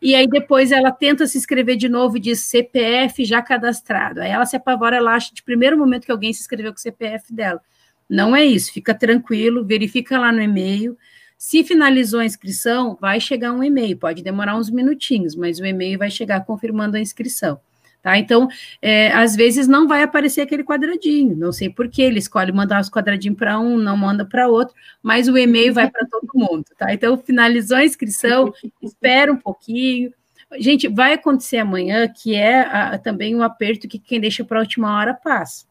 [0.01, 4.21] e aí depois ela tenta se inscrever de novo e diz CPF já cadastrado.
[4.21, 6.81] Aí ela se apavora, ela acha de primeiro momento que alguém se inscreveu com o
[6.81, 7.61] CPF dela.
[8.09, 10.97] Não é isso, fica tranquilo, verifica lá no e-mail.
[11.37, 15.99] Se finalizou a inscrição, vai chegar um e-mail, pode demorar uns minutinhos, mas o e-mail
[15.99, 17.59] vai chegar confirmando a inscrição.
[18.03, 18.17] Tá?
[18.17, 18.49] Então,
[18.81, 22.81] é, às vezes não vai aparecer aquele quadradinho, não sei por que ele escolhe mandar
[22.81, 26.65] os quadradinhos para um, não manda para outro, mas o e-mail vai para todo mundo,
[26.77, 26.93] tá?
[26.93, 30.13] Então, finalizou a inscrição, espera um pouquinho.
[30.59, 34.61] Gente, vai acontecer amanhã, que é a, também um aperto que quem deixa para a
[34.61, 35.65] última hora passa.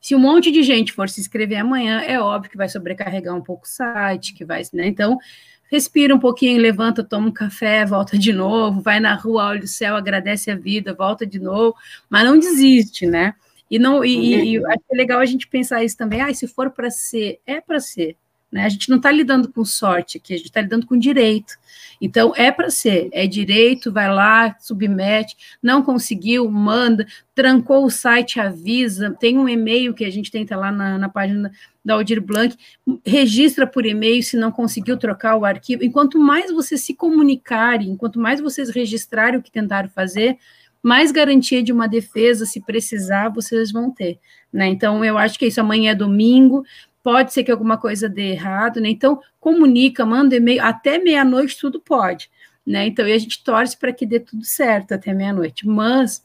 [0.00, 3.40] Se um monte de gente for se inscrever amanhã, é óbvio que vai sobrecarregar um
[3.40, 4.86] pouco o site, que vai, né?
[4.86, 5.18] Então,
[5.70, 9.68] respira um pouquinho, levanta, toma um café, volta de novo, vai na rua, olha o
[9.68, 11.74] céu, agradece a vida, volta de novo,
[12.08, 13.34] mas não desiste, né?
[13.70, 16.20] E não e, e, e acho que é legal a gente pensar isso também.
[16.20, 18.16] Ah, se for para ser, é para ser.
[18.54, 18.64] Né?
[18.64, 21.54] A gente não está lidando com sorte aqui, a gente está lidando com direito.
[22.00, 27.04] Então, é para ser, é direito, vai lá, submete, não conseguiu, manda,
[27.34, 31.50] trancou o site, avisa, tem um e-mail que a gente tenta lá na, na página
[31.84, 32.56] da Aldir Blanc,
[33.04, 35.82] registra por e-mail se não conseguiu trocar o arquivo.
[35.82, 40.38] Enquanto mais vocês se comunicarem, enquanto mais vocês registrarem o que tentaram fazer,
[40.80, 44.20] mais garantia de uma defesa, se precisar, vocês vão ter.
[44.52, 44.68] Né?
[44.68, 46.62] Então, eu acho que isso amanhã é domingo,
[47.04, 48.88] pode ser que alguma coisa dê errado, né?
[48.88, 52.30] Então, comunica, manda e-mail, até meia-noite tudo pode,
[52.66, 52.86] né?
[52.86, 56.24] Então, e a gente torce para que dê tudo certo até meia-noite, mas,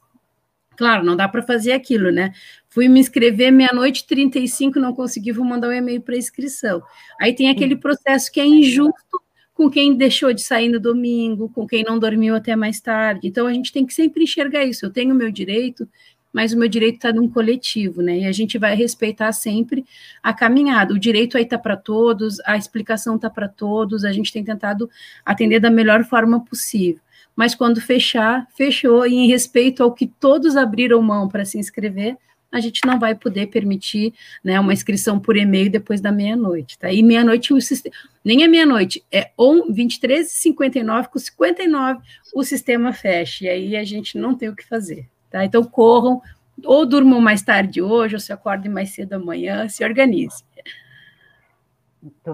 [0.77, 2.31] claro, não dá para fazer aquilo, né?
[2.69, 6.81] Fui me inscrever meia-noite 35, não consegui, vou mandar um e-mail para inscrição.
[7.19, 9.21] Aí tem aquele processo que é injusto
[9.53, 13.27] com quem deixou de sair no domingo, com quem não dormiu até mais tarde.
[13.27, 14.85] Então, a gente tem que sempre enxergar isso.
[14.85, 15.85] Eu tenho o meu direito,
[16.31, 18.19] mas o meu direito está num coletivo, né?
[18.19, 19.85] E a gente vai respeitar sempre
[20.21, 20.93] a caminhada.
[20.93, 24.89] O direito aí está para todos, a explicação está para todos, a gente tem tentado
[25.25, 27.01] atender da melhor forma possível.
[27.35, 32.17] Mas quando fechar, fechou, e em respeito ao que todos abriram mão para se inscrever,
[32.51, 36.91] a gente não vai poder permitir né, uma inscrição por e-mail depois da meia-noite, tá?
[36.91, 37.95] E meia-noite, o sistema,
[38.25, 42.01] nem é meia-noite, é 23h59, com 59
[42.33, 45.07] o sistema fecha, e aí a gente não tem o que fazer.
[45.29, 45.45] Tá?
[45.45, 46.21] Então, corram,
[46.65, 50.43] ou durmam mais tarde hoje, ou se acordem mais cedo amanhã, se organize.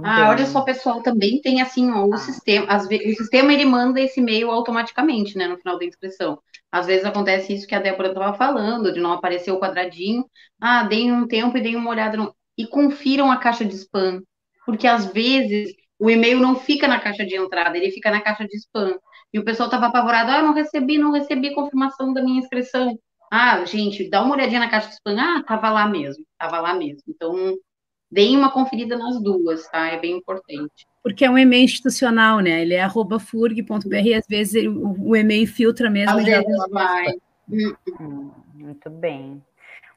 [0.03, 2.17] Ah, olha só, pessoal, também tem assim, ó, o ah.
[2.17, 6.39] sistema, às vezes, o sistema ele manda esse e-mail automaticamente, né, no final da inscrição.
[6.71, 10.25] Às vezes acontece isso que a Débora estava falando, de não aparecer o quadradinho.
[10.59, 12.35] Ah, deem um tempo e deem uma olhada no...
[12.57, 14.21] e confiram a caixa de spam,
[14.65, 18.45] porque às vezes o e-mail não fica na caixa de entrada, ele fica na caixa
[18.45, 18.93] de spam.
[19.35, 22.97] E o pessoal estava apavorado, ah, não recebi, não recebi confirmação da minha inscrição.
[23.29, 25.17] Ah, gente, dá uma olhadinha na caixa de spam.
[25.19, 27.01] Ah, tava lá mesmo, tava lá mesmo.
[27.05, 27.53] Então,
[28.09, 29.87] deem uma conferida nas duas, tá?
[29.87, 30.87] É bem importante.
[31.03, 32.61] Porque é um e-mail institucional, né?
[32.61, 36.17] Ele é arroba furg.br e às vezes ele, o, o, e-mail filtra mesmo.
[36.17, 37.07] Às vezes vai.
[37.99, 39.43] Hum, muito bem.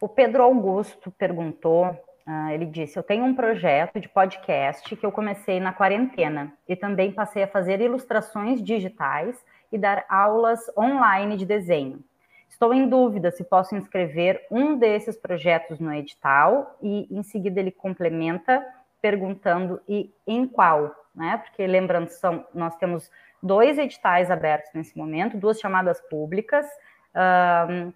[0.01, 1.97] O Pedro Augusto perguntou
[2.29, 6.77] Uh, ele disse: Eu tenho um projeto de podcast que eu comecei na quarentena e
[6.77, 9.43] também passei a fazer ilustrações digitais
[9.73, 12.05] e dar aulas online de desenho.
[12.47, 17.71] Estou em dúvida se posso inscrever um desses projetos no edital e em seguida ele
[17.71, 18.63] complementa
[19.01, 21.39] perguntando e em qual, né?
[21.39, 23.11] Porque lembrando, são, nós temos
[23.43, 26.67] dois editais abertos nesse momento, duas chamadas públicas.
[27.15, 27.91] Uh,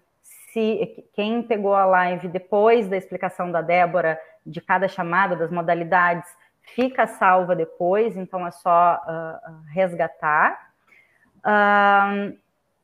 [0.53, 6.29] se quem pegou a live depois da explicação da Débora de cada chamada, das modalidades,
[6.61, 10.71] fica salva depois, então é só uh, resgatar.
[11.39, 12.37] Uh,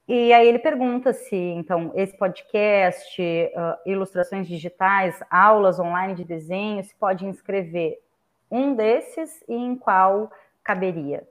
[0.08, 6.84] e aí ele pergunta se, então, esse podcast, uh, ilustrações digitais, aulas online de desenho,
[6.84, 8.00] se pode inscrever
[8.50, 10.32] um desses e em qual
[10.64, 11.24] caberia.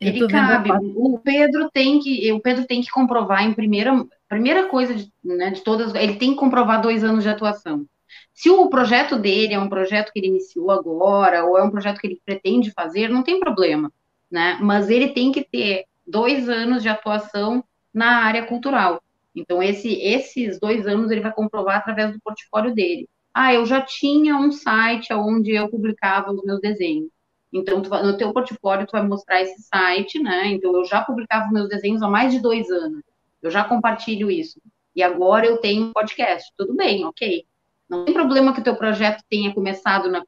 [0.00, 0.70] Ele cabe.
[0.96, 3.92] O Pedro tem que, o Pedro tem que comprovar em primeira,
[4.32, 7.84] primeira coisa de, né, de todas, ele tem que comprovar dois anos de atuação.
[8.32, 12.00] Se o projeto dele é um projeto que ele iniciou agora, ou é um projeto
[12.00, 13.92] que ele pretende fazer, não tem problema,
[14.30, 14.58] né?
[14.62, 19.02] Mas ele tem que ter dois anos de atuação na área cultural.
[19.34, 23.06] Então, esse, esses dois anos ele vai comprovar através do portfólio dele.
[23.34, 27.10] Ah, eu já tinha um site onde eu publicava os meus desenhos.
[27.52, 30.46] Então, vai, no teu portfólio, tu vai mostrar esse site, né?
[30.48, 33.02] Então, eu já publicava meus desenhos há mais de dois anos.
[33.42, 34.60] Eu já compartilho isso.
[34.94, 36.52] E agora eu tenho um podcast.
[36.56, 37.44] Tudo bem, ok.
[37.88, 40.24] Não tem problema que o teu projeto tenha começado na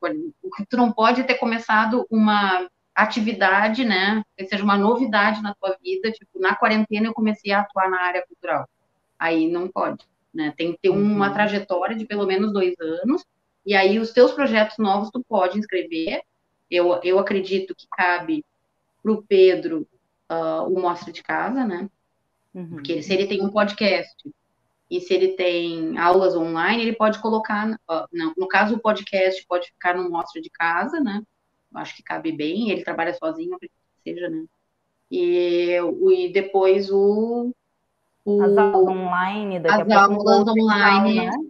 [0.69, 4.23] tu não pode ter começado uma atividade, né?
[4.37, 6.11] Que seja uma novidade na tua vida.
[6.11, 8.69] Tipo, na quarentena eu comecei a atuar na área cultural.
[9.19, 10.53] Aí não pode, né?
[10.57, 11.33] Tem que ter uma uhum.
[11.33, 13.25] trajetória de pelo menos dois anos.
[13.65, 16.23] E aí os teus projetos novos tu pode inscrever
[16.71, 18.45] eu, eu acredito que cabe
[19.03, 19.87] para o Pedro
[20.31, 21.89] uh, o Mostra de Casa, né?
[22.55, 22.69] Uhum.
[22.69, 24.15] Porque se ele tem um podcast
[24.91, 27.79] e se ele tem aulas online, ele pode colocar,
[28.13, 31.23] não, no caso o podcast pode ficar no Mostra de Casa, né?
[31.73, 33.59] Eu acho que cabe bem, ele trabalha sozinho,
[34.05, 34.45] seja, né?
[35.11, 37.53] E, e depois o,
[38.25, 41.49] o as aulas online, as aulas online edital, né?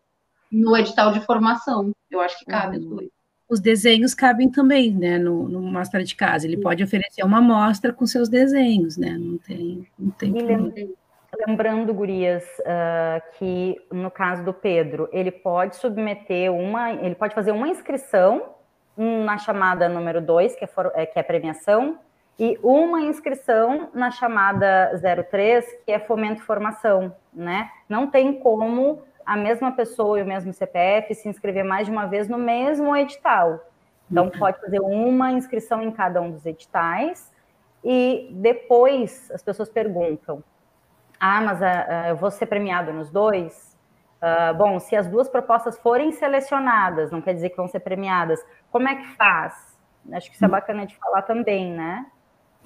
[0.51, 2.83] no edital de formação, eu acho que cabe uhum.
[2.83, 3.14] os dois
[3.49, 6.47] os desenhos cabem também, né, no, no mostra de casa.
[6.47, 9.17] Ele pode oferecer uma mostra com seus desenhos, né?
[9.19, 10.33] Não tem, não tem
[11.47, 17.51] Lembrando, Gurias, uh, que no caso do Pedro, ele pode submeter uma, ele pode fazer
[17.51, 18.55] uma inscrição
[18.97, 21.99] na chamada número 2, que, é é, que é premiação,
[22.39, 24.93] e uma inscrição na chamada
[25.29, 27.69] 03, que é fomento e formação, né?
[27.89, 32.07] Não tem como a mesma pessoa e o mesmo CPF se inscrever mais de uma
[32.07, 33.61] vez no mesmo edital.
[34.11, 34.31] Então, uhum.
[34.39, 37.33] pode fazer uma inscrição em cada um dos editais
[37.83, 40.43] e depois as pessoas perguntam:
[41.19, 43.75] ah, mas uh, eu vou ser premiado nos dois?
[44.23, 48.45] Uh, bom, se as duas propostas forem selecionadas, não quer dizer que vão ser premiadas,
[48.71, 49.77] como é que faz?
[50.13, 52.07] Acho que isso é bacana de falar também, né?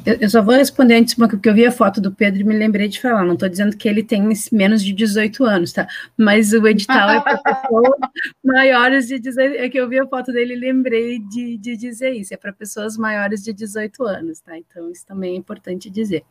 [0.06, 2.56] Eu, eu, só vou responder antes, porque eu vi a foto do Pedro e me
[2.56, 3.24] lembrei de falar.
[3.24, 4.22] Não estou dizendo que ele tem
[4.52, 5.86] menos de 18 anos, tá?
[6.16, 7.98] Mas o edital é para pessoas
[8.44, 12.12] maiores de 18 É que eu vi a foto dele e lembrei de, de dizer
[12.12, 12.32] isso.
[12.32, 14.56] É para pessoas maiores de 18 anos, tá?
[14.56, 16.22] Então, isso também é importante dizer.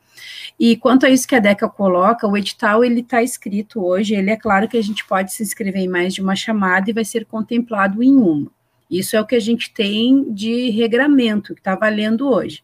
[0.60, 4.16] E quanto a isso que a DECA coloca, o edital, ele está escrito hoje.
[4.16, 6.94] Ele é claro que a gente pode se inscrever em mais de uma chamada e
[6.94, 8.57] vai ser contemplado em uma.
[8.90, 12.64] Isso é o que a gente tem de regramento que está valendo hoje.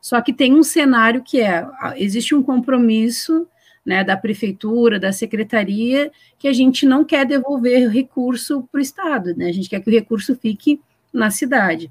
[0.00, 1.66] Só que tem um cenário que é:
[1.96, 3.46] existe um compromisso
[3.84, 9.34] né, da prefeitura, da secretaria, que a gente não quer devolver recurso para o Estado,
[9.36, 9.48] né?
[9.48, 10.80] A gente quer que o recurso fique
[11.12, 11.90] na cidade.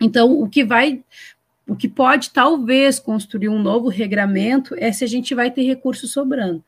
[0.00, 1.02] Então, o que vai,
[1.68, 6.08] o que pode talvez construir um novo regramento é se a gente vai ter recurso
[6.08, 6.64] sobrando.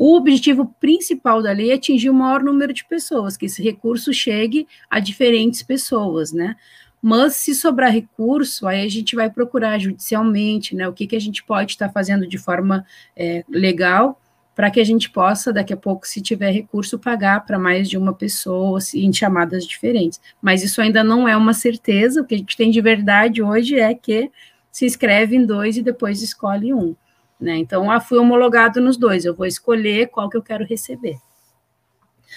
[0.00, 4.12] O objetivo principal da lei é atingir o maior número de pessoas, que esse recurso
[4.14, 6.54] chegue a diferentes pessoas, né?
[7.02, 10.86] Mas se sobrar recurso, aí a gente vai procurar judicialmente, né?
[10.86, 14.20] O que, que a gente pode estar fazendo de forma é, legal
[14.54, 17.98] para que a gente possa, daqui a pouco, se tiver recurso, pagar para mais de
[17.98, 20.20] uma pessoa em chamadas diferentes.
[20.40, 22.22] Mas isso ainda não é uma certeza.
[22.22, 24.30] O que a gente tem de verdade hoje é que
[24.70, 26.94] se inscreve em dois e depois escolhe um.
[27.40, 27.56] Né?
[27.56, 31.16] Então, ah, fui homologado nos dois, eu vou escolher qual que eu quero receber.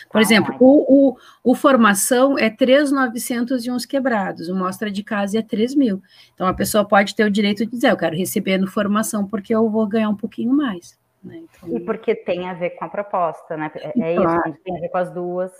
[0.10, 5.03] Por ah, exemplo, o, o, o, formação é 3,900 e uns quebrados, o mostra de
[5.03, 6.02] casa é 3 mil.
[6.34, 9.53] Então, a pessoa pode ter o direito de dizer, eu quero receber no formação porque
[9.53, 10.99] eu vou ganhar um pouquinho mais.
[11.23, 11.44] Né?
[11.44, 13.72] Então, e porque tem a ver com a proposta, né?
[13.76, 14.49] É, é claro.
[14.49, 15.52] isso, tem a ver com as duas.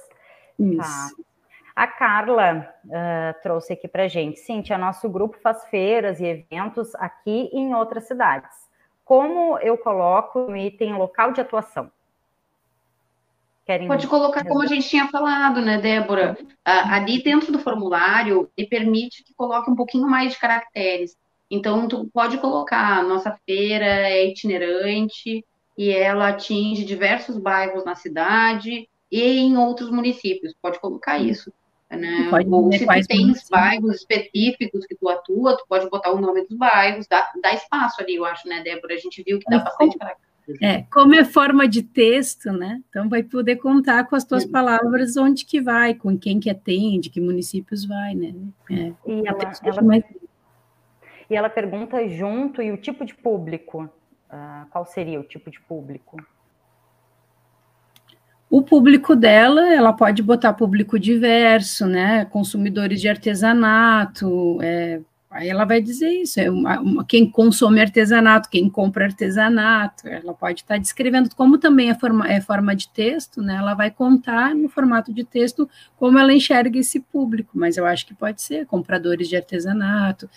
[0.58, 0.78] Isso.
[0.78, 1.10] Tá.
[1.76, 4.40] A Carla uh, trouxe aqui para gente.
[4.40, 8.61] Cintia, nosso grupo faz feiras e eventos aqui e em outras cidades
[9.12, 11.92] como eu coloco no item local de atuação?
[13.66, 16.38] Querem Pode colocar como a gente tinha falado, né, Débora?
[16.64, 21.18] ali dentro do formulário, ele permite que coloque um pouquinho mais de caracteres.
[21.50, 25.46] Então, tu pode colocar, nossa feira é itinerante
[25.78, 30.56] e ela atinge diversos bairros na cidade e em outros municípios.
[30.62, 31.52] Pode colocar isso.
[31.98, 32.30] Né?
[32.50, 36.58] Ou se tu tens bairros específicos que tu atua, tu pode botar o nome dos
[36.58, 38.94] bairros, dá, dá espaço ali, eu acho, né, Débora?
[38.94, 39.98] A gente viu que dá bastante
[40.62, 42.82] É, como é forma de texto, né?
[42.90, 47.10] Então vai poder contar com as tuas palavras onde que vai, com quem que atende,
[47.10, 48.34] que municípios vai, né?
[48.70, 48.94] É.
[49.06, 50.04] E, ela, ela, mais...
[51.30, 53.90] e ela pergunta junto, e o tipo de público?
[54.32, 56.16] Uh, qual seria o tipo de público?
[58.52, 62.26] O público dela, ela pode botar público diverso, né?
[62.26, 65.00] Consumidores de artesanato, é,
[65.32, 70.34] Aí ela vai dizer isso, é uma, uma, quem consome artesanato, quem compra artesanato, ela
[70.34, 73.56] pode estar descrevendo, como também é forma, é forma de texto, né?
[73.56, 78.06] Ela vai contar no formato de texto como ela enxerga esse público, mas eu acho
[78.06, 80.30] que pode ser compradores de artesanato,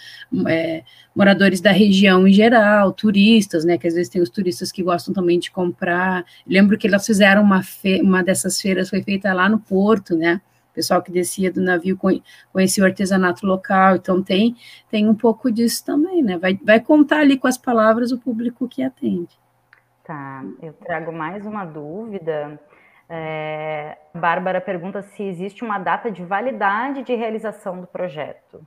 [0.46, 3.76] é, moradores da região em geral, turistas, né?
[3.76, 6.24] Que às vezes tem os turistas que gostam também de comprar.
[6.46, 10.40] Lembro que elas fizeram uma, fe uma dessas feiras, foi feita lá no Porto, né?
[10.74, 11.98] Pessoal que descia do navio
[12.52, 14.56] conhecia o artesanato local, então tem,
[14.90, 16.36] tem um pouco disso também, né?
[16.36, 19.38] Vai, vai contar ali com as palavras o público que atende.
[20.05, 22.60] Tá, eu trago mais uma dúvida.
[23.09, 28.66] É, Bárbara pergunta se existe uma data de validade de realização do projeto.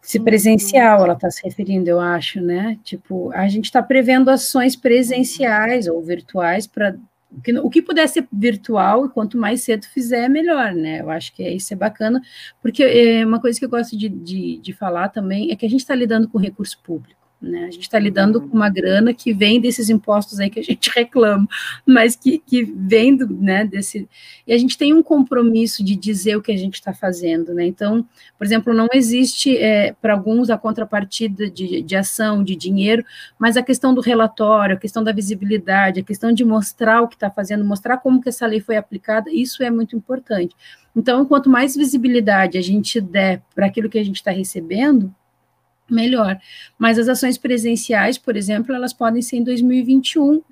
[0.00, 2.76] Se presencial, ela está se referindo, eu acho, né?
[2.82, 6.96] Tipo, a gente está prevendo ações presenciais ou virtuais para
[7.36, 11.00] o que, o que puder ser virtual, quanto mais cedo fizer, melhor, né?
[11.00, 12.20] Eu acho que isso é bacana,
[12.60, 15.70] porque é uma coisa que eu gosto de, de, de falar também é que a
[15.70, 17.21] gente está lidando com recurso público.
[17.42, 17.64] Né?
[17.64, 20.90] A gente está lidando com uma grana que vem desses impostos aí que a gente
[20.94, 21.48] reclama,
[21.84, 24.08] mas que, que vem do, né, desse.
[24.46, 27.66] E a gente tem um compromisso de dizer o que a gente está fazendo, né?
[27.66, 28.06] Então,
[28.38, 33.04] por exemplo, não existe é, para alguns a contrapartida de, de ação, de dinheiro,
[33.36, 37.16] mas a questão do relatório, a questão da visibilidade, a questão de mostrar o que
[37.16, 40.54] está fazendo, mostrar como que essa lei foi aplicada, isso é muito importante.
[40.94, 45.12] Então, quanto mais visibilidade a gente der para aquilo que a gente está recebendo,
[45.94, 46.38] melhor.
[46.78, 50.42] Mas as ações presenciais, por exemplo, elas podem ser em 2021.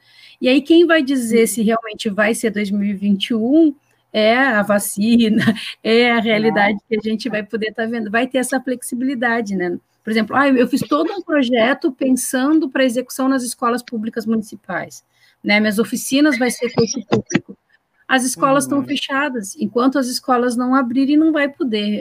[0.41, 3.75] E aí, quem vai dizer se realmente vai ser 2021
[4.13, 5.45] é a vacina,
[5.85, 8.11] é a realidade que a gente vai poder estar tá vendo.
[8.11, 9.79] Vai ter essa flexibilidade, né?
[10.03, 15.05] Por exemplo, ah, eu fiz todo um projeto pensando para execução nas escolas públicas municipais.
[15.45, 15.61] Né?
[15.61, 17.57] Minhas oficinas vai ser curso público
[18.11, 18.85] as escolas estão uhum.
[18.85, 19.55] fechadas.
[19.55, 22.01] Enquanto as escolas não abrirem, não vai poder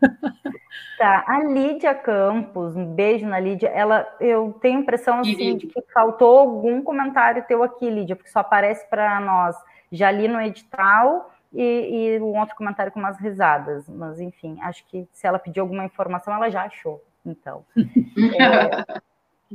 [0.98, 3.70] Tá, a Lídia Campos, um beijo na Lídia.
[3.70, 8.30] Ela, eu tenho a impressão assim, de que faltou algum comentário teu aqui, Lídia, porque
[8.30, 9.56] só aparece para nós.
[9.92, 14.86] Já li no edital e, e um outro comentário com umas risadas, mas enfim, acho
[14.88, 17.02] que se ela pediu alguma informação, ela já achou.
[17.26, 19.02] Então, é,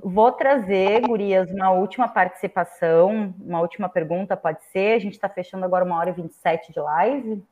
[0.02, 4.96] Vou trazer, Gurias, uma última participação, uma última pergunta, pode ser?
[4.96, 7.44] A gente está fechando agora uma hora e 27 de live.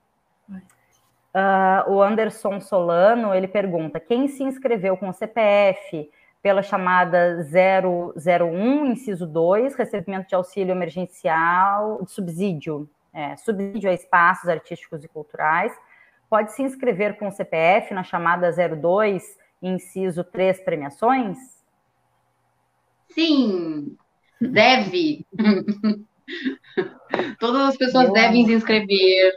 [1.35, 6.11] Uh, o Anderson Solano, ele pergunta, quem se inscreveu com o CPF
[6.43, 14.49] pela chamada 001, inciso 2, recebimento de auxílio emergencial, de subsídio, é, subsídio a espaços
[14.49, 15.73] artísticos e culturais,
[16.29, 21.62] pode se inscrever com o CPF na chamada 02, inciso 3, premiações?
[23.15, 23.97] Sim,
[24.41, 25.27] deve.
[27.39, 29.33] Todas as pessoas devem se inscrever.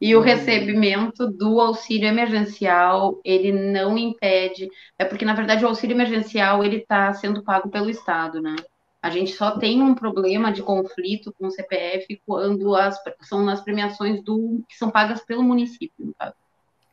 [0.00, 5.94] E o recebimento do auxílio emergencial, ele não impede, é porque, na verdade, o auxílio
[5.94, 8.56] emergencial, ele está sendo pago pelo Estado, né?
[9.02, 13.60] A gente só tem um problema de conflito com o CPF quando as, são nas
[13.60, 16.34] premiações do que são pagas pelo município, no caso.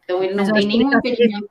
[0.03, 1.49] Então, ele não Mas tem nenhum tá impedimento.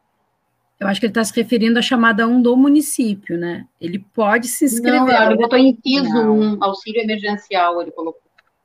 [0.79, 3.67] Eu acho que ele está se referindo à chamada 1 do município, né?
[3.81, 5.01] Ele pode se inscrever.
[5.01, 8.21] Não, ele botou inciso 1, auxílio emergencial, ele colocou.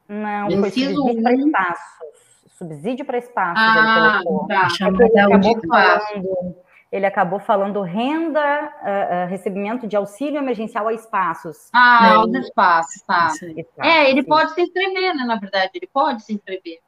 [0.09, 2.11] Não, inciso foi subsídio para espaços.
[2.57, 4.47] Subsídio para espaços, ah, ele colocou.
[4.47, 4.65] Tá.
[4.65, 6.55] É chamada acabou falando,
[6.91, 11.69] ele acabou falando renda, uh, uh, recebimento de auxílio emergencial a espaços.
[11.71, 12.15] Ah, né?
[12.15, 13.31] aos espaços, tá.
[13.79, 14.27] é, ele sim.
[14.27, 15.23] pode se inscrever, né?
[15.23, 16.79] Na verdade, ele pode se inscrever.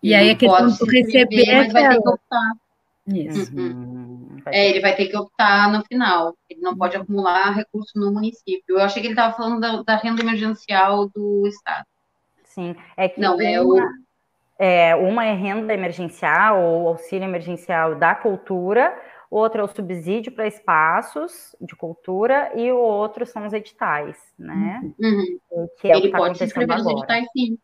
[0.00, 2.52] E aí a questão de receber, mas vai ter que optar.
[3.06, 3.54] Isso.
[3.54, 4.38] Uhum.
[4.46, 6.34] É, ele vai ter que optar no final.
[6.48, 8.76] Ele não pode acumular recurso no município.
[8.76, 11.86] Eu achei que ele estava falando da, da, renda emergencial do Estado.
[12.44, 13.82] Sim, é que não, é uma,
[14.58, 18.96] é, é, uma é renda emergencial ou auxílio emergencial da cultura,
[19.30, 24.80] outra é o subsídio para espaços de cultura e o outro são os editais, né?
[24.98, 25.68] Uhum.
[25.80, 27.58] Que é ele tá pode se inscrever nos editais, sim.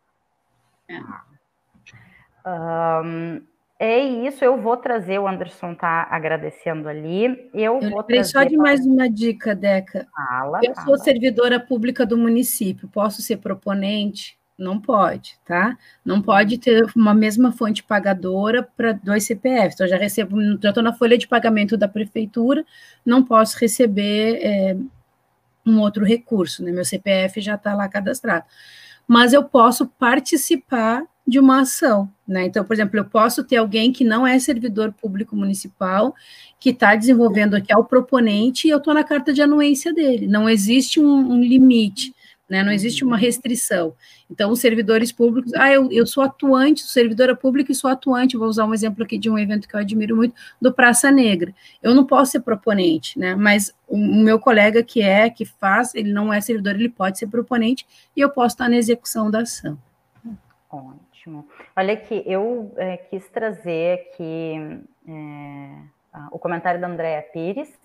[0.89, 1.01] É.
[2.45, 3.47] Um,
[3.83, 7.49] é isso, eu vou trazer, o Anderson está agradecendo ali.
[7.55, 8.25] Eu, eu vou trazer.
[8.25, 10.07] Só de mais uma dica, Deca.
[10.15, 10.87] Fala, eu fala.
[10.87, 14.39] sou servidora pública do município, posso ser proponente?
[14.59, 15.79] Não pode, tá?
[16.05, 19.77] Não pode ter uma mesma fonte pagadora para dois CPFs.
[19.77, 22.63] Então, eu já recebo, já estou na folha de pagamento da prefeitura,
[23.03, 24.77] não posso receber é,
[25.65, 26.71] um outro recurso, né?
[26.71, 28.45] Meu CPF já está lá cadastrado.
[29.09, 32.45] Mas eu posso participar de uma ação, né?
[32.47, 36.15] Então, por exemplo, eu posso ter alguém que não é servidor público municipal,
[36.59, 40.27] que está desenvolvendo aqui, é o proponente, e eu estou na carta de anuência dele.
[40.27, 42.15] Não existe um, um limite,
[42.49, 42.65] né?
[42.65, 43.95] Não existe uma restrição.
[44.29, 48.37] Então, os servidores públicos, ah, eu, eu sou atuante, sou servidora pública e sou atuante,
[48.37, 51.55] vou usar um exemplo aqui de um evento que eu admiro muito, do Praça Negra.
[51.81, 53.37] Eu não posso ser proponente, né?
[53.37, 57.19] Mas o, o meu colega que é, que faz, ele não é servidor, ele pode
[57.19, 57.87] ser proponente,
[58.17, 59.79] e eu posso estar na execução da ação.
[60.71, 60.95] Bom.
[61.21, 61.47] Ótimo.
[61.77, 64.55] Olha aqui, eu é, quis trazer aqui
[65.07, 67.79] é, o comentário da Andréa Pires,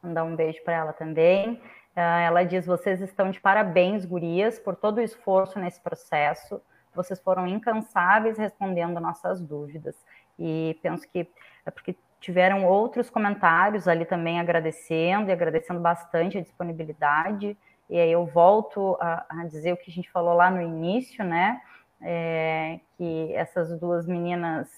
[0.00, 1.54] mandar um beijo para ela também.
[1.96, 6.62] Uh, ela diz: Vocês estão de parabéns, gurias, por todo o esforço nesse processo.
[6.94, 9.96] Vocês foram incansáveis respondendo nossas dúvidas.
[10.38, 11.28] E penso que
[11.64, 17.58] é porque tiveram outros comentários ali também agradecendo e agradecendo bastante a disponibilidade.
[17.90, 21.24] E aí eu volto a, a dizer o que a gente falou lá no início,
[21.24, 21.60] né?
[22.02, 24.68] É, que essas duas meninas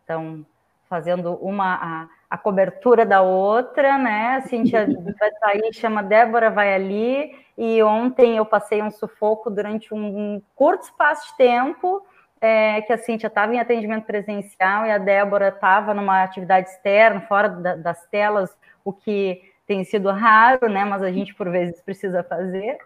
[0.00, 0.52] estão ah,
[0.88, 4.36] fazendo uma a, a, cobertura da outra, né?
[4.36, 4.86] A Cintia
[5.18, 10.42] vai sair, chama Débora, vai ali, e ontem eu passei um sufoco durante um, um
[10.54, 12.04] curto espaço de tempo,
[12.40, 17.20] é, que a Cintia estava em atendimento presencial e a Débora estava numa atividade externa,
[17.22, 18.54] fora da, das telas,
[18.84, 20.84] o que tem sido raro, né?
[20.84, 22.78] Mas a gente por vezes precisa fazer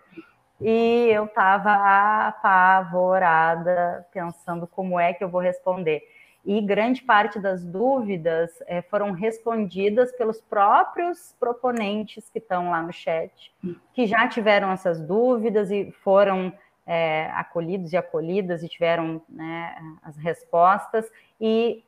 [0.61, 6.03] e eu estava apavorada, pensando como é que eu vou responder.
[6.45, 12.93] E grande parte das dúvidas é, foram respondidas pelos próprios proponentes que estão lá no
[12.93, 13.53] chat,
[13.93, 16.53] que já tiveram essas dúvidas e foram
[16.87, 21.11] é, acolhidos e acolhidas e tiveram né, as respostas
[21.41, 21.83] e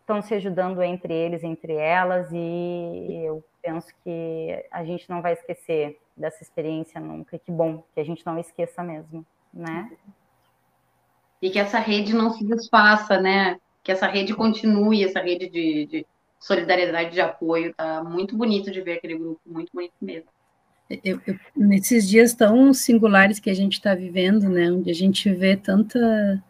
[0.00, 5.32] estão se ajudando entre eles, entre elas, e eu penso que a gente não vai
[5.32, 7.36] esquecer dessa experiência nunca.
[7.36, 9.90] E que bom que a gente não esqueça mesmo, né?
[11.40, 13.58] E que essa rede não se desfaça, né?
[13.82, 16.06] Que essa rede continue, essa rede de, de
[16.38, 17.74] solidariedade, de apoio.
[17.74, 20.28] Tá muito bonito de ver aquele grupo, muito bonito mesmo.
[21.02, 25.32] Eu, eu, nesses dias tão singulares que a gente está vivendo, né, onde a gente
[25.32, 26.42] vê tanta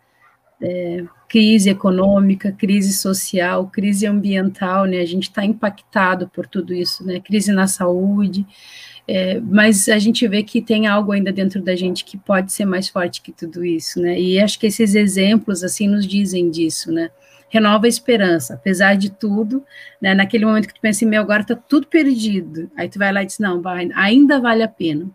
[0.61, 7.07] é, crise econômica, crise social, crise ambiental, né, a gente está impactado por tudo isso,
[7.07, 8.45] né, crise na saúde,
[9.07, 12.65] é, mas a gente vê que tem algo ainda dentro da gente que pode ser
[12.65, 14.19] mais forte que tudo isso, né?
[14.19, 17.11] E acho que esses exemplos, assim, nos dizem disso, né?
[17.51, 19.63] Renova a esperança, apesar de tudo,
[20.01, 20.15] né?
[20.15, 22.71] Naquele momento que tu pensa meu, agora tá tudo perdido.
[22.77, 23.63] Aí tu vai lá e diz, não,
[23.95, 25.11] ainda vale a pena.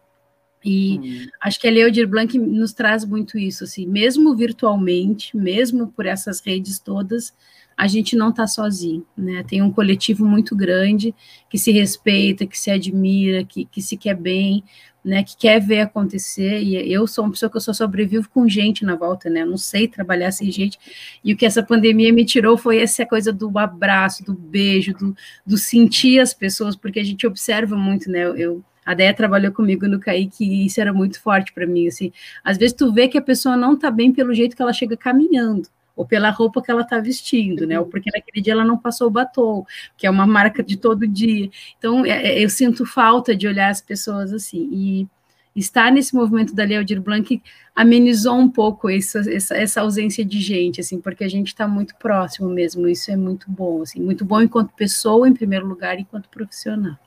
[0.63, 1.27] E hum.
[1.41, 6.41] acho que a Leodir Blanc nos traz muito isso, assim, mesmo virtualmente, mesmo por essas
[6.41, 7.33] redes todas,
[7.79, 9.41] a gente não está sozinho, né?
[9.47, 11.15] Tem um coletivo muito grande
[11.49, 14.65] que se respeita, que se admira, que, que se quer bem,
[15.01, 15.23] né?
[15.23, 16.61] Que quer ver acontecer.
[16.61, 19.43] E eu sou uma pessoa que eu só sobrevivo com gente na volta, né?
[19.43, 20.77] Eu não sei trabalhar sem gente.
[21.23, 25.15] E o que essa pandemia me tirou foi essa coisa do abraço, do beijo, do,
[25.45, 28.25] do sentir as pessoas, porque a gente observa muito, né?
[28.25, 32.11] Eu, a Déia trabalhou comigo no Kaique e isso era muito forte para mim, assim.
[32.43, 34.97] Às vezes tu vê que a pessoa não está bem pelo jeito que ela chega
[34.97, 35.69] caminhando
[35.99, 37.77] ou pela roupa que ela está vestindo, né?
[37.77, 37.91] Ou uhum.
[37.91, 39.65] porque naquele dia ela não passou o batom,
[39.97, 41.49] que é uma marca de todo dia.
[41.77, 44.69] Então, é, é, eu sinto falta de olhar as pessoas assim.
[44.71, 45.07] E
[45.53, 47.43] estar nesse movimento da Leodir Blanc
[47.75, 51.93] amenizou um pouco essa, essa, essa ausência de gente, assim, porque a gente está muito
[51.97, 52.87] próximo mesmo.
[52.87, 56.97] Isso é muito bom, assim, muito bom enquanto pessoa, em primeiro lugar, enquanto profissional.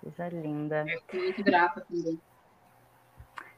[0.00, 0.86] Coisa linda.
[0.88, 2.18] Eu muito grata também.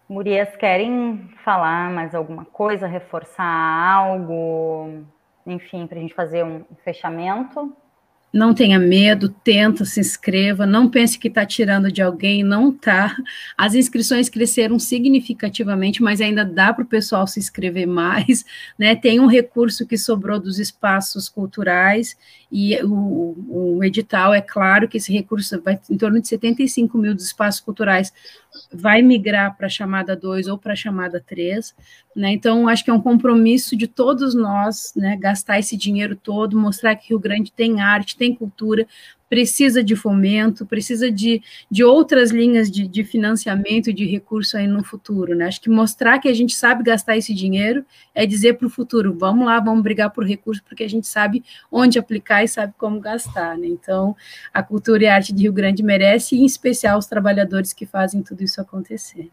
[0.09, 5.03] Murias, querem falar mais alguma coisa, reforçar algo,
[5.47, 7.75] enfim, para a gente fazer um fechamento?
[8.35, 13.17] Não tenha medo, tenta, se inscreva, não pense que está tirando de alguém, não está.
[13.57, 18.45] As inscrições cresceram significativamente, mas ainda dá para o pessoal se inscrever mais,
[18.77, 18.97] né?
[18.97, 22.17] Tem um recurso que sobrou dos espaços culturais,
[22.51, 23.37] e o,
[23.77, 27.61] o edital, é claro que esse recurso vai em torno de 75 mil dos espaços
[27.61, 28.13] culturais
[28.73, 31.75] vai migrar para a chamada 2 ou para a chamada 3,
[32.15, 32.33] né?
[32.33, 35.17] Então, acho que é um compromisso de todos nós, né?
[35.17, 38.87] Gastar esse dinheiro todo, mostrar que Rio Grande tem arte, tem cultura,
[39.29, 44.85] precisa de fomento, precisa de, de outras linhas de, de financiamento, de recurso aí no
[44.85, 45.47] futuro, né?
[45.47, 47.85] Acho que mostrar que a gente sabe gastar esse dinheiro
[48.15, 51.43] é dizer para o futuro, vamos lá, vamos brigar por recurso, porque a gente sabe
[51.71, 53.67] onde aplicar e sabe como gastar, né?
[53.67, 54.15] Então,
[54.53, 57.87] a cultura e a arte de Rio Grande merece, e em especial os trabalhadores que
[57.87, 59.31] fazem tudo isso acontecer.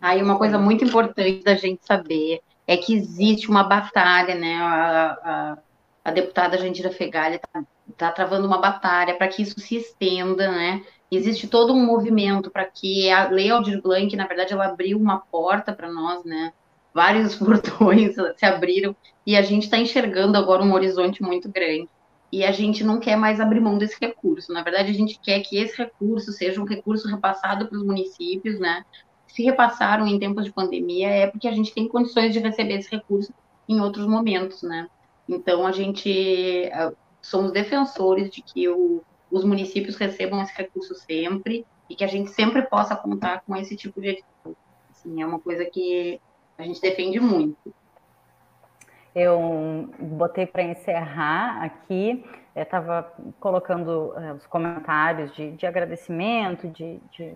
[0.00, 4.56] Aí uma coisa muito importante da gente saber é que existe uma batalha, né?
[4.56, 5.58] A, a,
[6.04, 7.64] a deputada Jandira Fegali está
[7.96, 10.82] tá travando uma batalha para que isso se estenda, né?
[11.10, 15.18] Existe todo um movimento para que a Lei Aldir Blanc, na verdade, ela abriu uma
[15.18, 16.52] porta para nós, né?
[16.94, 18.94] Vários portões se abriram
[19.26, 21.88] e a gente está enxergando agora um horizonte muito grande.
[22.32, 24.52] E a gente não quer mais abrir mão desse recurso.
[24.52, 28.60] Na verdade, a gente quer que esse recurso seja um recurso repassado para os municípios,
[28.60, 28.84] né?
[29.32, 32.90] Se repassaram em tempos de pandemia, é porque a gente tem condições de receber esse
[32.90, 33.32] recurso
[33.68, 34.88] em outros momentos, né?
[35.28, 36.68] Então, a gente
[37.22, 42.30] somos defensores de que o, os municípios recebam esse recurso sempre e que a gente
[42.30, 44.54] sempre possa contar com esse tipo de edital.
[44.90, 46.20] Assim, é uma coisa que
[46.58, 47.74] a gente defende muito.
[49.14, 52.24] Eu botei para encerrar aqui,
[52.54, 57.34] estava colocando é, os comentários de, de agradecimento, de, de,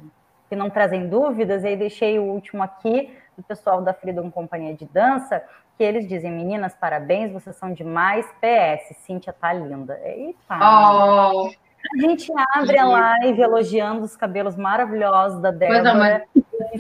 [0.49, 4.75] que não trazem dúvidas, e aí deixei o último aqui, do pessoal da Freedom Companhia
[4.75, 5.43] de Dança,
[5.77, 10.01] que eles dizem, meninas, parabéns, vocês são demais, PS, Cíntia tá linda.
[10.05, 10.59] Eita!
[10.61, 11.51] Oh.
[11.93, 16.25] A gente abre a live elogiando os cabelos maravilhosos da Débora.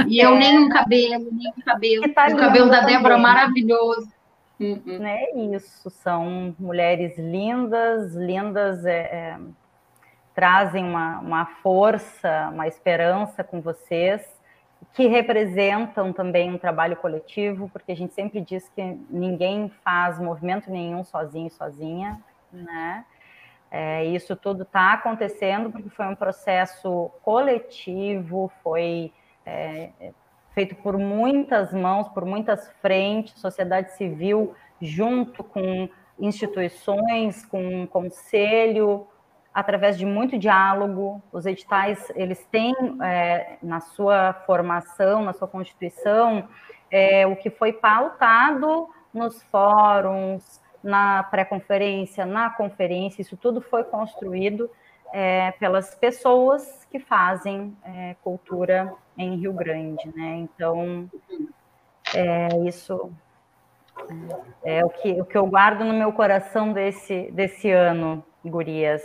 [0.09, 2.15] E eu nem um cabelo, nem um cabelo.
[2.15, 4.09] Tá o cabelo da Débora maravilhoso.
[4.59, 4.99] Uhum.
[5.01, 5.20] Né,
[5.53, 9.36] isso, são mulheres lindas, lindas, é, é,
[10.35, 14.35] trazem uma, uma força, uma esperança com vocês
[14.93, 20.70] que representam também um trabalho coletivo, porque a gente sempre diz que ninguém faz movimento
[20.70, 22.20] nenhum sozinho sozinha,
[22.52, 23.05] né?
[23.70, 29.12] É, isso tudo está acontecendo porque foi um processo coletivo, foi
[29.44, 29.90] é,
[30.52, 35.89] feito por muitas mãos, por muitas frentes, sociedade civil junto com
[36.20, 39.09] instituições, com um conselho,
[39.55, 41.23] através de muito diálogo.
[41.33, 46.49] Os editais, eles têm é, na sua formação, na sua constituição,
[46.91, 54.69] é, o que foi pautado nos fóruns, na pré-conferência, na conferência, isso tudo foi construído
[55.13, 60.37] é, pelas pessoas que fazem é, cultura em Rio Grande, né?
[60.39, 61.09] Então,
[62.13, 63.13] é, isso
[64.65, 69.03] é, é o que, o que eu guardo no meu coração desse, desse ano, gurias.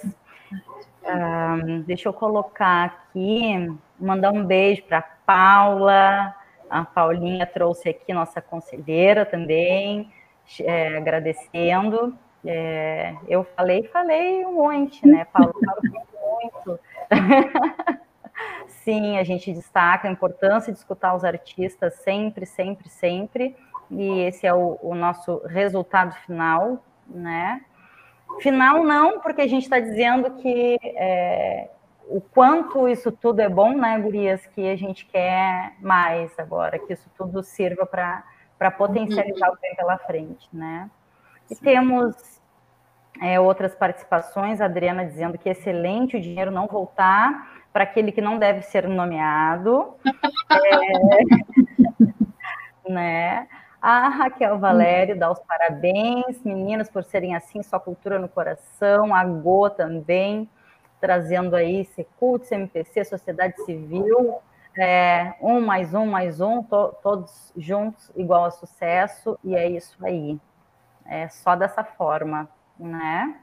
[1.04, 6.36] Um, deixa eu colocar aqui, mandar um beijo para Paula.
[6.70, 10.12] A Paulinha trouxe aqui nossa conselheira também,
[10.62, 12.16] é, agradecendo.
[12.46, 15.54] É, eu falei, falei um monte, né, Paula?
[16.42, 16.80] muito.
[18.68, 23.56] Sim, a gente destaca a importância de escutar os artistas sempre, sempre, sempre.
[23.92, 27.62] E esse é o, o nosso resultado final, né?
[28.42, 31.70] Final não, porque a gente está dizendo que é,
[32.08, 36.94] o quanto isso tudo é bom, né, Gurias, que a gente quer mais agora, que
[36.94, 39.56] isso tudo sirva para potencializar uhum.
[39.56, 40.90] o bem pela frente, né?
[41.50, 41.64] E Sim.
[41.64, 42.42] temos
[43.22, 48.12] é, outras participações, a Adriana dizendo que é excelente o dinheiro não voltar para aquele
[48.12, 49.96] que não deve ser nomeado.
[52.86, 53.48] é, né?
[53.82, 59.16] A Raquel Valério dá os parabéns, meninas, por serem assim, sua cultura no coração.
[59.16, 60.50] A Go também,
[61.00, 64.40] trazendo aí Secult, CMPC, Sociedade Civil.
[64.78, 69.98] É, um mais um mais um, to, todos juntos, igual a sucesso, e é isso
[70.02, 70.40] aí.
[71.06, 72.48] É só dessa forma,
[72.78, 73.36] né?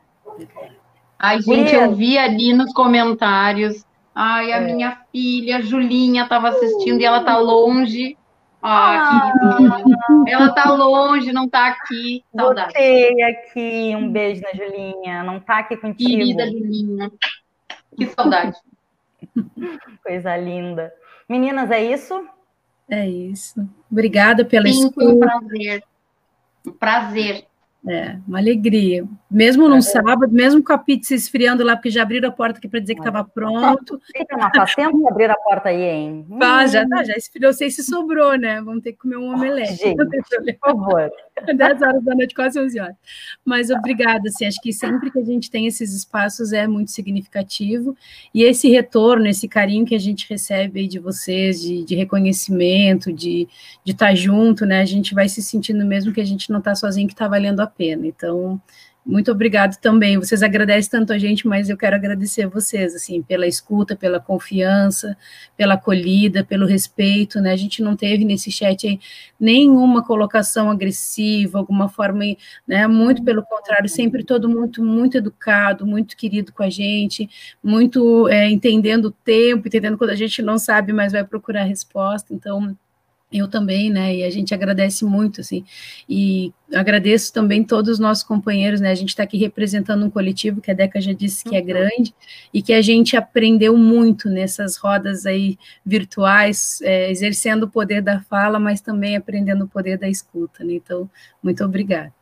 [1.18, 3.84] Ai, gente, eu vi ali nos comentários.
[4.14, 4.60] Ai, a é.
[4.60, 8.16] minha filha, Julinha, estava assistindo e ela tá longe.
[8.62, 9.32] Ah,
[10.24, 12.24] que Ela tá longe, não tá aqui.
[12.34, 12.68] Saudade.
[12.68, 15.22] Botei aqui um beijo na Julinha.
[15.22, 16.10] Não tá aqui contigo.
[16.10, 17.12] Querida Julinha.
[17.96, 18.58] Que saudade.
[20.02, 20.92] Coisa linda.
[21.28, 22.26] Meninas, é isso?
[22.88, 23.68] É isso.
[23.90, 24.94] Obrigada pela Sim, escuta.
[24.94, 25.84] Foi um prazer.
[26.66, 27.46] Um prazer.
[27.88, 29.04] É, uma alegria.
[29.30, 29.80] Mesmo num é.
[29.80, 32.94] sábado, mesmo com a pizza esfriando lá, porque já abriram a porta aqui para dizer
[32.94, 34.00] que estava pronto.
[34.54, 36.26] Faz tempo que abrir a porta aí, hein?
[36.42, 37.52] Ah, já tá, já esfriou.
[37.52, 38.60] Sei se sobrou, né?
[38.60, 39.76] Vamos ter que comer um omelete.
[39.76, 41.10] Gente, por favor.
[41.54, 42.96] 10 horas da noite, quase 11 horas.
[43.44, 47.96] Mas obrigada, assim, acho que sempre que a gente tem esses espaços é muito significativo.
[48.32, 53.12] E esse retorno, esse carinho que a gente recebe aí de vocês, de, de reconhecimento,
[53.12, 53.46] de
[53.84, 54.80] estar tá junto, né?
[54.80, 57.60] A gente vai se sentindo mesmo que a gente não está sozinho, que está valendo
[57.60, 58.06] a pena.
[58.06, 58.60] Então,
[59.06, 60.18] muito obrigado também.
[60.18, 64.18] Vocês agradecem tanto a gente, mas eu quero agradecer a vocês, assim, pela escuta, pela
[64.18, 65.16] confiança,
[65.56, 67.52] pela acolhida, pelo respeito, né?
[67.52, 68.98] A gente não teve nesse chat
[69.38, 72.24] nenhuma colocação agressiva, alguma forma,
[72.66, 72.88] né?
[72.88, 77.30] Muito pelo contrário, sempre todo mundo muito educado, muito querido com a gente,
[77.62, 82.34] muito é, entendendo o tempo, entendendo quando a gente não sabe, mas vai procurar resposta.
[82.34, 82.76] Então,
[83.32, 84.14] eu também, né?
[84.14, 85.64] E a gente agradece muito, assim.
[86.08, 88.90] E agradeço também todos os nossos companheiros, né?
[88.90, 91.66] A gente está aqui representando um coletivo que a Deca já disse que é uhum.
[91.66, 92.14] grande
[92.54, 98.20] e que a gente aprendeu muito nessas rodas aí virtuais, é, exercendo o poder da
[98.20, 100.74] fala, mas também aprendendo o poder da escuta, né?
[100.74, 101.10] Então,
[101.42, 102.14] muito obrigada.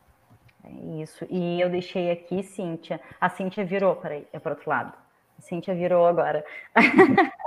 [0.64, 1.26] É isso.
[1.30, 2.98] E eu deixei aqui, Cíntia.
[3.20, 4.94] A Cíntia virou, peraí, é para outro lado.
[5.38, 6.42] A Cíntia virou agora.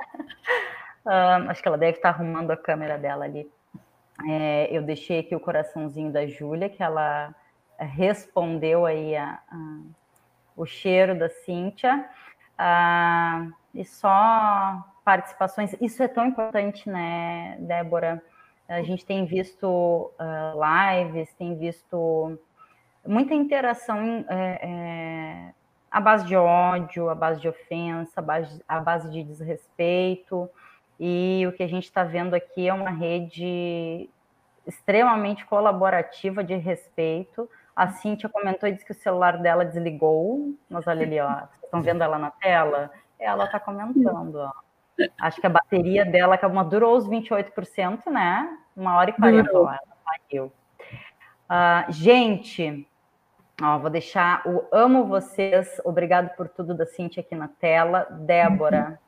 [1.07, 3.49] Uh, acho que ela deve estar arrumando a câmera dela ali.
[4.27, 7.33] É, eu deixei aqui o coraçãozinho da Júlia, que ela
[7.79, 9.79] respondeu aí a, a,
[10.55, 12.09] o cheiro da Cíntia.
[12.59, 15.73] Uh, e só participações.
[15.79, 18.21] Isso é tão importante, né, Débora?
[18.67, 22.37] A gente tem visto uh, lives, tem visto
[23.05, 25.53] muita interação é, é,
[25.89, 30.49] à base de ódio, à base de ofensa, à base, à base de desrespeito.
[30.99, 34.09] E o que a gente está vendo aqui é uma rede
[34.65, 37.49] extremamente colaborativa de respeito.
[37.75, 41.63] A Cíntia comentou e disse que o celular dela desligou, mas olha ali, ó, vocês
[41.63, 42.91] estão vendo ela na tela?
[43.19, 44.51] Ela está comentando, ó.
[45.21, 48.57] Acho que a bateria dela, uma durou os 28%, né?
[48.75, 50.51] Uma hora e quarenta, ela saiu.
[51.49, 52.87] Uh, gente,
[53.61, 58.07] ó, vou deixar o amo vocês, obrigado por tudo da Cintia aqui na tela.
[58.09, 58.99] Débora,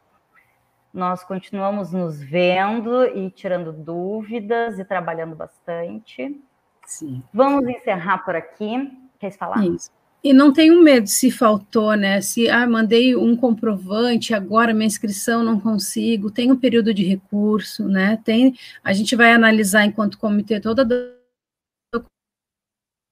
[0.93, 6.39] nós continuamos nos vendo e tirando dúvidas e trabalhando bastante.
[6.85, 7.21] Sim.
[7.33, 8.91] Vamos encerrar por aqui.
[9.19, 9.63] Quer falar?
[9.65, 9.91] Isso.
[10.21, 12.19] E não tenho medo se faltou, né?
[12.19, 17.87] Se ah, mandei um comprovante, agora minha inscrição não consigo, tem um período de recurso,
[17.87, 18.19] né?
[18.25, 18.53] Tem,
[18.83, 21.18] a gente vai analisar enquanto comitê toda a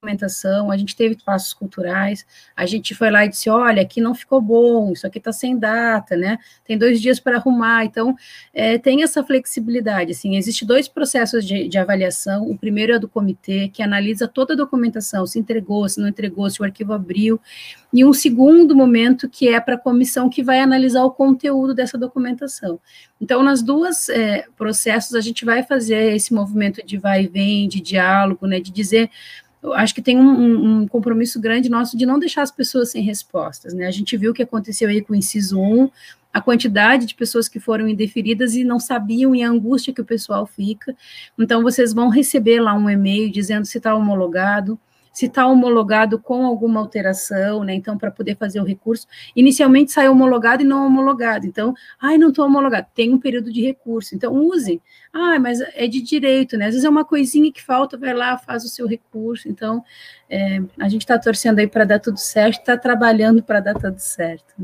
[0.00, 4.14] documentação, a gente teve passos culturais, a gente foi lá e disse, olha, aqui não
[4.14, 6.38] ficou bom, isso aqui está sem data, né?
[6.64, 8.14] Tem dois dias para arrumar, então
[8.54, 13.08] é, tem essa flexibilidade, assim, existe dois processos de, de, avaliação, o primeiro é do
[13.08, 17.40] comitê, que analisa toda a documentação, se entregou, se não entregou, se o arquivo abriu,
[17.92, 21.98] e um segundo momento que é para a comissão que vai analisar o conteúdo dessa
[21.98, 22.78] documentação.
[23.20, 27.66] Então, nas duas é, processos, a gente vai fazer esse movimento de vai e vem,
[27.66, 29.10] de diálogo, né, de dizer
[29.62, 33.02] eu acho que tem um, um, compromisso grande nosso de não deixar as pessoas sem
[33.02, 33.86] respostas, né?
[33.86, 35.90] A gente viu o que aconteceu aí com o inciso 1,
[36.32, 40.04] a quantidade de pessoas que foram indeferidas e não sabiam e a angústia que o
[40.04, 40.94] pessoal fica.
[41.38, 44.78] Então, vocês vão receber lá um e-mail dizendo se está homologado,
[45.18, 47.74] se está homologado com alguma alteração, né?
[47.74, 49.04] Então, para poder fazer o recurso.
[49.34, 51.44] Inicialmente sai homologado e não homologado.
[51.44, 54.14] Então, ai, não estou homologado, tem um período de recurso.
[54.14, 54.80] Então, use.
[55.12, 56.66] Ah, mas é de direito, né?
[56.66, 59.48] Às vezes é uma coisinha que falta, vai lá, faz o seu recurso.
[59.48, 59.82] Então,
[60.30, 63.98] é, a gente está torcendo aí para dar tudo certo, está trabalhando para dar tudo
[63.98, 64.54] certo.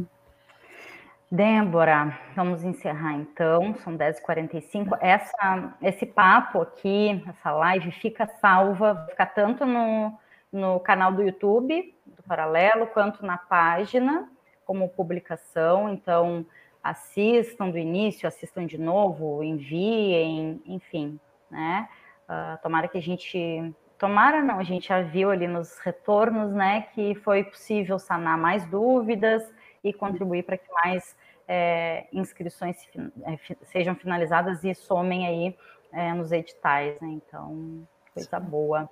[1.33, 4.97] Débora, vamos encerrar então, são 10h45.
[5.01, 10.17] Essa, esse papo aqui, essa live fica salva, fica tanto no,
[10.55, 14.31] no canal do YouTube do Paralelo, quanto na página,
[14.65, 15.89] como publicação.
[15.89, 16.47] Então,
[16.83, 21.19] assistam do início, assistam de novo, enviem, enfim,
[21.51, 21.89] né?
[22.25, 23.75] Uh, tomara que a gente.
[23.99, 28.67] Tomara não, a gente já viu ali nos retornos, né, que foi possível sanar mais
[28.67, 29.51] dúvidas
[29.85, 31.17] e contribuir para que mais
[31.47, 32.77] é, inscrições
[33.23, 35.57] é, sejam finalizadas e somem aí
[35.93, 37.09] é, nos editais, né?
[37.09, 38.91] Então, coisa boa.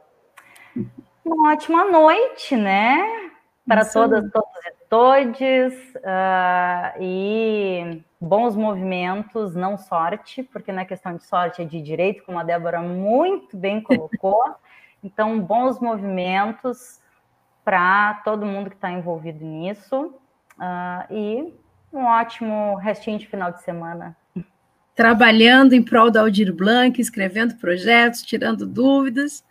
[1.25, 3.31] Uma ótima noite, né?
[3.67, 5.95] Para todas, todos e todes.
[5.97, 12.25] Uh, e bons movimentos, não sorte, porque não é questão de sorte, é de direito,
[12.25, 14.43] como a Débora muito bem colocou.
[15.05, 17.01] Então, bons movimentos
[17.65, 20.15] para todo mundo que está envolvido nisso.
[20.57, 21.55] Uh, e
[21.93, 24.17] um ótimo restinho de final de semana.
[24.95, 29.45] Trabalhando em prol da Aldir Blanc, escrevendo projetos, tirando dúvidas.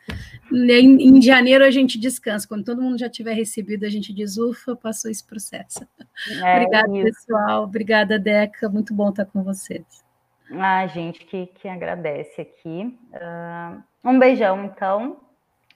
[0.51, 2.47] Em, em, janeiro a gente descansa.
[2.47, 5.87] Quando todo mundo já tiver recebido, a gente diz, ufa, passou esse processo.
[6.43, 7.03] É, Obrigada, isso.
[7.05, 7.63] pessoal.
[7.63, 8.69] Obrigada, Deca.
[8.69, 10.03] Muito bom estar com vocês.
[10.51, 12.97] Ah, gente, que, que agradece aqui.
[13.13, 15.17] Uh, um beijão, então.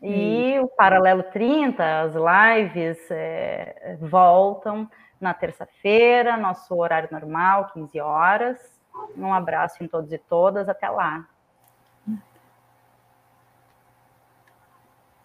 [0.01, 0.63] E hum.
[0.63, 4.89] o Paralelo 30, as lives é, voltam
[5.19, 8.74] na terça-feira, nosso horário normal, 15 horas.
[9.17, 10.69] Um abraço em todos e todas.
[10.69, 11.27] Até lá.